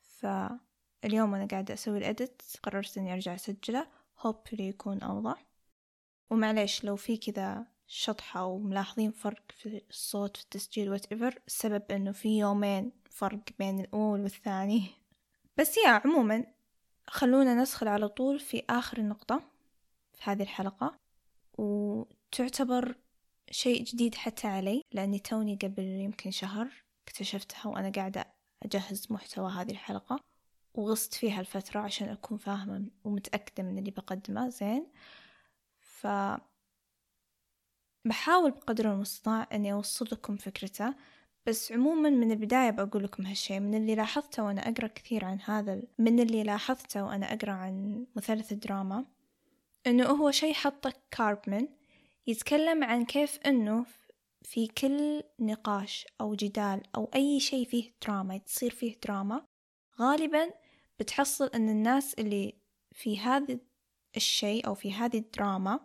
فاليوم 0.01 1.35
أنا 1.35 1.47
قاعدة 1.51 1.73
أسوي 1.73 1.97
الإدت 1.97 2.59
قررت 2.63 2.97
إني 2.97 3.13
أرجع 3.13 3.35
أسجله. 3.35 3.87
Hopefully 4.19 4.59
يكون 4.59 5.03
أوضح. 5.03 5.45
ومعليش 6.29 6.83
لو 6.83 6.95
في 6.95 7.17
كذا 7.17 7.65
شطحة 7.87 8.45
وملاحظين 8.45 9.11
فرق 9.11 9.51
في 9.51 9.81
الصوت 9.89 10.37
في 10.37 10.43
التسجيل 10.43 10.99
whatever 10.99 11.37
السبب 11.47 11.91
إنه 11.91 12.11
في 12.11 12.37
يومين 12.39 12.91
فرق 13.09 13.39
بين 13.59 13.79
الأول 13.79 14.21
والثاني. 14.21 14.89
بس 15.57 15.77
يا 15.77 15.89
عموما 15.89 16.45
خلونا 17.07 17.53
ندخل 17.53 17.87
على 17.87 18.07
طول 18.07 18.39
في 18.39 18.63
آخر 18.69 18.97
النقطة 18.97 19.41
في 20.13 20.31
هذه 20.31 20.41
الحلقة. 20.41 20.99
وتعتبر 22.33 22.95
شيء 23.51 23.83
جديد 23.83 24.15
حتى 24.15 24.47
علي 24.47 24.81
لأني 24.91 25.19
توني 25.19 25.55
قبل 25.55 25.83
يمكن 25.83 26.31
شهر 26.31 26.67
اكتشفتها 27.07 27.67
وأنا 27.67 27.89
قاعدة 27.89 28.25
أجهز 28.63 29.07
محتوى 29.11 29.51
هذه 29.51 29.71
الحلقة 29.71 30.19
وغصت 30.73 31.13
فيها 31.13 31.39
الفترة 31.39 31.79
عشان 31.79 32.09
أكون 32.09 32.37
فاهمة 32.37 32.85
ومتأكدة 33.03 33.63
من 33.63 33.77
اللي 33.77 33.91
بقدمه 33.91 34.49
زين. 34.49 34.87
ف 35.79 36.07
بحاول 38.05 38.51
بقدر 38.51 38.91
المستطاع 38.93 39.47
أني 39.53 39.73
أوصل 39.73 40.07
لكم 40.11 40.37
فكرته 40.37 40.93
بس 41.45 41.71
عموما 41.71 42.09
من 42.09 42.31
البداية 42.31 42.69
بقول 42.69 43.03
لكم 43.03 43.25
هالشي 43.25 43.59
من 43.59 43.75
اللي 43.75 43.95
لاحظته 43.95 44.43
وأنا 44.43 44.69
أقرأ 44.69 44.87
كثير 44.87 45.25
عن 45.25 45.39
هذا 45.41 45.81
من 45.97 46.19
اللي 46.19 46.43
لاحظته 46.43 47.03
وأنا 47.03 47.33
أقرأ 47.33 47.51
عن 47.51 48.05
مثلث 48.15 48.51
الدراما 48.51 49.05
إنه 49.87 50.05
هو 50.05 50.31
شي 50.31 50.53
حطه 50.53 50.93
كاربمان 51.11 51.67
يتكلم 52.27 52.83
عن 52.83 53.05
كيف 53.05 53.39
إنه 53.45 53.85
في 54.43 54.67
كل 54.67 55.23
نقاش 55.39 56.05
أو 56.21 56.35
جدال 56.35 56.83
أو 56.95 57.09
أي 57.15 57.39
شي 57.39 57.65
فيه 57.65 57.93
دراما 58.07 58.37
تصير 58.37 58.71
فيه 58.71 58.99
دراما 59.03 59.45
غالبا 59.99 60.53
بتحصل 60.99 61.47
أن 61.47 61.69
الناس 61.69 62.13
اللي 62.13 62.53
في 62.91 63.19
هذا 63.19 63.59
الشي 64.15 64.59
أو 64.59 64.75
في 64.75 64.93
هذه 64.93 65.17
الدراما 65.17 65.79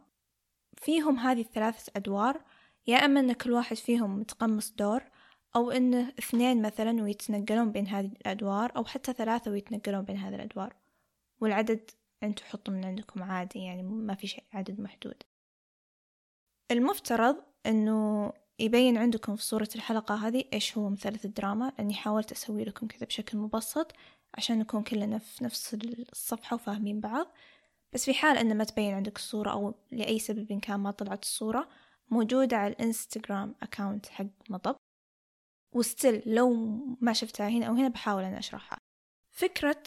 فيهم 0.77 1.19
هذه 1.19 1.41
الثلاثة 1.41 1.93
أدوار 1.97 2.45
يا 2.87 2.97
أما 2.97 3.21
أن 3.21 3.33
كل 3.33 3.53
واحد 3.53 3.77
فيهم 3.77 4.19
متقمص 4.19 4.71
دور 4.71 5.03
أو 5.57 5.71
أنه 5.71 6.13
اثنين 6.19 6.63
مثلا 6.63 7.03
ويتنقلون 7.03 7.73
بين 7.73 7.87
هذه 7.87 8.07
الأدوار 8.07 8.77
أو 8.77 8.85
حتى 8.85 9.13
ثلاثة 9.13 9.51
ويتنقلون 9.51 10.03
بين 10.03 10.17
هذه 10.17 10.35
الأدوار 10.35 10.75
والعدد 11.41 11.91
أنتوا 12.23 12.47
حطوا 12.47 12.75
من 12.75 12.85
عندكم 12.85 13.23
عادي 13.23 13.59
يعني 13.59 13.83
ما 13.83 14.15
في 14.15 14.27
شيء 14.27 14.45
عدد 14.53 14.81
محدود. 14.81 15.23
المفترض 16.71 17.37
أنه 17.67 18.33
يبين 18.59 18.99
عندكم 18.99 19.37
في 19.37 19.43
صورة 19.43 19.69
الحلقة 19.75 20.15
هذه 20.15 20.45
إيش 20.53 20.79
هو 20.79 20.91
مثلث 20.91 21.25
الدراما 21.25 21.73
لأني 21.79 21.95
حاولت 21.95 22.33
أسوي 22.33 22.65
لكم 22.65 22.87
كذا 22.87 23.07
بشكل 23.07 23.39
مبسط 23.39 23.93
عشان 24.35 24.59
نكون 24.59 24.83
كلنا 24.83 25.19
في 25.19 25.45
نفس 25.45 25.75
الصفحة 26.13 26.55
وفاهمين 26.55 27.01
بعض. 27.01 27.27
بس 27.93 28.05
في 28.05 28.15
حال 28.15 28.39
أن 28.39 28.57
ما 28.57 28.65
تبين 28.65 28.95
عندك 28.95 29.17
الصورة 29.17 29.51
أو 29.51 29.75
لأي 29.91 30.19
سبب 30.19 30.61
كان 30.61 30.81
ما 30.81 30.91
طلعت 30.91 31.23
الصورة 31.23 31.69
موجودة 32.11 32.57
على 32.57 32.73
الإنستغرام 32.73 33.55
أكاونت 33.63 34.07
حق 34.07 34.27
مطب. 34.49 34.77
وستيل 35.73 36.23
لو 36.27 36.55
ما 37.01 37.13
شفتها 37.13 37.49
هنا 37.49 37.67
أو 37.67 37.75
هنا 37.75 37.89
بحاول 37.89 38.23
أنا 38.23 38.39
أشرحها. 38.39 38.79
فكرة 39.31 39.83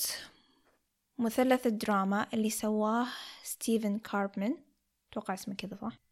مثلث 1.17 1.67
الدراما 1.67 2.27
اللي 2.33 2.49
سواه 2.49 3.07
ستيفن 3.43 3.99
كاربمان 3.99 4.57
أتوقع 5.11 5.33
اسمه 5.33 5.55
كذا 5.55 5.75
صح؟ 5.75 6.04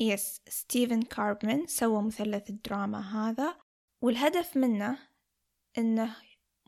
Yes 0.00 0.40
ستيفن 0.48 1.02
كاربمان 1.02 1.66
سوى 1.66 2.02
مثلث 2.02 2.50
الدراما 2.50 3.00
هذا 3.00 3.56
والهدف 4.00 4.56
منه 4.56 4.98
إنه 5.78 6.16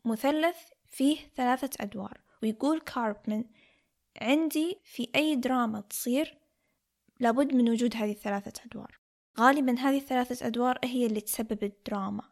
مثلث 0.05 0.57
فيه 0.85 1.17
ثلاثة 1.35 1.69
أدوار 1.79 2.21
ويقول 2.43 2.79
كاربمان 2.79 3.45
عندي 4.21 4.79
في 4.83 5.09
أي 5.15 5.35
دراما 5.35 5.81
تصير 5.81 6.37
لابد 7.19 7.53
من 7.53 7.69
وجود 7.69 7.95
هذه 7.95 8.11
الثلاثة 8.11 8.61
أدوار. 8.65 8.99
غالبا 9.39 9.79
هذه 9.79 9.97
الثلاثة 9.97 10.47
أدوار 10.47 10.79
هي 10.83 11.05
اللي 11.05 11.21
تسبب 11.21 11.63
الدراما 11.63 12.23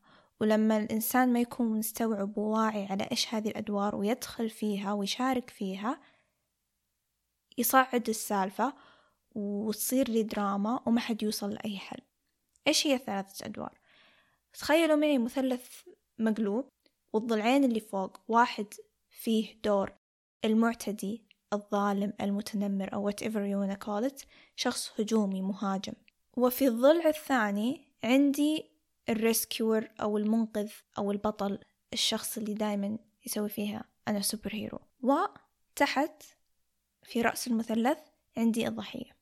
ولما 0.41 0.77
الإنسان 0.77 1.33
ما 1.33 1.39
يكون 1.41 1.79
مستوعب 1.79 2.37
وواعي 2.37 2.85
على 2.85 3.07
إيش 3.11 3.33
هذه 3.33 3.49
الأدوار 3.49 3.95
ويدخل 3.95 4.49
فيها 4.49 4.93
ويشارك 4.93 5.49
فيها 5.49 6.01
يصعد 7.57 8.09
السالفة 8.09 8.73
وتصير 9.35 10.09
لي 10.09 10.23
دراما 10.23 10.79
وما 10.85 10.99
حد 10.99 11.23
يوصل 11.23 11.53
لأي 11.53 11.77
حل. 11.77 12.01
إيش 12.67 12.87
هي 12.87 12.93
الثلاثة 12.93 13.45
أدوار؟ 13.45 13.79
تخيلوا 14.53 14.95
معي 14.95 15.17
مثلث 15.17 15.81
مقلوب 16.19 16.69
والضلعين 17.13 17.63
اللي 17.63 17.79
فوق 17.79 18.17
واحد 18.27 18.73
فيه 19.09 19.61
دور 19.63 19.93
المعتدي 20.45 21.23
الظالم 21.53 22.13
المتنمر 22.21 22.93
أو 22.93 23.11
whatever 23.11 23.41
you 23.51 23.57
wanna 23.61 23.85
call 23.85 24.11
it 24.11 24.25
شخص 24.55 24.91
هجومي 24.99 25.41
مهاجم. 25.41 25.93
وفي 26.37 26.67
الضلع 26.67 27.07
الثاني 27.07 27.87
عندي 28.03 28.71
ال 29.09 29.19
rescuer 29.19 29.87
أو 30.01 30.17
المنقذ 30.17 30.71
أو 30.97 31.11
البطل 31.11 31.59
الشخص 31.93 32.37
اللي 32.37 32.53
دايما 32.53 32.97
يسوي 33.25 33.49
فيها 33.49 33.83
أنا 34.07 34.21
super 34.21 34.49
hero 34.53 34.79
وتحت 35.01 36.23
في 37.03 37.21
رأس 37.21 37.47
المثلث 37.47 37.97
عندي 38.37 38.67
الضحية. 38.67 39.20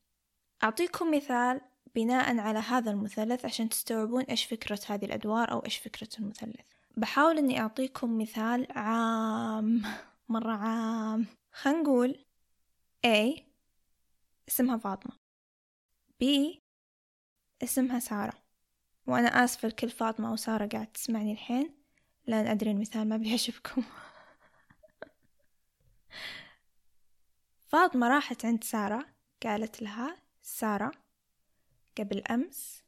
أعطيكم 0.62 1.10
مثال 1.10 1.60
بناء 1.94 2.38
على 2.38 2.58
هذا 2.58 2.90
المثلث 2.90 3.44
عشان 3.44 3.68
تستوعبون 3.68 4.22
إيش 4.22 4.44
فكرة 4.44 4.80
هذه 4.88 5.04
الأدوار 5.04 5.52
أو 5.52 5.64
إيش 5.64 5.78
فكرة 5.78 6.08
المثلث. 6.18 6.66
بحاول 6.96 7.38
إني 7.38 7.60
أعطيكم 7.60 8.18
مثال 8.18 8.66
عام 8.70 9.82
مرة 10.28 10.52
عام. 10.52 11.26
خلينا 11.52 11.80
نقول 11.80 12.24
A 13.06 13.40
اسمها 14.48 14.78
فاطمة. 14.78 15.12
B 16.24 16.26
اسمها 17.62 17.98
سارة. 17.98 18.42
وأنا 19.06 19.44
آسفة 19.44 19.68
لكل 19.68 19.90
فاطمة 19.90 20.32
وسارة 20.32 20.66
قاعد 20.66 20.86
تسمعني 20.86 21.32
الحين 21.32 21.74
لأن 22.26 22.46
أدري 22.46 22.70
المثال 22.70 23.08
ما 23.08 23.16
بيعجبكم. 23.16 23.82
فاطمة 27.68 28.08
راحت 28.08 28.44
عند 28.44 28.64
سارة 28.64 29.06
قالت 29.42 29.82
لها 29.82 30.16
سارة 30.50 30.92
قبل 31.98 32.18
أمس 32.18 32.82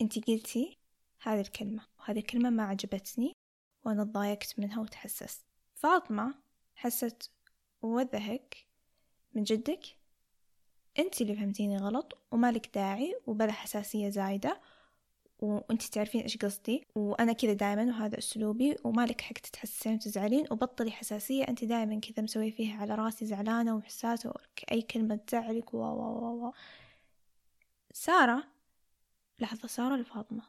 أنتي 0.00 0.20
قلتي 0.20 0.78
هذه 1.22 1.40
الكلمة 1.40 1.86
وهذه 1.98 2.18
الكلمة 2.18 2.50
ما 2.50 2.62
عجبتني 2.62 3.32
وأنا 3.84 4.04
تضايقت 4.04 4.58
منها 4.58 4.80
وتحسست. 4.80 5.46
فاطمة 5.74 6.34
حست 6.74 7.32
وذهك 7.82 8.66
من 9.34 9.42
جدك 9.42 9.84
انت 10.98 11.20
اللي 11.20 11.34
فهمتيني 11.36 11.76
غلط 11.76 12.18
ومالك 12.30 12.74
داعي 12.74 13.20
وبلا 13.26 13.52
حساسية 13.52 14.08
زايدة 14.08 14.60
وانت 15.42 15.82
تعرفين 15.82 16.20
إيش 16.20 16.36
قصدي. 16.36 16.86
وأنا 16.94 17.32
كذا 17.32 17.52
دائما 17.52 17.84
وهذا 17.84 18.18
أسلوبي 18.18 18.76
ومالك 18.84 19.20
حق 19.20 19.32
تتحسسين 19.32 19.94
وتزعلين. 19.94 20.44
وبطلي 20.50 20.90
حساسية 20.90 21.44
انت 21.44 21.64
دائما 21.64 22.00
كذا 22.00 22.22
مسوية 22.24 22.50
فيها 22.50 22.80
على 22.80 22.94
راسي 22.94 23.26
زعلانة 23.26 23.76
وحساسة 23.76 24.34
أي 24.72 24.82
كلمة 24.82 25.16
تزعلك. 25.16 25.74
و 25.74 25.78
و 25.78 26.46
و 26.46 26.52
سارة 27.92 28.44
لحظة 29.38 29.68
سارة 29.68 29.96
لفاطمة 29.96 30.42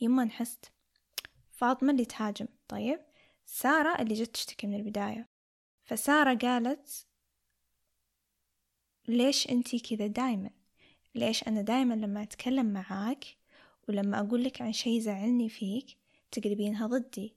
يما 0.00 0.24
نحست 0.24 0.72
فاطمة 1.50 1.90
اللي 1.92 2.04
تهاجم. 2.04 2.46
طيب. 2.68 3.00
سارة 3.46 4.02
اللي 4.02 4.14
جت 4.14 4.34
تشتكي 4.34 4.66
من 4.66 4.74
البداية. 4.74 5.28
فسارة 5.84 6.34
قالت 6.34 7.06
ليش 9.08 9.50
انتي 9.50 9.78
كذا 9.78 10.06
دايما؟ 10.06 10.50
ليش 11.14 11.48
أنا 11.48 11.62
دايما 11.62 11.94
لما 11.94 12.22
أتكلم 12.22 12.72
معاك 12.72 13.24
ولما 13.88 14.20
أقول 14.20 14.44
لك 14.44 14.62
عن 14.62 14.72
شي 14.72 14.96
يزعلني 14.96 15.48
فيك 15.48 15.96
تقلبينها 16.30 16.86
ضدي. 16.86 17.34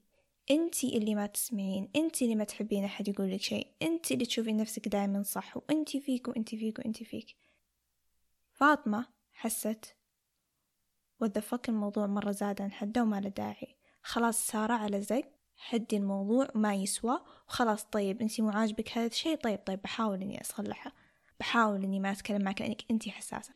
أنتي 0.50 0.98
اللي 0.98 1.14
ما 1.14 1.26
تسمعين 1.26 1.88
أنتي 1.96 2.24
اللي 2.24 2.36
ما 2.36 2.44
تحبين 2.44 2.84
أحد 2.84 3.08
يقول 3.08 3.30
لك 3.30 3.40
شيء 3.40 3.66
أنتي 3.82 4.14
اللي 4.14 4.26
تشوفين 4.26 4.56
نفسك 4.56 4.88
دايما 4.88 5.22
صح 5.22 5.56
وأنتي 5.56 6.00
فيك 6.00 6.28
وأنتي 6.28 6.56
فيك 6.56 6.78
وأنتي 6.78 7.04
فيك. 7.04 7.36
فاطمة 8.52 9.06
حست 9.32 9.96
وذا 11.20 11.40
فك 11.40 11.68
الموضوع 11.68 12.06
مرة 12.06 12.30
زاد 12.30 12.62
عن 12.62 12.72
حده 12.72 13.02
وما 13.02 13.20
له 13.20 13.28
داعي. 13.28 13.76
خلاص 14.02 14.46
سارة 14.46 14.72
على 14.74 15.00
زق 15.02 15.24
حدي 15.56 15.96
الموضوع 15.96 16.48
ما 16.54 16.74
يسوى 16.74 17.20
وخلاص 17.48 17.84
طيب 17.84 18.20
أنتي 18.20 18.42
مو 18.42 18.50
عاجبك 18.50 18.98
هذا 18.98 19.06
الشيء 19.06 19.36
طيب 19.36 19.58
طيب 19.66 19.82
بحاول 19.82 20.22
إني 20.22 20.40
أصلحه. 20.40 20.92
بحاول 21.40 21.84
إني 21.84 22.00
ما 22.00 22.12
أتكلم 22.12 22.42
معك 22.42 22.60
لأنك 22.60 22.84
أنتي 22.90 23.10
حساسة. 23.10 23.54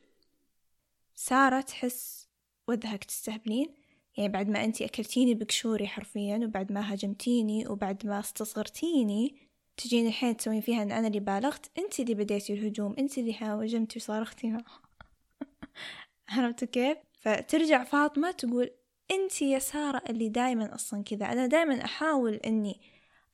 سارة 1.15 1.61
تحس 1.61 2.26
وذهك 2.69 3.05
تستهبلين 3.05 3.69
يعني 4.17 4.29
بعد 4.29 4.49
ما 4.49 4.65
أنتي 4.65 4.85
أكلتيني 4.85 5.35
بقشوري 5.35 5.87
حرفيا 5.87 6.37
وبعد 6.37 6.73
ما 6.73 6.93
هاجمتيني 6.93 7.69
وبعد 7.69 8.07
ما 8.07 8.21
استصغرتيني 8.21 9.35
تجيني 9.77 10.09
الحين 10.09 10.37
تسوين 10.37 10.61
فيها 10.61 10.83
أن 10.83 10.93
أنا 10.93 11.07
اللي 11.07 11.21
بالغت. 11.21 11.79
أنتي 11.79 12.03
اللي 12.03 12.15
بديتي 12.15 12.53
الهجوم 12.53 12.95
أنتي 12.99 13.21
اللي 13.21 13.35
هاجمتي 13.41 13.99
وصارختي 13.99 14.57
عرفت 16.29 16.65
كيف؟ 16.65 16.99
فترجع 17.21 17.85
فاطمة 17.85 18.31
تقول 18.31 18.71
أنتي 19.11 19.51
يا 19.51 19.59
سارة 19.59 20.03
اللي 20.11 20.29
دايما 20.29 20.75
أصلا 20.75 21.03
كذا. 21.03 21.33
أنا 21.33 21.47
دايما 21.47 21.85
أحاول 21.85 22.35
أني 22.35 22.81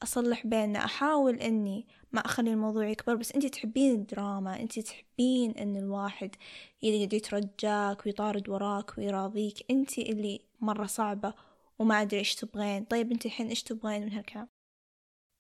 أصلح 0.03 0.47
بيننا 0.47 0.85
أحاول 0.85 1.35
أني 1.35 1.87
ما 2.13 2.21
أخلي 2.21 2.51
الموضوع 2.53 2.89
يكبر 2.89 3.15
بس 3.15 3.33
أنتي 3.33 3.49
تحبين 3.49 3.95
الدراما 3.95 4.61
أنتي 4.61 4.83
تحبين 4.83 5.51
أن 5.51 5.77
الواحد 5.77 6.37
يقعد 6.83 7.13
يترجاك 7.13 8.07
ويطارد 8.07 8.49
وراك 8.49 8.99
ويراضيك 8.99 9.71
أنتي 9.71 10.13
اللي 10.13 10.41
مرة 10.61 10.87
صعبة 10.87 11.35
وما 11.79 12.03
أدري 12.03 12.19
إيش 12.19 12.35
تبغين. 12.35 12.85
طيب 12.85 13.13
أنتي 13.13 13.29
الحين 13.29 13.49
إيش 13.49 13.63
تبغين 13.63 14.03
من 14.03 14.13
هالكلام؟ 14.13 14.49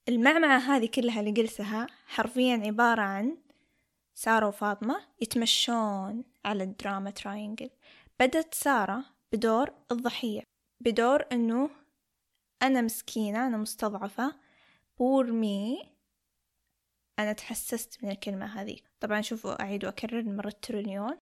المعمعة 0.08 0.58
هذه 0.58 0.86
كلها 0.86 1.20
اللي 1.20 1.42
قلتها 1.42 1.86
حرفيا 2.06 2.62
عبارة 2.66 3.02
عن 3.02 3.36
سارة 4.14 4.48
وفاطمة 4.48 5.00
يتمشون 5.20 6.24
على 6.44 6.64
الدراما 6.64 7.10
تراينجل 7.10 7.70
بدت 8.20 8.54
سارة 8.54 9.04
بدور 9.32 9.72
الضحية 9.92 10.42
بدور 10.80 11.24
أنه 11.32 11.70
أنا 12.62 12.80
مسكينة 12.80 13.46
أنا 13.46 13.56
مستضعفة 13.56 14.34
poor 14.98 15.32
me 15.32 15.92
أنا 17.18 17.32
تحسست 17.32 18.04
من 18.04 18.10
الكلمة 18.10 18.46
هذه. 18.46 18.76
طبعا 19.00 19.20
شوفوا 19.20 19.62
أعيد 19.62 19.84
وأكرر 19.84 20.18
المرة 20.18 20.48
التريليون 20.48 21.18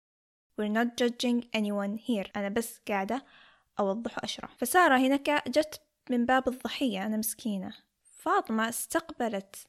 We're 0.60 0.68
not 0.68 0.96
judging 0.96 1.42
anyone 1.56 1.98
here. 1.98 2.30
أنا 2.36 2.48
بس 2.48 2.80
قاعدة 2.88 3.24
أوضح 3.80 4.18
وأشرح. 4.18 4.56
فسارة 4.56 4.98
هنا 4.98 5.16
جت 5.48 5.82
من 6.10 6.26
باب 6.26 6.48
الضحية. 6.48 7.06
أنا 7.06 7.16
مسكينة. 7.16 7.74
فاطمة 8.02 8.68
استقبلت 8.68 9.68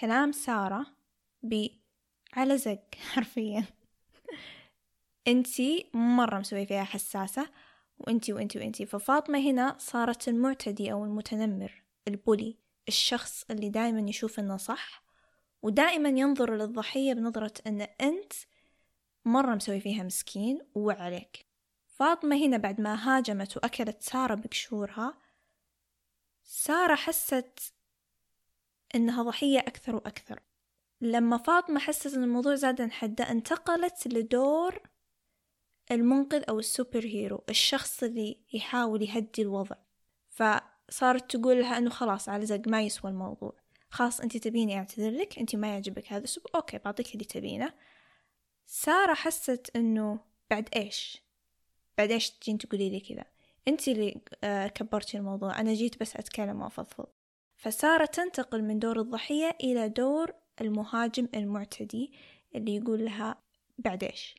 كلام 0.00 0.32
سارة 0.32 0.86
ب 1.42 1.66
على 2.32 2.58
زق 2.58 2.94
حرفيا. 2.94 3.64
انتي 5.28 5.90
مرة 5.94 6.38
مسوية 6.38 6.66
فيها 6.66 6.84
حساسة. 6.84 7.50
وانتي 7.98 8.32
وانتي 8.32 8.58
وانتي 8.58 8.86
ففاطمة 8.86 9.38
هنا 9.38 9.76
صارت 9.78 10.28
المعتدي 10.28 10.92
أو 10.92 11.04
المتنمر. 11.04 11.79
البولي 12.08 12.58
الشخص 12.88 13.44
اللي 13.50 13.68
دائما 13.68 14.10
يشوف 14.10 14.38
إنه 14.38 14.56
صح 14.56 15.02
ودائما 15.62 16.08
ينظر 16.08 16.54
للضحية 16.54 17.12
بنظرة 17.12 17.52
إن 17.66 17.80
أنت 17.80 18.32
مرة 19.24 19.54
مسوي 19.54 19.80
فيها 19.80 20.02
مسكين 20.02 20.58
وعليك. 20.74 21.46
فاطمة 21.86 22.36
هنا 22.36 22.56
بعد 22.56 22.80
ما 22.80 22.94
هاجمت 22.94 23.56
وأكلت 23.56 24.02
سارة 24.02 24.34
بقشورها 24.34 25.18
سارة 26.44 26.94
حست 26.94 27.74
إنها 28.94 29.22
ضحية 29.22 29.58
أكثر 29.58 29.96
وأكثر. 29.96 30.40
لما 31.00 31.36
فاطمة 31.36 31.80
حست 31.80 32.14
إن 32.14 32.22
الموضوع 32.22 32.54
زاد 32.54 32.80
عن 32.80 32.92
حده 32.92 33.30
انتقلت 33.30 34.06
لدور 34.06 34.82
المنقذ 35.90 36.44
أو 36.48 36.58
ال 36.58 36.66
super 36.66 37.04
hero 37.04 37.44
الشخص 37.48 38.02
اللي 38.02 38.40
يحاول 38.52 39.02
يهدي 39.02 39.42
الوضع. 39.42 39.76
فصارت 40.90 41.36
تقول 41.36 41.60
لها 41.60 41.78
إنه 41.78 41.90
خلاص 41.90 42.28
على 42.28 42.46
زق 42.46 42.68
ما 42.68 42.82
يسوى 42.82 43.10
الموضوع. 43.10 43.52
خلاص 43.90 44.20
أنت 44.20 44.36
تبيني 44.36 44.78
أعتذر 44.78 45.10
لك 45.10 45.38
أنت 45.38 45.56
ما 45.56 45.68
يعجبك 45.68 46.12
هذا 46.12 46.18
الأسلوب 46.18 46.46
okay 46.54 46.78
بعطيك 46.78 47.14
اللي 47.14 47.24
تبينه. 47.24 47.72
سارة 48.66 49.14
حست 49.14 49.70
إنه 49.76 50.20
بعد 50.50 50.68
إيش؟ 50.76 51.22
بعد 51.98 52.10
إيش 52.10 52.30
تجين 52.30 52.58
تقولي 52.58 52.90
لي 52.90 53.00
كذا؟ 53.00 53.24
أنت 53.68 53.88
اللي 53.88 54.20
آه، 54.44 54.66
كبرتي 54.66 55.16
الموضوع 55.18 55.60
أنا 55.60 55.74
جيت 55.74 56.00
بس 56.00 56.16
أتكلم 56.16 56.62
وأفضفض. 56.62 57.06
فسارة 57.56 58.04
تنتقل 58.04 58.62
من 58.62 58.78
دور 58.78 59.00
الضحية 59.00 59.56
إلى 59.60 59.88
دور 59.88 60.32
المهاجم 60.60 61.28
المعتدي 61.34 62.12
اللي 62.54 62.76
يقول 62.76 63.04
لها 63.04 63.36
بعد 63.78 64.04
إيش؟ 64.04 64.34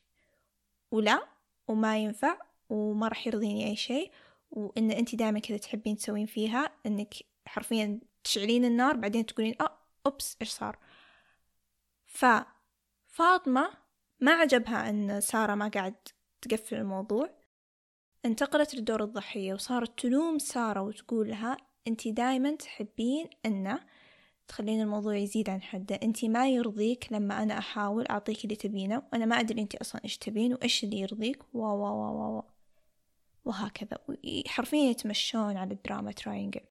ولا 0.92 1.28
وما 1.68 1.98
ينفع 1.98 2.38
وما 2.70 3.08
راح 3.08 3.28
يرضيني 3.28 3.68
أي 3.68 3.76
شيء 3.76 4.12
وإن 4.52 4.92
أنت 4.92 5.16
دائما 5.16 5.40
كذا 5.40 5.58
تحبين 5.58 5.98
تسوين 5.98 6.26
فيها 6.26 6.72
إنك 6.86 7.14
حرفيا 7.46 8.00
تشعلين 8.24 8.66
النار 8.66 8.96
بعدين 8.96 9.26
تقولين 9.26 9.56
أه 9.62 9.78
أوبس 10.06 10.38
إيش 10.42 10.50
صار؟ 10.50 10.78
ففاطمة 12.06 13.70
ما 14.20 14.32
عجبها 14.32 14.90
أن 14.90 15.22
سارة 15.22 15.56
ما 15.56 15.68
قاعد 15.68 15.96
تقفل 16.42 16.76
الموضوع. 16.76 17.30
انتقلت 18.26 18.76
لدور 18.76 19.04
الضحية 19.04 19.54
وصارت 19.54 20.00
تلوم 20.00 20.40
سارة 20.40 20.82
وتقول 20.82 21.30
لها 21.30 21.58
أنتي 21.88 22.12
دايما 22.12 22.56
تحبين 22.56 23.30
أن 23.46 23.80
تخلين 24.48 24.82
الموضوع 24.82 25.16
يزيد 25.16 25.50
عن 25.50 25.62
حده. 25.62 26.00
أنتي 26.04 26.30
ما 26.30 26.50
يرضيك 26.50 27.14
لما 27.14 27.44
أنا 27.44 27.58
أحاول 27.58 28.08
أعطيك 28.08 28.44
اللي 28.44 28.56
تبينه 28.56 29.04
وأنا 29.14 29.26
ما 29.26 29.40
أدري 29.40 29.62
أنتي 29.62 29.82
أصلا 29.82 30.02
إيش 30.04 30.18
تبين 30.18 30.54
وإيش 30.54 30.84
اللي 30.84 31.00
يرضيك. 31.00 31.44
وا 31.54 31.74
وا 31.74 31.90
وا, 31.90 32.28
وا. 32.28 32.42
وهكذا. 33.46 33.98
حرفيا 34.48 34.90
يتمشون 34.90 35.58
على 35.58 35.74
الدراما 35.74 36.12
تراينجل 36.12 36.62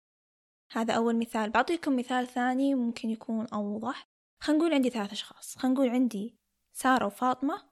هذا 0.73 0.95
أول 0.95 1.19
مثال. 1.19 1.51
بعطيكم 1.51 1.97
مثال 1.97 2.27
ثاني 2.27 2.75
ممكن 2.75 3.11
يكون 3.11 3.47
أوضح. 3.47 4.09
خلينا 4.41 4.63
نقول 4.63 4.75
عندي 4.75 4.91
ثلاث 4.91 5.13
أشخاص. 5.13 5.57
خلينا 5.59 5.75
نقول 5.75 5.89
عندي 5.91 6.37
سارة 6.73 7.07
وفاطمة 7.07 7.71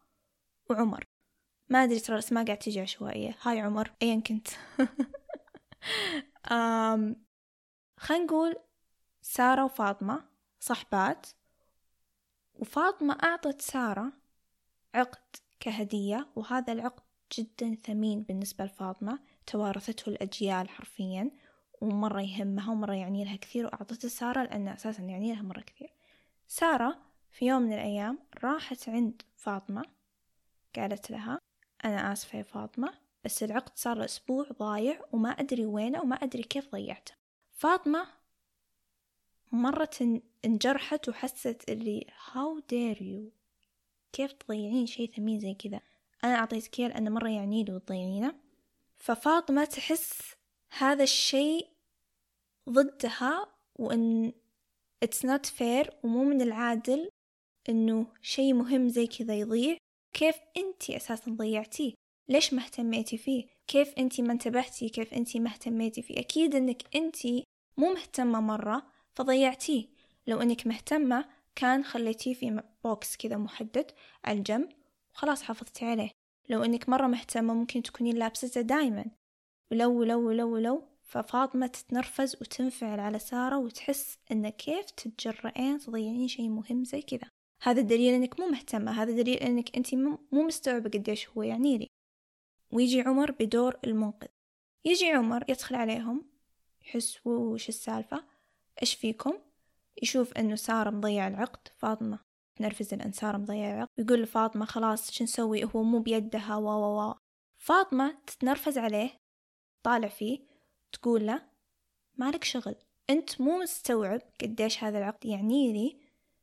وعمر. 0.71 1.05
ما 1.69 1.85
أدري 1.85 2.01
ترى 2.01 2.15
الأسماء 2.15 2.45
قاعد 2.45 2.59
تجي 2.59 2.81
عشوائية. 2.81 3.37
هاي 3.43 3.61
عمر. 3.61 3.93
أيا 4.03 4.21
كنت. 4.21 4.49
خلينا 7.99 8.25
نقول 8.25 8.57
سارة 9.23 9.65
وفاطمة 9.65 10.25
صحبات. 10.61 11.27
وفاطمة 12.55 13.19
أعطت 13.23 13.61
سارة 13.61 14.13
عقد 14.95 15.37
كهدية. 15.61 16.29
وهذا 16.37 16.73
العقد 16.73 17.08
جدا 17.33 17.75
ثمين 17.75 18.23
بالنسبة 18.23 18.65
لفاطمة. 18.65 19.19
توارثته 19.47 20.11
الأجيال 20.11 20.69
حرفيا 20.69 21.31
ومرة 21.81 22.21
يهمها 22.23 22.71
ومرة 22.73 22.95
يعني 22.95 23.25
لها 23.25 23.37
كثير 23.37 23.67
وأعطته 23.67 24.09
سارة 24.09 24.43
لأن 24.43 24.69
أساسا 24.69 25.03
يعني 25.03 25.33
لها 25.33 25.43
مرة 25.43 25.61
كثير. 25.61 25.93
سارة 26.49 26.99
في 27.31 27.47
يوم 27.47 27.63
من 27.63 27.73
الأيام 27.73 28.19
راحت 28.45 28.89
عند 28.89 29.23
فاطمة 29.37 29.83
قالت 30.77 31.11
لها 31.11 31.39
أنا 31.85 32.13
آسفة 32.13 32.39
يا 32.39 32.43
فاطمة 32.43 32.95
بس 33.25 33.43
العقد 33.43 33.73
صار 33.77 34.05
أسبوع 34.05 34.49
ضايع 34.59 35.01
وما 35.13 35.31
أدري 35.31 35.67
وينه 35.67 36.01
وما 36.03 36.17
أدري 36.17 36.43
كيف 36.43 36.73
ضيعته. 36.73 37.13
فاطمة 37.53 38.07
مرة 39.53 40.21
انجرحت 40.45 41.09
وحست 41.09 41.65
اللي 41.69 42.07
how 42.33 42.61
dare 42.61 43.01
you 43.01 43.39
كيف 44.13 44.33
تضيعين 44.33 44.87
شي 44.87 45.07
ثمين 45.07 45.41
زي 45.41 45.55
كذا؟ 45.55 45.81
أنا 46.25 46.35
أعطيتك 46.35 46.81
إياه 46.81 46.89
لأنه 46.89 47.11
مرة 47.11 47.29
يعني 47.29 47.65
لي 47.65 47.75
وتضيعينه 47.75 48.35
ففاطمة 48.97 49.65
تحس 49.65 50.35
هذا 50.79 51.03
الشيء 51.03 51.67
ضدها 52.69 53.47
وإن 53.77 54.33
it's 55.05 55.19
not 55.19 55.47
fair 55.47 55.91
ومو 56.03 56.25
من 56.25 56.43
العادل 56.43 57.11
إنه 57.69 58.07
شيء 58.23 58.55
مهم 58.55 58.89
زي 58.89 59.07
كذا 59.07 59.35
يضيع. 59.35 59.77
كيف 60.13 60.37
أنتي 60.57 60.97
أساسا 60.97 61.31
ضيعتيه؟ 61.31 61.95
ليش 62.29 62.55
ما 62.55 62.63
اهتميتي 62.63 63.19
فيه؟ 63.19 63.47
كيف 63.67 63.95
أنتي 63.99 64.23
ما 64.23 64.33
انتبهتي؟ 64.33 64.89
كيف 64.89 65.15
أنتي 65.15 65.41
ما 65.41 65.51
اهتميتي 65.51 66.03
فيه؟ 66.03 66.19
أكيد 66.19 66.55
أنك 66.55 66.97
أنتي 66.97 67.45
مو 67.77 67.93
مهتمة 67.93 68.41
مرة 68.41 68.87
فضيعتيه. 69.15 69.87
لو 70.27 70.43
أنك 70.43 70.67
مهتمة 70.67 71.29
كان 71.55 71.85
خليتيه 71.85 72.35
في 72.35 72.63
بوكس 72.85 73.17
كذا 73.17 73.37
محدد 73.37 73.91
على 74.25 74.39
الجنب. 74.39 74.69
وخلاص 75.19 75.43
حافظتي 75.43 75.85
عليه. 75.85 76.11
لو 76.49 76.65
أنك 76.65 76.89
مرة 76.89 77.07
مهتمة 77.07 77.55
ممكن 77.55 77.83
تكونين 77.83 78.17
لابسته 78.17 78.61
دايما. 78.61 79.05
ولو 79.73 80.01
ولو 80.01 80.29
ولو 80.29 80.55
ولو 80.55 80.89
ففاطمة 81.03 81.67
تتنرفز 81.67 82.37
وتنفعل 82.41 83.01
على 83.01 83.19
سارة 83.19 83.59
وتحس 83.59 84.19
إن 84.33 84.49
كيف 84.49 84.91
تتجرئين 84.91 85.79
تضيعين 85.79 86.29
شي 86.29 86.49
مهم 86.49 86.85
زي 86.85 87.03
كذا. 87.03 87.31
هذا 87.63 87.81
دليل 87.81 88.15
إنك 88.15 88.41
مو 88.41 88.47
مهتمة. 88.47 89.03
هذا 89.03 89.13
دليل 89.13 89.37
إنك 89.37 89.77
أنت 89.77 89.95
مو 89.95 90.19
مستوعبة 90.33 90.91
قديش 90.91 91.29
هو 91.29 91.43
يعني 91.43 91.79
لي 91.79 91.89
ويجي 92.73 93.01
عمر 93.01 93.31
بدور 93.31 93.77
المنقذ 93.85 94.29
يجي 94.85 95.11
عمر 95.11 95.45
يدخل 95.49 95.75
عليهم 95.75 96.25
يحس 96.83 97.27
وش 97.27 97.69
السالفة؟ 97.69 98.25
إيش 98.83 98.95
فيكم؟ 98.95 99.39
يشوف 100.03 100.33
إنه 100.33 100.55
سارة 100.55 100.91
مضيع 100.91 101.29
العقد 101.29 101.69
فاطمة 101.79 102.28
تنرفز 102.59 102.95
لأن 102.95 103.13
سارة 103.13 103.37
مضيع 103.37 103.75
العقد 103.75 103.89
يقول 103.99 104.23
لفاطمة 104.23 104.65
خلاص 104.65 105.11
شو 105.11 105.25
نسوي؟ 105.25 105.65
هو 105.65 105.83
مو 105.83 105.99
بيدها. 105.99 106.57
وا 106.57 106.75
وا 106.75 107.07
وا. 107.07 107.15
فاطمة 107.59 108.19
تتنرفز 108.27 108.79
عليه 108.79 109.11
طالع 109.83 110.09
فيه 110.09 110.47
تقول 110.93 111.27
له 111.27 111.49
مالك 112.15 112.45
شغل. 112.45 112.75
أنت 113.11 113.41
مو 113.41 113.59
مستوعب 113.59 114.21
قديش 114.41 114.85
هذا 114.85 114.99
العقد 114.99 115.25
يعني 115.27 115.73
لي 115.73 116.01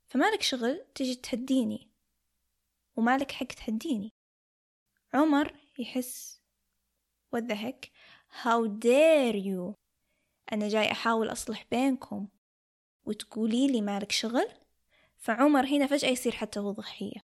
فمالك 0.07 0.41
شغل 0.41 0.85
تجي 0.95 1.15
تهديني. 1.15 1.91
ومالك 2.95 3.31
حق 3.31 3.47
تهديني. 3.47 4.11
عمر 5.13 5.53
يحس 5.79 6.41
what 7.35 7.41
the 7.41 7.55
heck 7.55 7.91
how 8.43 8.67
dare 8.67 9.35
you! 9.35 9.73
أنا 10.53 10.67
جاي 10.67 10.91
أحاول 10.91 11.31
أصلح 11.31 11.65
بينكم 11.71 12.27
وتقولي 13.05 13.67
لي 13.67 13.81
مالك 13.81 14.11
شغل؟ 14.11 14.64
فعمر 15.25 15.65
هنا 15.65 15.87
فجأة 15.87 16.09
يصير 16.09 16.31
حتى 16.31 16.59
هو 16.59 16.71
ضحية 16.71 17.25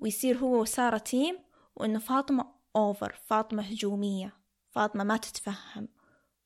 ويصير 0.00 0.38
هو 0.38 0.60
وسارة 0.60 0.98
team 0.98 1.38
وإنه 1.76 1.98
فاطمة 1.98 2.54
over 2.76 3.12
فاطمة 3.12 3.62
هجومية 3.62 4.36
فاطمة 4.70 5.04
ما 5.04 5.16
تتفهم 5.16 5.88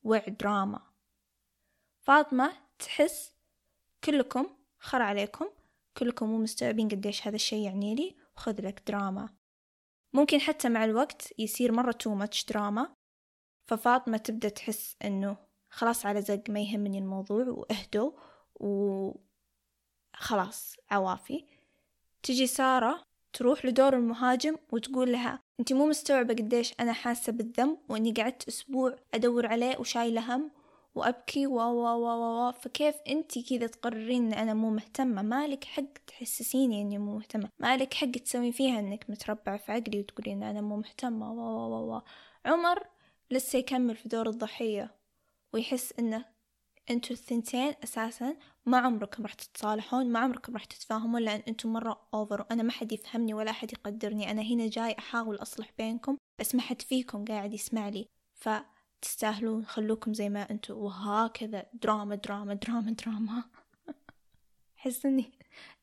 وعد 0.03 0.19
دراما 0.27 0.81
فاطمة 1.99 2.53
تحس 2.79 3.33
كلكم 4.03 4.47
خر 4.79 5.01
عليكم 5.01 5.49
كلكم 5.97 6.29
مو 6.29 6.37
مستوعبين 6.37 6.87
قديش 6.87 7.27
هذا 7.27 7.35
الشي 7.35 7.63
يعني 7.63 7.95
لي 7.95 8.15
وخذ 8.35 8.61
لك 8.61 8.83
دراما 8.87 9.29
ممكن 10.13 10.39
حتى 10.39 10.69
مع 10.69 10.85
الوقت 10.85 11.33
يصير 11.39 11.71
مرة 11.71 11.91
too 11.91 12.15
much 12.15 12.45
دراما 12.45 12.95
ففاطمة 13.67 14.17
تبدأ 14.17 14.49
تحس 14.49 14.95
إنه 15.05 15.37
خلاص 15.69 16.05
على 16.05 16.21
زق 16.21 16.43
ما 16.49 16.59
يهمني 16.59 16.97
الموضوع 16.97 17.45
وأهدوا 17.47 18.11
وخلاص 20.19 20.75
عوافي. 20.91 21.45
تجي 22.23 22.47
سارة 22.47 23.03
تروح 23.33 23.65
لدور 23.65 23.93
المهاجم 23.93 24.57
وتقول 24.71 25.11
لها 25.11 25.39
انت 25.59 25.73
مو 25.73 25.85
مستوعبة 25.85 26.33
قديش 26.33 26.73
أنا 26.79 26.93
حاسة 26.93 27.31
بالذنب 27.31 27.77
وإني 27.89 28.11
قعدت 28.11 28.47
أسبوع 28.47 28.95
أدور 29.13 29.47
عليه 29.47 29.77
وشايلة 29.77 30.35
هم 30.35 30.51
وأبكي 30.95 31.47
و 31.47 31.59
و 31.59 31.85
و 31.87 32.47
و 32.47 32.51
فكيف 32.51 32.95
انت 33.07 33.49
كذا 33.49 33.67
تقررين 33.67 34.25
إن 34.25 34.33
أنا 34.33 34.53
مو 34.53 34.69
مهتمة؟ 34.69 35.21
مالك 35.21 35.63
حق 35.63 35.93
تحسسيني 36.07 36.81
إني 36.81 36.97
مو 36.97 37.15
مهتمة. 37.15 37.49
مالك 37.59 37.93
حق 37.93 38.11
تسوي 38.11 38.51
فيها 38.51 38.79
إنك 38.79 39.05
متربعة 39.09 39.57
في 39.57 39.71
عقلي 39.71 39.99
وتقولين 39.99 40.43
أنا 40.43 40.61
مو 40.61 40.77
مهتمة؟ 40.77 41.31
و 41.31 41.39
و 41.39 41.95
و. 41.95 42.01
عمر 42.45 42.87
لسه 43.31 43.59
يكمل 43.59 43.95
في 43.95 44.09
دور 44.09 44.29
الضحية 44.29 44.95
ويحس 45.53 45.93
إنه 45.99 46.25
أنتوا 46.89 47.15
الثنتين 47.15 47.73
أساسا 47.83 48.35
ما 48.65 48.77
عمركم 48.77 49.23
راح 49.23 49.33
تتصالحون 49.33 50.11
ما 50.11 50.19
عمركم 50.19 50.53
راح 50.53 50.65
تتفاهمون 50.65 51.21
لأن 51.21 51.41
أنتوا 51.47 51.71
مرة 51.71 52.07
over 52.13 52.41
وأنا 52.41 52.63
ما 52.63 52.71
حد 52.71 52.91
يفهمني 52.91 53.33
ولا 53.33 53.51
حد 53.51 53.73
يقدرني. 53.73 54.31
أنا 54.31 54.41
هنا 54.41 54.67
جاي 54.67 54.95
أحاول 54.99 55.35
أصلح 55.35 55.71
بينكم 55.77 56.17
بس 56.39 56.55
ما 56.55 56.61
حد 56.61 56.81
فيكم 56.81 57.25
قاعد 57.25 57.53
يسمع 57.53 57.89
لي. 57.89 58.07
فتستاهلون 58.33 59.65
خلوكم 59.65 60.13
زي 60.13 60.29
ما 60.29 60.51
أنتوا 60.51 60.75
وهكذا. 60.75 61.65
دراما 61.73 62.15
دراما 62.15 62.53
دراما 62.53 62.91
دراما. 62.91 63.43
أحس 64.79 65.05
إني 65.05 65.31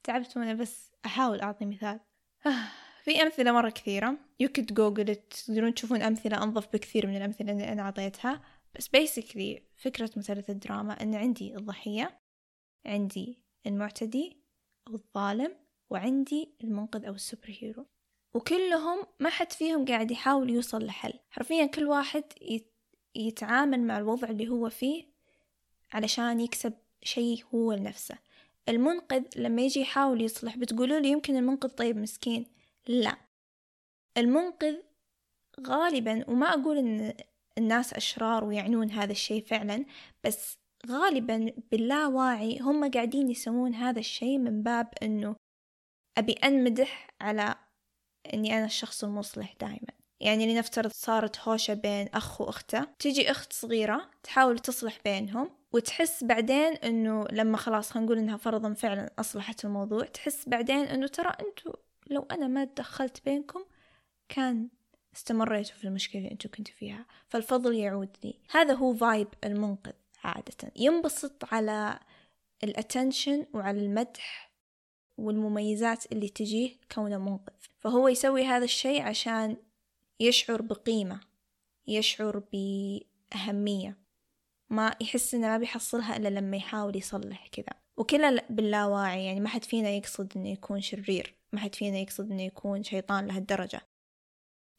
تعبت 0.03 0.37
وأنا 0.37 0.55
بس 0.55 0.93
أحاول 1.07 1.41
أعطي 1.41 1.65
مثال. 1.65 2.01
في 3.05 3.23
أمثلة 3.23 3.53
مرة 3.53 3.71
كثيرة. 3.71 4.17
You 4.43 4.47
could 4.47 4.75
google 4.75 5.15
it. 5.15 5.45
تقدرون 5.47 5.75
تشوفون 5.75 6.03
أمثلة 6.03 6.43
أنظف 6.43 6.69
بكثير 6.73 7.07
من 7.07 7.17
الأمثلة 7.17 7.53
اللي 7.53 7.73
أنا 7.73 7.83
أعطيتها. 7.83 8.41
بس 8.77 8.89
basically 8.89 9.61
فكرة 9.77 10.11
مثلث 10.17 10.51
الدراما 10.51 11.03
أن 11.03 11.15
عندي 11.15 11.57
الضحية 11.57 12.21
عندي 12.87 13.39
المعتدي 13.67 14.37
أو 14.89 14.95
الظالم 14.95 15.57
وعندي 15.91 16.55
المنقذ 16.65 17.05
أو 17.05 17.15
السوبر 17.15 17.57
هيرو 17.61 17.87
وكلهم 18.35 19.07
ما 19.21 19.31
حد 19.31 19.53
فيهم 19.53 19.85
قاعد 19.85 20.11
يحاول 20.11 20.51
يوصل 20.51 20.87
لحل. 20.87 21.13
حرفيا 21.31 21.67
كل 21.67 21.85
واحد 21.85 22.25
يتعامل 23.15 23.81
مع 23.81 23.99
الوضع 23.99 24.29
اللي 24.29 24.49
هو 24.49 24.71
فيه 24.71 25.05
علشان 25.93 26.41
يكسب 26.41 26.73
شيء 27.03 27.45
هو 27.55 27.73
لنفسه. 27.73 28.19
المنقذ 28.69 29.23
لما 29.37 29.63
يجي 29.63 29.81
يحاول 29.81 30.21
يصلح 30.21 30.57
بتقولوا 30.57 30.99
لي 30.99 31.09
يمكن 31.09 31.37
المنقذ 31.37 31.69
طيب 31.69 31.97
مسكين؟ 31.97 32.47
لا. 32.87 33.17
المنقذ 34.17 34.77
غالبا 35.67 36.31
وما 36.31 36.47
أقول 36.47 36.79
إن 36.79 37.15
الناس 37.59 37.95
أشرار 37.95 38.45
ويعنون 38.45 38.91
هذا 38.91 39.13
الشيء 39.13 39.45
فعلا 39.45 39.85
بس 40.25 40.59
غالبا 40.87 41.53
باللاواعي 41.71 42.59
هم 42.59 42.91
قاعدين 42.91 43.31
يسوون 43.31 43.75
هذا 43.75 43.99
الشيء 43.99 44.39
من 44.39 44.63
باب 44.63 44.89
أنه 45.03 45.37
أبي 46.19 46.33
أنمدح 46.33 47.09
على 47.21 47.55
أني 48.35 48.59
أنا 48.59 48.65
الشخص 48.65 49.05
المصلح 49.05 49.55
دائما 49.61 50.05
يعني 50.21 50.55
لنفترض 50.55 50.91
صارت 50.95 51.39
هوشة 51.39 51.75
بين 51.75 52.09
أخ 52.09 52.41
وأخته 52.41 52.85
تجي 52.99 53.31
أخت 53.31 53.53
صغيرة 53.53 54.11
تحاول 54.23 54.59
تصلح 54.59 54.99
بينهم 55.05 55.51
وتحس 55.73 56.25
بعدين 56.25 56.73
أنه 56.73 57.25
لما 57.33 57.57
خلاص 57.57 57.91
خلينا 57.91 58.07
نقول 58.07 58.19
أنها 58.19 58.37
فرضا 58.37 58.75
فعلا 58.75 59.11
أصلحت 59.19 59.65
الموضوع 59.65 60.05
تحس 60.05 60.49
بعدين 60.49 60.79
أنه 60.85 61.07
ترى 61.07 61.33
أنتوا 61.41 61.73
لو 62.11 62.27
أنا 62.31 62.47
ما 62.47 62.65
تدخلت 62.65 63.25
بينكم 63.25 63.65
كان 64.29 64.69
استمريتوا 65.17 65.77
في 65.77 65.85
المشكلة 65.85 66.23
اللي 66.23 66.33
أنتوا 66.33 66.51
كنتوا 66.51 66.75
فيها 66.75 67.07
فالفضل 67.29 67.75
يعود 67.75 68.17
لي 68.25 68.35
هذا 68.51 68.75
هو 68.75 68.95
vibe 68.95 69.29
المنقذ 69.45 69.93
عادة. 70.25 70.73
ينبسط 70.77 71.55
على 71.55 71.99
ال 72.65 72.73
attention 72.73 73.47
وعلى 73.55 73.81
المدح 73.81 74.51
والمميزات 75.19 76.13
اللي 76.13 76.29
تجيه 76.29 76.71
كونه 76.95 77.19
منقذ. 77.19 77.53
فهو 77.81 78.09
يسوي 78.09 78.45
هذا 78.45 78.65
الشيء 78.65 79.03
عشان 79.03 79.57
يشعر 80.21 80.63
بقيمة 80.63 81.21
يشعر 81.87 82.43
بأهمية. 82.53 83.99
ما 84.71 84.95
يحس 85.01 85.35
إنه 85.35 85.49
ما 85.49 85.59
بيحصلها 85.59 86.17
إلا 86.17 86.29
لما 86.29 86.57
يحاول 86.57 86.97
يصلح 86.97 87.47
كذا. 87.47 87.79
وكله 87.97 88.45
باللاواعي 88.51 89.25
يعني 89.25 89.41
ما 89.41 89.49
حد 89.49 89.65
فينا 89.65 89.91
يقصد 89.91 90.33
إنه 90.37 90.49
يكون 90.49 90.81
شرير 90.81 91.35
ما 91.53 91.61
حد 91.61 91.75
فينا 91.75 91.99
يقصد 91.99 92.31
إنه 92.31 92.43
يكون 92.43 92.83
شيطان 92.83 93.27
لهالدرجة. 93.27 93.81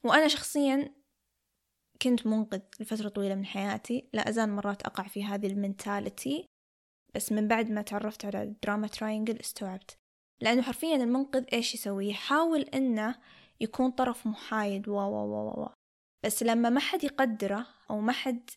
وأنا 0.06 0.28
شخصيا 0.28 0.96
كنت 2.02 2.28
منقذ 2.28 2.62
لفترة 2.80 3.10
طويلة 3.10 3.36
من 3.36 3.46
حياتي. 3.46 4.10
لا 4.14 4.30
أزال 4.30 4.50
مرات 4.50 4.82
أقع 4.82 5.08
في 5.08 5.24
هذه 5.24 5.48
ال 5.48 5.57
mentality. 5.57 6.46
بس 7.16 7.32
من 7.32 7.48
بعد 7.48 7.72
ما 7.72 7.82
تعرفت 7.82 8.26
على 8.26 8.56
drama 8.64 8.88
triangle 8.88 9.40
استوعبت. 9.40 9.98
لأنه 10.42 10.62
حرفيا 10.62 10.96
المنقذ 10.96 11.46
إيش 11.54 11.74
يسوي؟ 11.74 12.10
يحاول 12.10 12.62
إنه 12.62 13.16
يكون 13.60 13.92
طرف 13.92 14.28
محايد. 14.28 14.90
و 14.90 14.94
و 14.94 15.26
و 15.26 15.64
و 15.64 15.70
بس 16.26 16.44
لما 16.44 16.70
ما 16.70 16.80
حد 16.80 17.04
يقدره 17.04 17.68
أو 17.90 18.00
ما 18.00 18.12
حد 18.12 18.50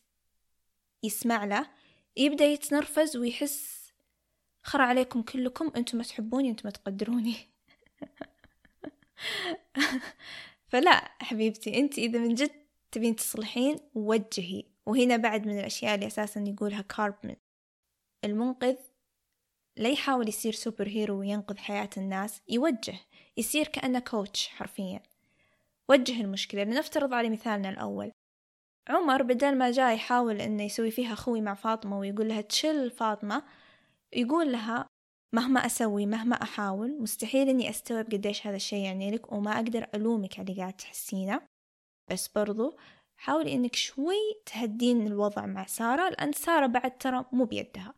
يسمع 1.02 1.44
له 1.44 1.70
يبدأ 2.16 2.44
يتنرفز 2.44 3.16
ويحس 3.16 3.92
خر 4.62 4.80
عليكم 4.82 5.22
كلكم 5.22 5.72
أنتم 5.76 5.98
ما 5.98 6.04
تحبوني 6.04 6.50
أنتم 6.50 6.62
ما 6.64 6.70
تقدروني. 6.70 7.36
فلا 10.68 11.10
حبيبتي 11.22 11.78
أنت 11.78 11.98
إذا 11.98 12.18
من 12.18 12.34
جد 12.34 12.50
تبين 12.92 13.16
تصلحين 13.16 13.78
وجهي. 13.94 14.64
وهنا 14.86 15.16
بعد 15.16 15.46
من 15.46 15.58
الأشياء 15.58 15.94
اللي 15.94 16.06
أساسا 16.06 16.40
يقولها 16.40 16.82
كاربمن 16.82 17.36
المنقذ 18.24 18.76
لا 19.76 19.88
يحاول 19.88 20.28
يصير 20.28 20.52
super 20.52 20.88
hero 20.88 21.18
وينقذ 21.18 21.56
حياة 21.56 21.90
الناس 21.96 22.42
يوجه. 22.48 22.94
يصير 23.36 23.68
كأنه 23.68 23.98
coach 23.98 24.48
حرفيا. 24.48 25.02
وجه 25.88 26.20
المشكلة. 26.20 26.64
لنفترض 26.64 27.14
على 27.14 27.30
مثالنا 27.30 27.68
الأول. 27.68 28.12
عمر 28.88 29.22
بدل 29.22 29.58
ما 29.58 29.70
جاء 29.70 29.94
يحاول 29.94 30.40
إنه 30.40 30.62
يسوي 30.62 30.90
فيها 30.90 31.12
أخوي 31.12 31.40
مع 31.40 31.54
فاطمة 31.54 31.98
ويقول 31.98 32.28
لها 32.28 32.40
chill 32.40 32.90
فاطمة 32.90 33.42
يقول 34.12 34.52
لها 34.52 34.86
مهما 35.32 35.66
أسوي 35.66 36.06
مهما 36.06 36.36
أحاول 36.42 37.02
مستحيل 37.02 37.48
إني 37.48 37.70
أستوعب 37.70 38.06
قديش 38.12 38.46
هذا 38.46 38.56
الشي 38.56 38.82
يعني 38.82 39.10
لك 39.10 39.32
وما 39.32 39.50
أقدر 39.56 39.86
ألومك 39.94 40.38
على 40.38 40.50
اللي 40.50 40.60
قاعد 40.60 40.72
تحسينه. 40.72 41.40
بس 42.10 42.28
برضو 42.28 42.76
حاولي 43.16 43.54
إنك 43.54 43.74
شوي 43.74 44.42
تهدين 44.46 45.06
الوضع 45.06 45.46
مع 45.46 45.66
سارة 45.66 46.08
لأن 46.08 46.32
سارة 46.32 46.66
بعد 46.66 46.98
ترى 46.98 47.24
مو 47.32 47.44
بيدها. 47.44 47.94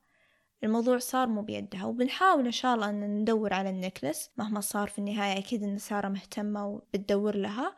الموضوع 0.65 0.99
صار 0.99 1.29
مو 1.29 1.43
بيدها 1.43 1.85
وبنحاول 1.85 2.45
إن 2.47 2.53
شاء 2.53 2.75
الله 2.75 2.91
أن 2.91 3.21
ندور 3.21 3.55
على 3.55 3.71
النكلس. 3.71 4.31
مهما 4.37 4.61
صار 4.61 4.89
في 4.89 4.99
النهاية 4.99 5.39
أكيد 5.39 5.63
إن 5.63 5.79
سارة 5.79 6.09
مهتمة 6.09 6.69
وبتدور 6.69 7.37
لها. 7.37 7.77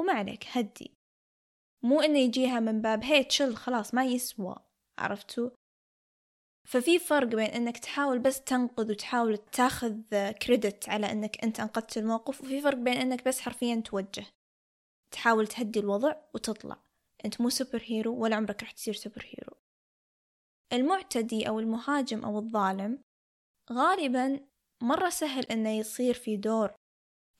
وما 0.00 0.12
عليك 0.12 0.44
هدي. 0.52 0.96
مو 1.82 2.00
إنه 2.00 2.18
يجيها 2.18 2.60
من 2.60 2.80
باب 2.80 3.04
هي 3.04 3.24
تشل 3.24 3.56
خلاص 3.56 3.94
ما 3.94 4.04
يسوى. 4.04 4.56
عرفتوا؟ 4.98 5.50
ففي 6.66 6.98
فرق 6.98 7.28
بين 7.28 7.46
إنك 7.46 7.78
تحاول 7.78 8.18
بس 8.18 8.40
تنقذ 8.40 8.90
وتحاول 8.90 9.38
تاخذ 9.38 10.00
credit 10.32 10.88
على 10.88 11.12
إنك 11.12 11.44
أنت 11.44 11.60
أنقذت 11.60 11.98
الموقف 11.98 12.40
وفي 12.40 12.60
فرق 12.60 12.76
بين 12.76 12.96
إنك 12.96 13.28
بس 13.28 13.40
حرفيا 13.40 13.82
توجه. 13.84 14.26
تحاول 15.10 15.46
تهدي 15.46 15.80
الوضع 15.80 16.16
وتطلع. 16.34 16.76
أنت 17.24 17.40
مو 17.40 17.48
super 17.48 17.82
hero 17.84 18.16
ولا 18.16 18.36
عمرك 18.36 18.62
راح 18.62 18.70
تصير 18.70 18.94
super 18.94 19.26
hero 19.26 19.56
المعتدي 20.72 21.48
أو 21.48 21.60
المهاجم 21.60 22.24
أو 22.24 22.38
الظالم 22.38 22.98
غالبا 23.72 24.40
مرة 24.82 25.08
سهل 25.08 25.44
إنه 25.44 25.70
يصير 25.70 26.14
في 26.14 26.36
دور 26.36 26.74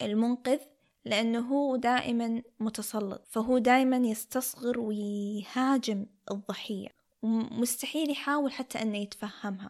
المنقذ 0.03 0.61
لأنه 1.05 1.39
هو 1.39 1.77
دائما 1.77 2.43
متسلط 2.61 3.27
فهو 3.29 3.59
دائما 3.59 3.97
يستصغر 3.97 4.81
ويهاجم 4.81 6.07
الضحية. 6.31 6.96
ومستحيل 7.27 8.11
يحاول 8.11 8.53
حتى 8.53 8.83
أنه 8.83 8.99
يتفهمها. 8.99 9.69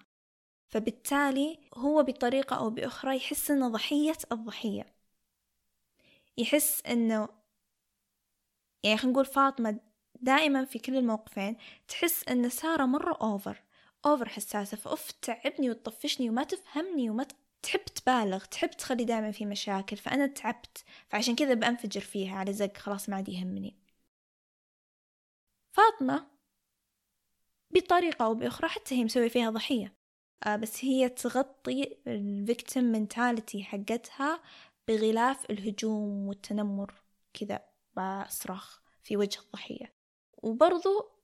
فبالتالي 0.68 1.60
هو 1.74 2.02
بطريقة 2.02 2.56
أو 2.56 2.70
بأخرى 2.70 3.16
يحس 3.16 3.50
أنه 3.50 3.68
ضحية 3.68 4.16
الضحية. 4.32 4.86
يحس 6.38 6.82
أنه 6.86 7.28
يعني 8.82 8.96
خلينا 8.96 9.12
نقول 9.12 9.24
فاطمة 9.26 9.80
دائما 10.20 10.64
في 10.64 10.78
كل 10.78 10.96
الموقفين 10.96 11.56
تحس 11.88 12.28
أن 12.28 12.48
سارة 12.48 12.86
مرة 12.86 13.18
أوفر 13.22 13.62
أوفر 14.06 14.28
حساسة. 14.28 14.76
فأوف 14.76 15.10
تعبني 15.10 15.70
وتطفشني 15.70 16.30
وما 16.30 16.44
تفهمني 16.44 17.10
وما 17.10 17.26
تحب 17.62 17.84
تبالغ 17.84 18.44
تحب 18.44 18.70
تخلي 18.70 19.04
دائما 19.04 19.30
في 19.30 19.46
مشاكل. 19.46 19.96
فأنا 19.96 20.26
تعبت 20.26 20.84
فعشان 21.08 21.36
كذا 21.36 21.54
بأنفجر 21.54 22.00
فيها 22.00 22.36
على 22.36 22.52
زق 22.52 22.76
خلاص 22.76 23.08
ما 23.08 23.16
عاد 23.16 23.28
يهمني. 23.28 23.76
فاطمة 25.72 26.35
بطريقة 27.70 28.24
أو 28.24 28.34
بأخرى 28.34 28.68
حتى 28.68 28.94
هي 28.94 29.04
مسوية 29.04 29.28
فيها 29.28 29.50
ضحية. 29.50 29.94
آه 30.44 30.56
بس 30.56 30.84
هي 30.84 31.08
تغطي 31.08 31.96
ال 32.06 32.17
victim 32.17 32.84
mentality 32.84 33.64
حقتها 33.64 34.42
بغلاف 34.88 35.50
الهجوم 35.50 36.28
والتنمر 36.28 36.94
كذا 37.34 37.60
بصراخ 37.96 38.80
في 39.02 39.16
وجه 39.16 39.40
الضحية. 39.40 39.92
وبرضو 40.42 41.16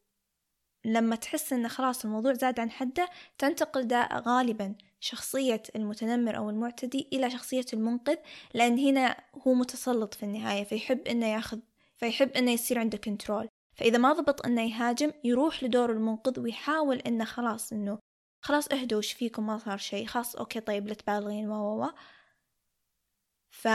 لما 0.85 1.17
تحس 1.17 1.53
إن 1.53 1.69
خلاص 1.69 2.05
الموضوع 2.05 2.33
زاد 2.33 2.61
عن 2.61 2.71
حده 2.71 3.09
تنتقل 3.39 3.87
دا 3.87 4.09
غالبا 4.13 4.75
شخصية 5.01 5.63
المتنمر 5.77 6.37
أو 6.37 6.51
المعتدي 6.51 7.09
إلى 7.13 7.31
شخصية 7.31 7.65
المنقذ 7.73 8.17
لأن 8.55 8.79
هنا 8.79 9.17
هو 9.47 9.55
متسلط 9.55 10.15
في 10.15 10.23
النهاية 10.23 10.65
فيحب 10.65 11.09
إنه 11.09 11.27
ياخذ 11.27 11.59
فيحب 11.97 12.31
إنه 12.31 12.51
يصير 12.51 12.79
عنده 12.79 12.99
control 12.99 13.49
فإذا 13.75 13.99
ما 13.99 14.13
ضبط 14.13 14.47
إنه 14.47 14.63
يهاجم 14.63 15.13
يروح 15.25 15.65
لدور 15.65 15.93
المنقذ 15.93 16.41
ويحاول 16.41 16.97
إنه 16.99 17.25
خلاص 17.25 17.73
إنه 17.73 17.99
خلاص 18.45 18.69
اهدوا 18.69 18.99
وش 18.99 19.13
فيكم؟ 19.13 19.47
ما 19.47 19.59
صار 19.59 19.79
شيء. 19.79 20.07
خلاص 20.07 20.37
okay 20.37 20.61
طيب 20.61 20.87
لا 20.87 20.95
تبالغين 20.95 21.49
و 21.51 21.85
و 21.85 21.91
ف 23.51 23.69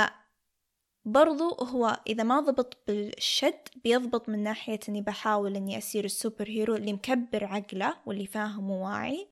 برضو 1.06 1.50
هو 1.50 2.02
إذا 2.08 2.24
ما 2.24 2.40
ضبط 2.40 2.78
بالشد 2.88 3.68
بيضبط 3.84 4.30
من 4.30 4.44
ناحية 4.44 4.80
إني 4.90 5.02
بحاول 5.02 5.56
إني 5.56 5.78
أصير 5.78 6.06
ال 6.06 6.13
super 6.13 6.48
hero 6.48 6.76
اللي 6.76 6.94
مكبر 6.94 7.46
عقله 7.46 7.98
واللي 8.06 8.26
فاهم 8.28 8.70
وواعي 8.72 9.28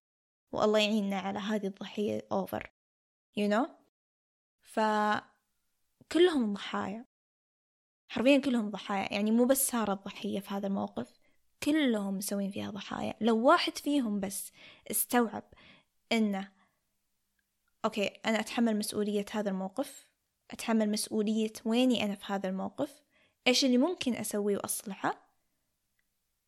والله 0.51 0.79
يعيننا 0.79 1.19
على 1.19 1.39
هذه 1.39 1.67
الضحية 1.67 2.27
over 2.31 2.71
you 3.39 3.51
know 3.51 3.67
ف 4.61 4.79
كلهم 6.11 6.53
ضحايا. 6.53 7.05
حرفيا 8.15 8.37
كلهم 8.37 8.69
ضحايا 8.69 9.13
يعني 9.13 9.31
مو 9.31 9.45
بس 9.45 9.67
سارة 9.67 9.93
الضحية 9.93 10.39
في 10.39 10.53
هذا 10.53 10.67
الموقف 10.67 11.19
كلهم 11.63 12.17
مسوين 12.17 12.51
فيها 12.51 12.71
ضحايا. 12.71 13.13
لو 13.21 13.47
واحد 13.47 13.77
فيهم 13.77 14.19
بس 14.19 14.51
استوعب 14.91 15.43
إنه 16.11 16.51
أوكي 17.85 18.07
أنا 18.25 18.39
أتحمل 18.39 18.77
مسؤولية 18.77 19.25
هذا 19.31 19.49
الموقف 19.49 20.07
أتحمل 20.51 20.89
مسؤولية 20.91 21.53
ويني 21.65 22.05
أنا 22.05 22.15
في 22.15 22.33
هذا 22.33 22.49
الموقف 22.49 23.01
إيش 23.47 23.65
اللي 23.65 23.77
ممكن 23.77 24.15
أسويه 24.15 24.57
وأصلحه؟ 24.57 25.29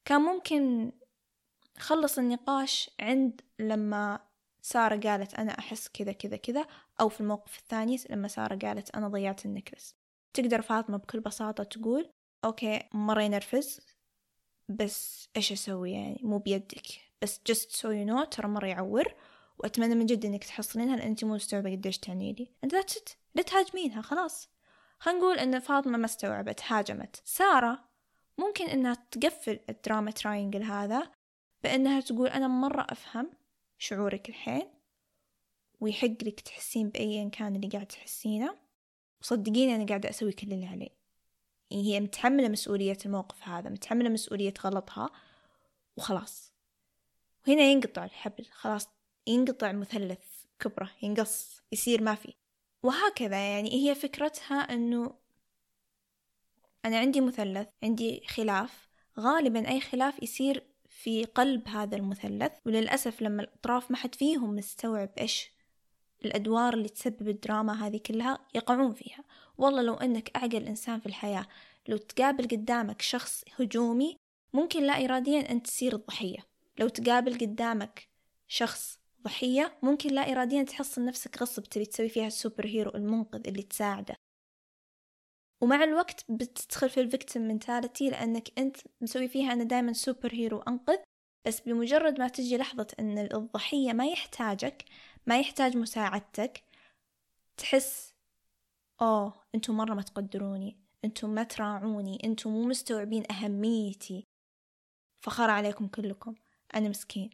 كان 0.06 0.22
ممكن 0.22 0.92
خلص 1.78 2.18
النقاش 2.18 2.90
عند 3.00 3.42
لما 3.60 4.20
سارة 4.62 5.10
قالت 5.10 5.34
أنا 5.34 5.60
أحس 5.60 5.88
كذا 5.88 6.12
كذا 6.12 6.38
كذا 6.38 6.68
أو 7.02 7.10
في 7.10 7.22
الموقف 7.22 7.58
الثاني 7.60 7.98
لما 8.10 8.28
سارة 8.28 8.56
قالت 8.56 8.96
أنا 8.96 9.08
ضيعت 9.08 9.46
ال 9.46 9.52
necklace 9.52 9.97
تقدر 10.42 10.62
فاطمة 10.62 10.98
بكل 10.98 11.20
بساطة 11.20 11.64
تقول 11.64 12.10
okay 12.46 12.84
مرة 12.94 13.22
ينرفز 13.22 13.80
بس 14.70 15.30
إيش 15.36 15.52
أسوي 15.52 15.92
يعني؟ 15.92 16.20
مو 16.24 16.38
بيدك 16.38 16.88
بس 17.22 17.42
just 17.52 17.72
so 17.72 17.90
you 17.90 18.10
know 18.10 18.30
ترى 18.30 18.48
مرة 18.48 18.68
يعور 18.68 19.14
وأتمنى 19.60 19.96
من 19.96 20.06
جد 20.06 20.26
إنك 20.26 20.44
تحصلينها 20.44 20.96
لأن 20.96 21.08
أنت 21.08 21.24
مو 21.24 21.36
مستوعبة 21.36 21.72
قديش 21.72 21.98
تعني 21.98 22.34
لي. 22.34 22.52
And 22.66 22.70
that's 22.70 22.94
it. 22.94 23.16
لا 23.36 23.42
تهاجمينها 23.42 24.02
خلاص. 24.02 24.50
خلينا 25.00 25.20
نقول 25.20 25.40
إن 25.40 25.60
فاطمة 25.60 25.98
ما 25.98 26.06
استوعبت 26.06 26.62
هاجمت. 26.68 27.22
سارة 27.26 27.84
ممكن 28.38 28.66
إنها 28.66 28.94
تقفل 29.12 29.60
ال 29.70 29.77
drama 29.77 30.12
triangle 30.12 30.64
هذا 30.64 31.12
بإنها 31.64 32.00
تقول 32.00 32.28
أنا 32.28 32.48
مرة 32.48 32.88
أفهم 32.90 33.32
شعورك 33.78 34.30
الحين 34.30 34.68
ويحق 35.80 36.24
لك 36.24 36.40
تحسين 36.40 36.90
بأيا 36.90 37.30
كان 37.30 37.56
اللي 37.56 37.68
قاعد 37.68 37.86
تحسينه. 37.86 38.67
وصدقيني 39.22 39.76
أنا 39.76 39.86
قاعدة 39.86 40.10
أسوي 40.10 40.32
كل 40.32 40.54
اللي 40.54 40.66
علي. 40.66 40.92
يعني 41.72 41.84
هي 41.94 42.00
متحملة 42.00 42.50
مسؤولية 42.50 42.98
الموقف 43.06 43.48
هذا 43.48 43.70
متحملة 43.70 44.10
مسؤولية 44.10 44.54
غلطها 44.64 45.10
وخلاص. 45.98 46.54
وهنا 47.48 47.62
ينقطع 47.62 48.06
الحبل 48.06 48.46
خلاص. 48.52 48.90
ينقطع 49.28 49.72
مثلث 49.72 50.20
كبرة 50.60 50.92
ينقص 51.02 51.62
يصير 51.72 52.02
ما 52.02 52.16
في. 52.16 52.34
وهكذا 52.84 53.52
يعني 53.52 53.74
هي 53.74 53.96
فكرتها 53.96 54.56
أنه 54.56 55.16
أنا 56.86 57.00
عندي 57.00 57.22
مثلث 57.22 57.68
عندي 57.84 58.24
خلاف. 58.28 58.90
غالبا 59.20 59.70
أي 59.70 59.82
خلاف 59.82 60.24
يصير 60.24 60.64
في 60.90 61.26
قلب 61.26 61.68
هذا 61.68 61.96
المثلث. 61.96 62.52
وللأسف 62.66 63.22
لما 63.22 63.44
الأطراف 63.44 63.92
ما 63.92 63.98
حد 63.98 64.16
فيهم 64.16 64.56
مستوعب 64.56 65.10
إيش 65.20 65.57
الأدوار 66.26 66.74
اللي 66.74 66.90
تسبب 66.90 67.30
الدراما 67.30 67.88
هذه 67.88 67.98
كلها 67.98 68.40
يقعون 68.56 68.94
فيها. 68.94 69.24
والله 69.58 69.82
لو 69.82 69.94
أنك 69.94 70.32
أعقل 70.36 70.66
إنسان 70.68 71.00
في 71.00 71.06
الحياة 71.06 71.48
لو 71.88 71.98
تقابل 71.98 72.48
قدامك 72.48 73.02
شخص 73.02 73.44
هجومي 73.60 74.18
ممكن 74.54 74.84
لا 74.84 75.06
إراديا 75.06 75.52
أنت 75.52 75.66
تصير 75.66 75.96
الضحية. 75.96 76.40
لو 76.80 76.88
تقابل 76.88 77.38
قدامك 77.38 78.08
شخص 78.48 79.00
ضحية 79.24 79.78
ممكن 79.84 80.10
لا 80.10 80.32
إراديا 80.32 80.64
تحصل 80.64 81.06
نفسك 81.06 81.42
غصب 81.42 81.64
تبي 81.64 81.86
تسوي 81.86 82.10
فيها 82.10 82.28
السوبر 82.28 82.66
هيرو 82.66 82.92
المنقذ 82.96 83.48
اللي 83.48 83.64
تساعده. 83.64 84.16
ومع 85.62 85.84
الوقت 85.84 86.26
بتدخل 86.30 86.90
في 86.90 87.02
ال 87.02 87.08
victim 87.08 87.42
mentality 87.42 88.10
لأنك 88.10 88.60
أنت 88.60 88.78
مسوي 89.02 89.28
فيها 89.28 89.54
أنا 89.54 89.64
دايما 89.64 89.94
superhero 89.94 90.60
أنقذ 90.60 90.98
بس 91.48 91.60
بمجرد 91.60 92.20
ما 92.20 92.28
تجي 92.28 92.58
لحظة 92.58 92.88
أن 93.00 93.18
الضحية 93.18 93.94
ما 93.94 94.06
يحتاجك 94.06 94.86
ما 95.28 95.40
يحتاج 95.40 95.78
مساعدتك 95.78 96.64
تحس 97.58 98.16
أوه 99.02 99.34
أنتم 99.56 99.78
مرة 99.78 99.94
ما 99.94 100.02
تقدروني 100.02 100.78
أنتم 101.06 101.30
ما 101.30 101.44
تراعوني 101.44 102.20
أنتم 102.24 102.50
مو 102.50 102.64
مستوعبين 102.64 103.32
أهميتي. 103.32 104.28
فخ 105.22 105.50
عليكم 105.50 105.88
كلكم. 105.88 106.36
أنا 106.76 106.90
مسكين. 106.90 107.30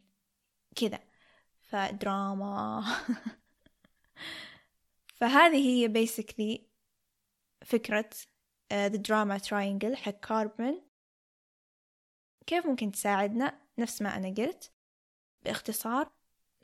كذا. 0.76 0.98
فدراما. 1.62 2.84
فهذه 5.20 5.56
هي 5.56 6.06
basically 6.06 6.60
فكرة 7.64 8.10
uh, 8.72 8.92
The 8.92 8.98
Drama 8.98 9.38
Triangle 9.48 9.94
حق 9.94 10.20
كاربن 10.20 10.82
كيف 12.46 12.66
ممكن 12.66 12.92
تساعدنا؟ 12.92 13.60
نفس 13.78 14.02
ما 14.02 14.16
أنا 14.16 14.28
قلت. 14.28 14.72
باختصار 15.42 16.13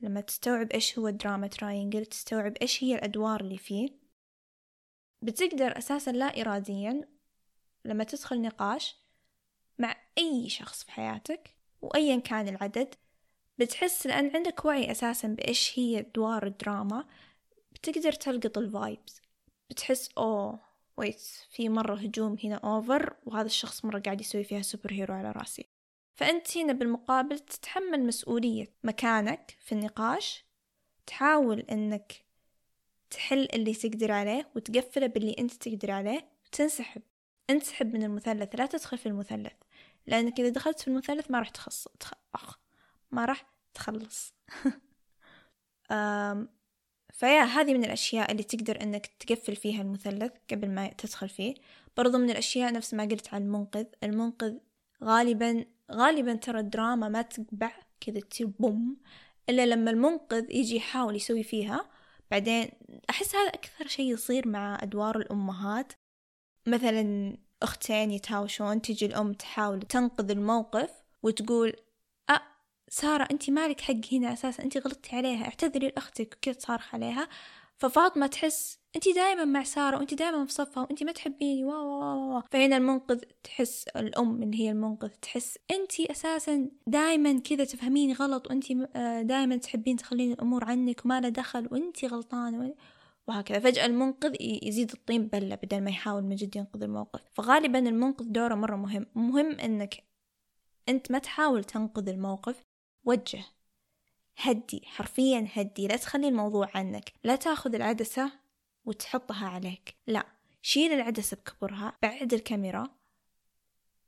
لما 0.03 0.21
تستوعب 0.21 0.73
إيش 0.73 0.99
هو 0.99 1.09
الدراما 1.09 1.47
تراينجل 1.47 2.07
تستوعب 2.07 2.57
إيش 2.63 2.85
هي 2.85 2.95
الأدوار 2.95 3.41
اللي 3.41 3.59
فيه. 3.59 3.89
بتقدر 5.23 5.79
أساسا 5.79 6.11
لا 6.11 6.41
إراديا 6.41 7.09
لما 7.85 8.05
تدخل 8.05 8.43
نقاش 8.43 8.97
مع 9.79 9.97
أي 10.19 10.49
شخص 10.49 10.85
في 10.85 10.93
حياتك 10.93 11.55
وأيا 11.83 12.17
كان 12.17 12.49
العدد. 12.49 12.95
بتحس 13.59 14.07
لأن 14.07 14.37
عندك 14.37 14.65
وعي 14.65 14.91
أساسا 14.91 15.29
بإيش 15.29 15.79
هي 15.79 15.99
أدوار 15.99 16.47
الدراما 16.47 17.05
بتقدر 17.73 18.13
تلقط 18.13 18.59
ال 18.59 18.69
vibes 18.69 19.23
بتحس 19.71 20.11
أوه 20.19 20.61
wait 20.97 21.21
في 21.51 21.69
مرة 21.69 21.95
هجوم 21.95 22.37
هنا 22.45 22.55
over 22.57 23.16
وهذا 23.27 23.47
الشخص 23.47 23.85
مرة 23.85 23.99
قاعد 23.99 24.21
يسوي 24.21 24.45
فيها 24.45 24.63
superhero 24.62 25.14
على 25.15 25.33
رأسي. 25.33 25.69
فأنت 26.21 26.59
هنا 26.59 26.73
بالمقابل 26.73 27.39
تتحمل 27.39 28.07
مسؤولية 28.07 28.73
مكانك 28.85 29.57
في 29.61 29.73
النقاش 29.73 30.45
تحاول 31.07 31.61
أنك 31.61 32.25
تحل 33.11 33.49
اللي 33.55 33.75
تقدر 33.75 34.12
عليه 34.12 34.51
وتقفله 34.57 35.07
باللي 35.07 35.37
أنت 35.39 35.53
تقدر 35.53 35.91
عليه 35.91 36.29
وتنسحب. 36.47 37.03
انسحب 37.51 37.95
من 37.95 38.03
المثلث 38.03 38.55
لا 38.55 38.66
تدخل 38.66 38.99
في 38.99 39.07
المثلث 39.07 39.53
لأنك 40.07 40.41
إذا 40.41 40.49
دخلت 40.49 40.81
في 40.81 40.89
المثلث 40.89 41.31
ما 41.31 41.39
راح 41.39 41.49
تخص 41.49 41.89
تخ... 42.01 42.12
ما 43.11 43.25
راح 43.25 43.53
تخلص. 43.75 44.35
فيا 47.18 47.43
هذه 47.43 47.75
من 47.75 47.85
الأشياء 47.85 48.33
اللي 48.33 48.43
تقدر 48.43 48.83
أنك 48.83 49.07
تقفل 49.07 49.57
فيها 49.57 49.83
المثلث 49.83 50.33
قبل 50.51 50.71
ما 50.71 50.89
تدخل 50.89 51.29
فيه. 51.29 51.55
برضو 51.97 52.18
من 52.18 52.31
الأشياء 52.31 52.73
نفس 52.73 52.95
ما 52.95 53.05
قلت 53.05 53.35
عن 53.35 53.43
المنقذ 53.43 53.87
المنقذ 54.03 54.59
غالبا 55.05 55.64
غالبا 55.93 56.34
ترى 56.34 56.61
الدراما 56.61 57.09
ما 57.09 57.22
تقبع 57.22 57.72
كذا 58.01 58.20
تصير 58.20 58.47
بوم 58.47 58.97
إلا 59.49 59.66
لما 59.66 59.91
المنقذ 59.91 60.51
يجي 60.51 60.76
يحاول 60.76 61.16
يسوي 61.16 61.43
فيها. 61.43 61.91
بعدين 62.30 62.70
أحس 63.11 63.36
هذا 63.36 63.49
أكثر 63.49 63.86
شيء 63.86 64.12
يصير 64.12 64.49
مع 64.49 64.78
أدوار 64.82 65.18
الأمهات. 65.18 65.93
مثلا 66.66 67.36
أختين 67.62 68.11
يتهاوشون 68.11 68.82
تجي 68.82 69.07
الأم 69.07 69.32
تحاول 69.32 69.82
تنقذ 69.82 70.30
الموقف 70.30 70.91
وتقول 71.22 71.72
أه 72.30 72.41
سارة 72.88 73.28
أنت 73.30 73.51
مالك 73.51 73.80
حق 73.80 73.95
هنا 74.12 74.32
أساسا 74.32 74.62
أنت 74.62 74.76
غلطتي 74.76 75.16
عليها 75.16 75.45
اعتذري 75.45 75.88
لأختك. 75.88 76.34
وكذا 76.36 76.55
تصارخ 76.55 76.95
عليها. 76.95 77.28
ففاطمة 77.81 78.26
تحس 78.26 78.81
انت 78.97 79.09
دائما 79.09 79.45
مع 79.45 79.62
سارة 79.62 79.97
وانت 79.97 80.14
دائما 80.14 80.47
في 80.47 80.53
صفها 80.53 80.83
وانت 80.83 81.03
ما 81.03 81.12
تحبيني 81.12 81.64
وا 81.64 81.76
وا 81.76 82.41
فهنا 82.51 82.76
المنقذ 82.76 83.20
تحس 83.45 83.89
الأم 83.89 84.43
اللي 84.43 84.61
هي 84.61 84.70
المنقذ 84.70 85.09
تحس 85.09 85.59
انت 85.70 86.01
أساسا 86.01 86.70
دائما 86.87 87.41
كذا 87.41 87.64
تفهميني 87.64 88.12
غلط 88.12 88.47
وانت 88.51 88.64
آه، 88.97 89.22
دائما 89.22 89.57
تحبين 89.57 89.97
تخلين 89.97 90.33
الأمور 90.33 90.64
عنك 90.64 91.05
وما 91.05 91.20
له 91.20 91.28
دخل 91.28 91.68
وانت 91.72 92.05
غلطانة 92.05 92.74
وهكذا. 93.28 93.59
فجأة 93.59 93.87
المنقذ 93.87 94.37
يزيد 94.41 94.93
الطين 94.93 95.26
بلة 95.26 95.55
بدل 95.55 95.81
ما 95.81 95.91
يحاول 95.91 96.22
من 96.22 96.37
جد 96.37 96.57
ينقذ 96.57 96.83
الموقف. 96.83 97.20
فغالبا 97.33 97.78
المنقذ 97.78 98.24
دوره 98.24 98.55
مرة 98.55 98.76
مهم 98.76 99.07
مهم 99.14 99.51
إنك 99.51 100.05
أنت 100.89 101.11
ما 101.11 101.18
تحاول 101.18 101.64
تنقذ 101.64 102.09
الموقف. 102.09 102.62
وجه. 103.05 103.45
هدي 104.41 104.82
حرفيا 104.86 105.49
هدي. 105.55 105.86
لا 105.86 105.97
تخلي 105.97 106.28
الموضوع 106.28 106.70
عنك. 106.74 107.12
لا 107.24 107.36
تاخذ 107.36 107.74
العدسة 107.74 108.32
وتحطها 108.84 109.49
عليك. 109.49 109.97
لا 110.07 110.26
شيل 110.62 110.93
العدسة 110.93 111.36
بكبرها 111.36 111.99
بعد 112.03 112.34
الكاميرا 112.34 112.88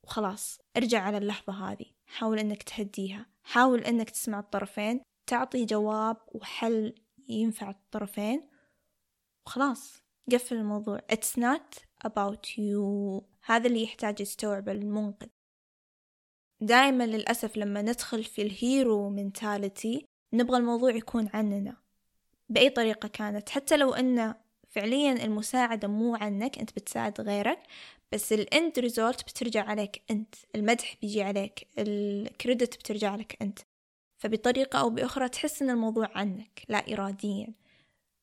وخلاص. 0.05 0.59
ارجع 0.77 1.03
على 1.03 1.19
اللحظة 1.19 1.53
هذه. 1.53 1.87
حاول 2.07 2.39
إنك 2.39 2.63
تهديها. 2.63 3.27
حاول 3.43 3.85
إنك 3.85 4.11
تسمع 4.11 4.39
الطرفين. 4.39 5.01
تعطي 5.27 5.65
جواب 5.65 6.17
وحل 6.29 6.95
ينفع 7.29 7.71
الطرفين. 7.71 8.49
وخلاص. 9.47 10.03
قفل 10.33 10.57
الموضوع. 10.57 11.01
It's 11.13 11.41
not 11.41 11.79
about 12.07 12.47
you. 12.47 13.23
هذا 13.45 13.67
اللي 13.67 13.83
يحتاج 13.83 14.21
يستوعب 14.21 14.69
المنقذ. 14.69 15.29
دائما 16.61 17.05
للأسف 17.07 17.57
لما 17.57 17.83
ندخل 17.83 18.25
في 18.25 18.43
ال 18.43 18.56
hero 18.56 19.11
mentality 19.11 20.12
نبغى 20.33 20.57
الموضوع 20.57 20.91
يكون 20.91 21.29
عننا 21.35 21.77
بأي 22.49 22.71
طريقة 22.71 23.09
كانت. 23.09 23.49
حتى 23.49 23.77
لو 23.77 23.95
أن 23.95 24.35
فعليا 24.71 25.13
المساعدة 25.13 25.89
مو 25.89 26.15
عنك 26.15 26.59
أنت 26.59 26.73
بتساعد 26.73 27.21
غيرك 27.21 27.63
بس 28.13 28.33
ال 28.33 28.44
end 28.44 28.79
result 28.79 29.23
بترجع 29.23 29.65
عليك 29.65 30.03
أنت 30.11 30.35
المدح 30.55 30.97
بيجي 31.03 31.23
عليك 31.23 31.69
ال 31.79 31.93
credit 31.93 32.77
بترجع 32.77 33.17
لك 33.17 33.43
أنت. 33.43 33.59
فبطريقة 34.19 34.81
أو 34.81 34.91
بأخرى 34.91 35.29
تحس 35.29 35.63
أن 35.63 35.71
الموضوع 35.71 36.11
عنك 36.15 36.63
لا 36.69 36.93
إراديا. 36.93 37.55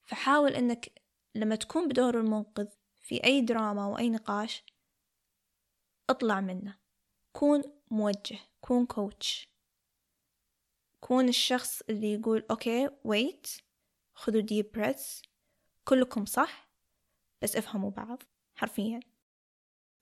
فحاول 0.03 0.51
أنك 0.51 0.91
لما 1.35 1.55
تكون 1.55 1.87
بدور 1.87 2.19
المنقذ 2.19 2.67
في 3.01 3.23
أي 3.23 3.41
دراما 3.41 3.85
أو 3.85 3.97
أي 3.97 4.09
نقاش 4.09 4.63
اطلع 6.09 6.41
منه. 6.41 6.75
كون 7.33 7.63
موجه 7.91 8.39
كون 8.61 8.85
coach 8.85 9.49
كون 10.99 11.29
الشخص 11.29 11.81
اللي 11.89 12.13
يقول 12.13 12.45
okay 12.51 12.89
wait 13.03 13.47
خذوا 14.13 14.41
deep 14.41 14.71
breath 14.71 15.21
كلكم 15.83 16.25
صح 16.25 16.69
بس 17.41 17.55
افهموا 17.55 17.91
بعض 17.91 18.23
حرفيا. 18.55 18.99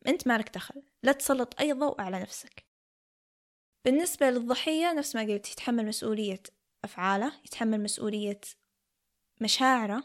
أنت 0.07 0.27
مالك 0.27 0.49
دخل 0.53 0.83
لا 1.03 1.11
تسلط 1.11 1.59
أي 1.59 1.73
ضوء 1.73 2.01
على 2.01 2.19
نفسك. 2.19 2.65
بالنسبة 3.85 4.29
للضحية 4.29 4.93
نفس 4.93 5.15
ما 5.15 5.21
قلت 5.21 5.51
يتحمل 5.51 5.85
مسؤولية 5.85 6.43
أفعاله 6.83 7.33
يتحمل 7.45 7.83
مسؤولية 7.83 8.41
مشاعره. 9.41 10.03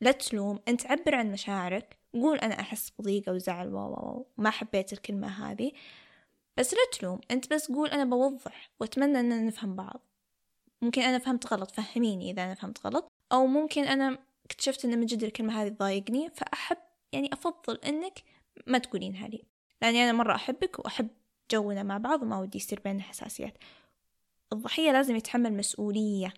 لا 0.00 0.12
تلوم 0.12 0.58
أنت 0.68 0.86
عبر 0.86 1.14
عن 1.14 1.32
مشاعرك 1.32 1.98
قول 2.12 2.38
أنا 2.38 2.60
أحس 2.60 2.90
بضيقة 2.90 3.32
وزعل 3.32 3.74
واو 3.74 4.32
ما 4.36 4.50
حبيت 4.50 4.92
الكلمة 4.92 5.50
هذه. 5.50 5.72
بس 6.56 6.74
لا 6.74 6.80
تلوم 6.92 7.20
أنت 7.30 7.54
بس 7.54 7.72
قول 7.72 7.88
أنا 7.88 8.04
بوضح 8.04 8.70
وأتمنى 8.80 9.20
أننا 9.20 9.40
نفهم 9.40 9.76
بعض. 9.76 10.13
ممكن 10.84 11.02
أنا 11.02 11.18
فهمت 11.18 11.52
غلط 11.52 11.70
فهميني 11.70 12.30
إذا 12.30 12.44
أنا 12.44 12.54
فهمت 12.54 12.86
غلط. 12.86 13.08
أو 13.32 13.46
ممكن 13.46 13.84
أنا 13.84 14.18
اكتشفت 14.44 14.84
أن 14.84 14.98
من 14.98 15.06
جد 15.06 15.22
الكلمة 15.22 15.62
هذه 15.62 15.68
تضايقني 15.68 16.30
فأحب 16.30 16.76
يعني 17.12 17.32
أفضل 17.32 17.76
أنك 17.76 18.22
ما 18.66 18.78
تقولينها 18.78 19.28
لي. 19.28 19.44
لأني 19.82 20.04
أنا 20.04 20.12
مرة 20.12 20.34
أحبك 20.34 20.78
وأحب 20.78 21.08
جونا 21.50 21.82
مع 21.82 21.98
بعض 21.98 22.22
وما 22.22 22.38
ودي 22.40 22.58
يصير 22.58 22.80
بيننا 22.80 23.02
حساسيات. 23.02 23.58
الضحية 24.52 24.92
لازم 24.92 25.16
يتحمل 25.16 25.52
مسؤولية 25.52 26.34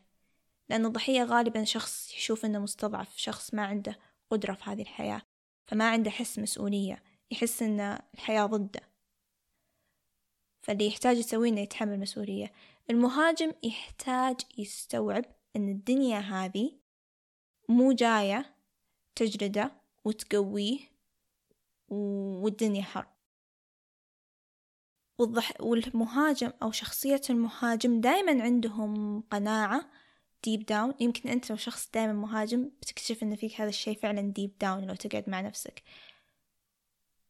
لأن 0.68 0.86
الضحية 0.86 1.22
غالبا 1.22 1.64
شخص 1.64 2.14
يشوف 2.14 2.44
أنه 2.44 2.58
مستضعف 2.58 3.16
شخص 3.16 3.54
ما 3.54 3.64
عنده 3.64 3.98
قدرة 4.30 4.54
في 4.54 4.70
هذه 4.70 4.82
الحياة 4.82 5.22
فما 5.66 5.90
عنده 5.90 6.10
حس 6.10 6.38
مسؤولية 6.38 7.02
يحس 7.30 7.62
أن 7.62 7.98
الحياة 8.14 8.46
ضده. 8.46 8.80
فاللي 10.62 10.86
يحتاج 10.86 11.18
يسويه 11.18 11.50
إنه 11.50 11.60
يتحمل 11.60 12.00
مسؤولية. 12.00 12.52
المهاجم 12.90 13.52
يحتاج 13.62 14.40
يستوعب 14.58 15.24
أن 15.56 15.68
الدنيا 15.68 16.18
هذه 16.18 16.72
مو 17.68 17.92
جاية 17.92 18.54
تجلده 19.16 19.72
وتقويه 20.04 20.78
والدنيا 21.88 22.82
حر. 22.82 23.06
والضح... 25.18 25.60
والمهاجم 25.60 26.52
أو 26.62 26.72
شخصية 26.72 27.20
المهاجم 27.30 28.00
دايما 28.00 28.42
عندهم 28.42 29.20
قناعة 29.20 29.90
deep 30.44 30.66
down 30.66 30.94
يمكن 31.00 31.28
أنت 31.28 31.50
لو 31.50 31.56
شخص 31.56 31.90
دائما 31.94 32.12
مهاجم 32.12 32.70
بتكتشف 32.80 33.22
أن 33.22 33.36
فيك 33.36 33.60
هذا 33.60 33.68
الشيء 33.68 33.98
فعلا 33.98 34.20
deep 34.20 34.58
down 34.58 34.86
لو 34.86 34.94
تقعد 34.94 35.30
مع 35.30 35.40
نفسك. 35.40 35.82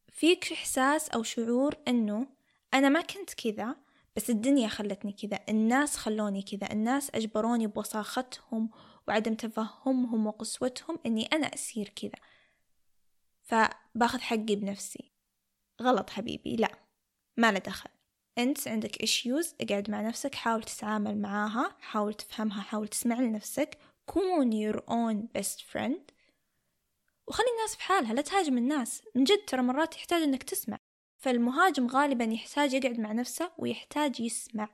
فيك 0.08 0.52
إحساس 0.52 1.08
أو 1.08 1.22
شعور 1.22 1.74
أنه 1.88 2.26
أنا 2.74 2.88
ما 2.88 3.00
كنت 3.00 3.34
كذا 3.34 3.76
بس 4.16 4.30
الدنيا 4.30 4.68
خلتني 4.68 5.12
كذا 5.12 5.40
الناس 5.48 5.96
خلوني 5.96 6.42
كذا 6.42 6.72
الناس 6.72 7.10
أجبروني 7.14 7.66
بوساختهم 7.66 8.70
وعدم 9.08 9.34
تفهمهم 9.34 10.26
وقسوتهم 10.26 10.98
أني 11.06 11.26
أنا 11.26 11.46
أصير 11.46 11.88
كذا. 11.88 12.20
فباخذ 13.42 14.18
حقي 14.20 14.56
بنفسي. 14.56 15.12
غلط 15.82 16.10
حبيبي 16.10 16.56
لا 16.56 16.78
ما 17.36 17.52
له 17.52 17.58
دخل. 17.58 17.90
أنت 18.38 18.68
عندك 18.68 19.02
إشيوز 19.02 19.54
اقعد 19.60 19.90
مع 19.90 20.00
نفسك 20.00 20.34
حاول 20.34 20.62
تتعامل 20.62 21.18
معاها 21.18 21.76
حاول 21.80 22.14
تفهمها 22.14 22.62
حاول 22.62 22.88
تسمع 22.88 23.20
لنفسك. 23.20 23.78
كون 24.06 24.50
your 24.52 24.76
own 24.76 25.38
best 25.38 25.60
friend. 25.60 26.00
وخلي 27.26 27.46
الناس 27.52 27.76
في 27.76 27.82
حالها 27.82 28.14
لا 28.14 28.22
تهاجم 28.22 28.58
الناس. 28.58 29.02
من 29.14 29.24
جد 29.24 29.44
ترى 29.46 29.62
مرات 29.62 29.96
يحتاج 29.96 30.22
إنك 30.22 30.42
تسمع. 30.42 30.78
فالمهاجم 31.16 31.86
غالبا 31.86 32.24
يحتاج 32.24 32.74
يقعد 32.74 33.00
مع 33.00 33.12
نفسه 33.12 33.52
ويحتاج 33.58 34.20
يسمع. 34.20 34.68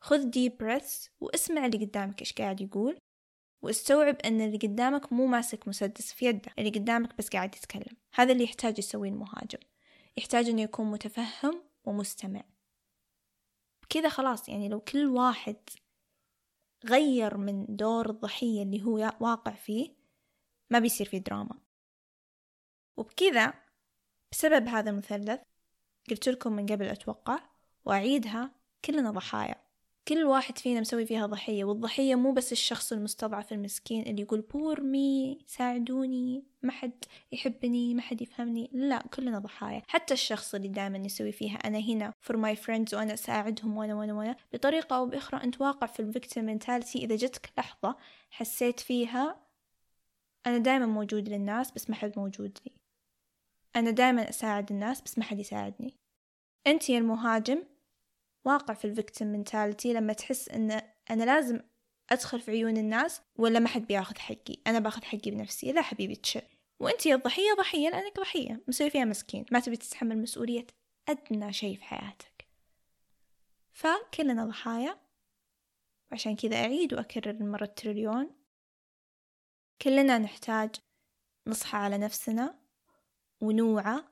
خذ 0.00 0.24
deep 0.24 0.58
breath 0.58 1.06
واسمع 1.20 1.66
اللي 1.66 1.84
قدامك 1.86 2.20
إيش 2.20 2.32
قاعد 2.32 2.60
يقول 2.60 2.98
واستوعب 3.62 4.16
إن 4.24 4.40
اللي 4.40 4.58
قدامك 4.58 5.12
مو 5.12 5.26
ماسك 5.26 5.68
مسدس 5.68 6.12
في 6.12 6.26
يده 6.26 6.52
اللي 6.58 6.70
قدامك 6.70 7.18
بس 7.18 7.28
قاعد 7.28 7.54
يتكلم. 7.54 7.96
هذا 8.14 8.32
اللي 8.32 8.44
يحتاج 8.44 8.78
يسويه 8.78 9.10
المهاجم. 9.10 9.58
يحتاج 10.16 10.48
إنه 10.48 10.62
يكون 10.62 10.90
متفهم 10.90 11.62
ومستمع. 11.84 12.44
كذا 13.88 14.08
خلاص 14.08 14.48
يعني 14.48 14.68
لو 14.68 14.80
كل 14.80 15.06
واحد 15.06 15.56
غير 16.84 17.36
من 17.36 17.66
دور 17.68 18.10
الضحية 18.10 18.62
اللي 18.62 18.82
هو 18.82 19.12
واقع 19.20 19.52
فيه 19.54 19.94
ما 20.70 20.78
بيصير 20.78 21.08
في 21.08 21.18
دراما. 21.18 21.58
وبكذا 22.96 23.65
بسبب 24.36 24.68
هذا 24.68 24.90
المثلث 24.90 25.40
قلت 26.10 26.28
لكم 26.28 26.52
من 26.52 26.66
قبل 26.66 26.86
أتوقع 26.86 27.38
وأعيدها 27.84 28.50
كلنا 28.84 29.10
ضحايا. 29.10 29.54
كل 30.08 30.24
واحد 30.24 30.58
فينا 30.58 30.80
مسوي 30.80 31.06
فيها 31.06 31.26
ضحية 31.26 31.64
والضحية 31.64 32.14
مو 32.14 32.32
بس 32.32 32.52
الشخص 32.52 32.92
المستضعف 32.92 33.52
المسكين 33.52 34.02
اللي 34.02 34.22
يقول 34.22 34.40
poor 34.40 34.80
me 34.80 35.38
ساعدوني 35.46 36.44
ما 36.62 36.72
حد 36.72 37.04
يحبني 37.32 37.94
ما 37.94 38.02
حد 38.02 38.22
يفهمني. 38.22 38.70
لا 38.72 39.02
كلنا 39.14 39.38
ضحايا. 39.38 39.82
حتى 39.88 40.14
الشخص 40.14 40.54
اللي 40.54 40.68
دائما 40.68 40.98
يسوي 40.98 41.32
فيها 41.32 41.56
أنا 41.56 41.78
هنا 41.78 42.12
for 42.26 42.34
my 42.34 42.58
friends 42.66 42.94
وأنا 42.94 43.14
أساعدهم 43.14 43.76
وأنا 43.76 43.94
وأنا 43.94 44.12
وأنا 44.14 44.36
بطريقة 44.52 44.96
أو 44.96 45.06
بأخرى 45.06 45.44
أنت 45.44 45.60
واقع 45.60 45.86
في 45.86 46.00
ال 46.00 46.06
victim 46.06 46.44
mentality. 46.44 46.98
إذا 47.04 47.16
جتك 47.16 47.52
لحظة 47.58 47.96
حسيت 48.30 48.80
فيها 48.80 49.36
أنا 50.46 50.58
دائما 50.58 50.86
موجود 50.86 51.28
للناس 51.28 51.72
بس 51.72 51.90
ما 51.90 51.96
حد 51.96 52.12
موجود 52.16 52.58
لي. 52.66 52.85
أنا 53.76 53.90
دائما 53.90 54.28
أساعد 54.28 54.72
الناس 54.72 55.00
بس 55.00 55.18
ما 55.18 55.24
حد 55.24 55.38
يساعدني. 55.38 55.96
أنت 56.66 56.90
يا 56.90 56.98
المهاجم 56.98 57.62
واقع 58.44 58.74
في 58.74 58.84
ال 58.84 58.90
victim 58.90 59.28
mentality 59.28 59.92
لما 59.92 60.12
تحس 60.12 60.48
إن 60.48 60.82
أنا 61.10 61.24
لازم 61.24 61.60
أدخل 62.10 62.40
في 62.40 62.50
عيون 62.50 62.76
الناس 62.76 63.22
ولا 63.36 63.58
ما 63.58 63.68
حد 63.68 63.86
بياخذ 63.86 64.18
حقي. 64.18 64.56
أنا 64.66 64.78
باخذ 64.78 65.02
حقي 65.04 65.30
بنفسي. 65.30 65.72
لا 65.72 65.82
حبيبي 65.82 66.16
تشل 66.16 66.42
وأنت 66.80 67.06
يا 67.06 67.14
الضحية 67.14 67.54
ضحية 67.58 67.88
لأنك 67.88 68.20
ضحية. 68.20 68.64
مسوي 68.68 68.90
فيها 68.90 69.04
مسكين. 69.04 69.46
ما 69.52 69.60
تبي 69.60 69.76
تتحمل 69.76 70.18
مسؤولية 70.18 70.66
أدنى 71.08 71.52
شيء 71.52 71.76
في 71.76 71.84
حياتك. 71.84 72.46
فكلنا 73.72 74.44
ضحايا. 74.44 74.98
عشان 76.12 76.36
كذا 76.36 76.56
أعيد 76.56 76.94
وأكرر 76.94 77.30
المرة 77.30 77.64
التريليون 77.64 78.30
كلنا 79.82 80.18
نحتاج 80.18 80.74
نصحى 81.46 81.78
على 81.78 81.98
نفسنا. 81.98 82.65
ونوعى 83.40 84.04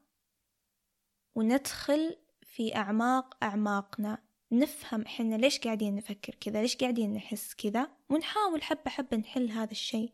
وندخل 1.34 2.16
في 2.42 2.76
أعماق 2.76 3.44
أعماقنا. 3.44 4.18
نفهم 4.52 5.02
إحنا 5.02 5.34
ليش 5.34 5.58
قاعدين 5.58 5.96
نفكر 5.96 6.34
كذا 6.34 6.62
ليش 6.62 6.76
قاعدين 6.76 7.14
نحس 7.14 7.54
كذا 7.54 7.90
ونحاول 8.08 8.62
حبة 8.62 8.90
حبة 8.90 9.16
نحل 9.16 9.50
هذا 9.50 9.70
الشيء 9.70 10.12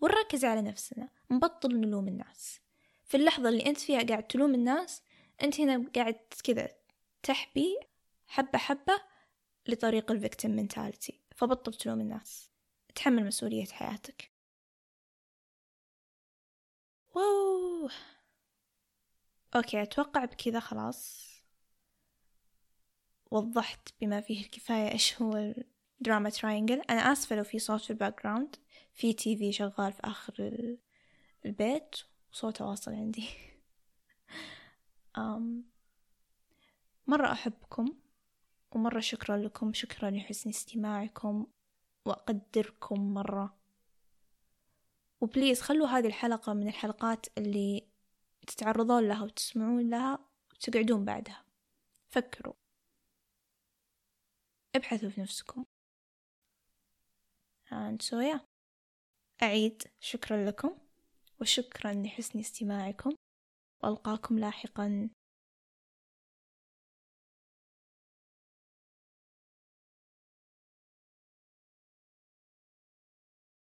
ونركز 0.00 0.44
على 0.44 0.62
نفسنا 0.62 1.08
نبطل 1.30 1.80
نلوم 1.80 2.08
الناس. 2.08 2.60
في 3.04 3.16
اللحظة 3.16 3.48
اللي 3.48 3.66
أنت 3.66 3.78
فيها 3.78 4.02
قاعد 4.02 4.26
تلوم 4.26 4.54
الناس 4.54 5.02
أنت 5.42 5.60
هنا 5.60 5.84
قاعد 5.94 6.20
كذا 6.44 6.68
تحبي 7.22 7.80
حبة 8.26 8.58
حبة 8.58 9.02
لطريق 9.66 10.10
ال 10.10 10.16
victim 10.16 10.50
mentality 10.50 11.20
فبطل 11.36 11.74
تلوم 11.74 12.00
الناس. 12.00 12.50
تحمل 12.94 13.26
مسؤولية 13.26 13.66
حياتك. 13.66 14.30
Wow! 17.14 17.88
Okay 19.56 19.82
أتوقع 19.82 20.24
بكذا 20.24 20.60
خلاص. 20.60 21.28
وضحت 23.30 23.88
بما 24.00 24.20
فيه 24.20 24.40
الكفاية 24.40 24.92
إيش 24.92 25.22
هو 25.22 25.54
ال 26.00 26.05
drama 26.05 26.30
triangle 26.30 26.80
أنا 26.80 27.12
آسفة 27.12 27.36
لو 27.36 27.44
في 27.44 27.58
صوت 27.58 27.80
في 27.80 27.90
ال 27.90 28.22
background 28.22 28.56
في 28.94 29.12
TV 29.12 29.52
شغال 29.52 29.92
في 29.92 30.00
آخر 30.04 30.76
البيت. 31.46 31.96
وصوته 32.32 32.66
واصل 32.66 32.92
عندي. 32.92 33.28
أم 35.18 35.64
مرة 37.06 37.32
أحبكم 37.32 37.94
ومرة 38.72 39.00
شكرا 39.00 39.36
لكم. 39.36 39.72
شكرا 39.72 40.10
لحسن 40.10 40.50
استماعكم. 40.50 41.46
وأقدركم 42.04 43.14
مرة. 43.14 43.58
وبليز 45.20 45.60
خلوا 45.60 45.86
هذه 45.86 46.06
الحلقة 46.06 46.52
من 46.52 46.68
الحلقات 46.68 47.26
اللي 47.38 47.87
تتعرضون 48.50 49.08
لها 49.08 49.22
وتسمعون 49.24 49.90
لها 49.90 50.18
وتقعدون 50.52 51.04
بعدها. 51.04 51.44
فكروا. 52.10 52.54
ابحثوا 54.76 55.10
في 55.10 55.20
نفسكم. 55.20 55.64
And 57.70 58.02
so 58.02 58.16
yeah. 58.32 58.40
أعيد. 59.42 59.82
شكرا 60.00 60.46
لكم. 60.46 60.78
وشكرا 61.40 61.92
لحسن 61.92 62.38
استماعكم. 62.38 63.14
وألقاكم 63.82 64.38
لاحقا 64.38 65.10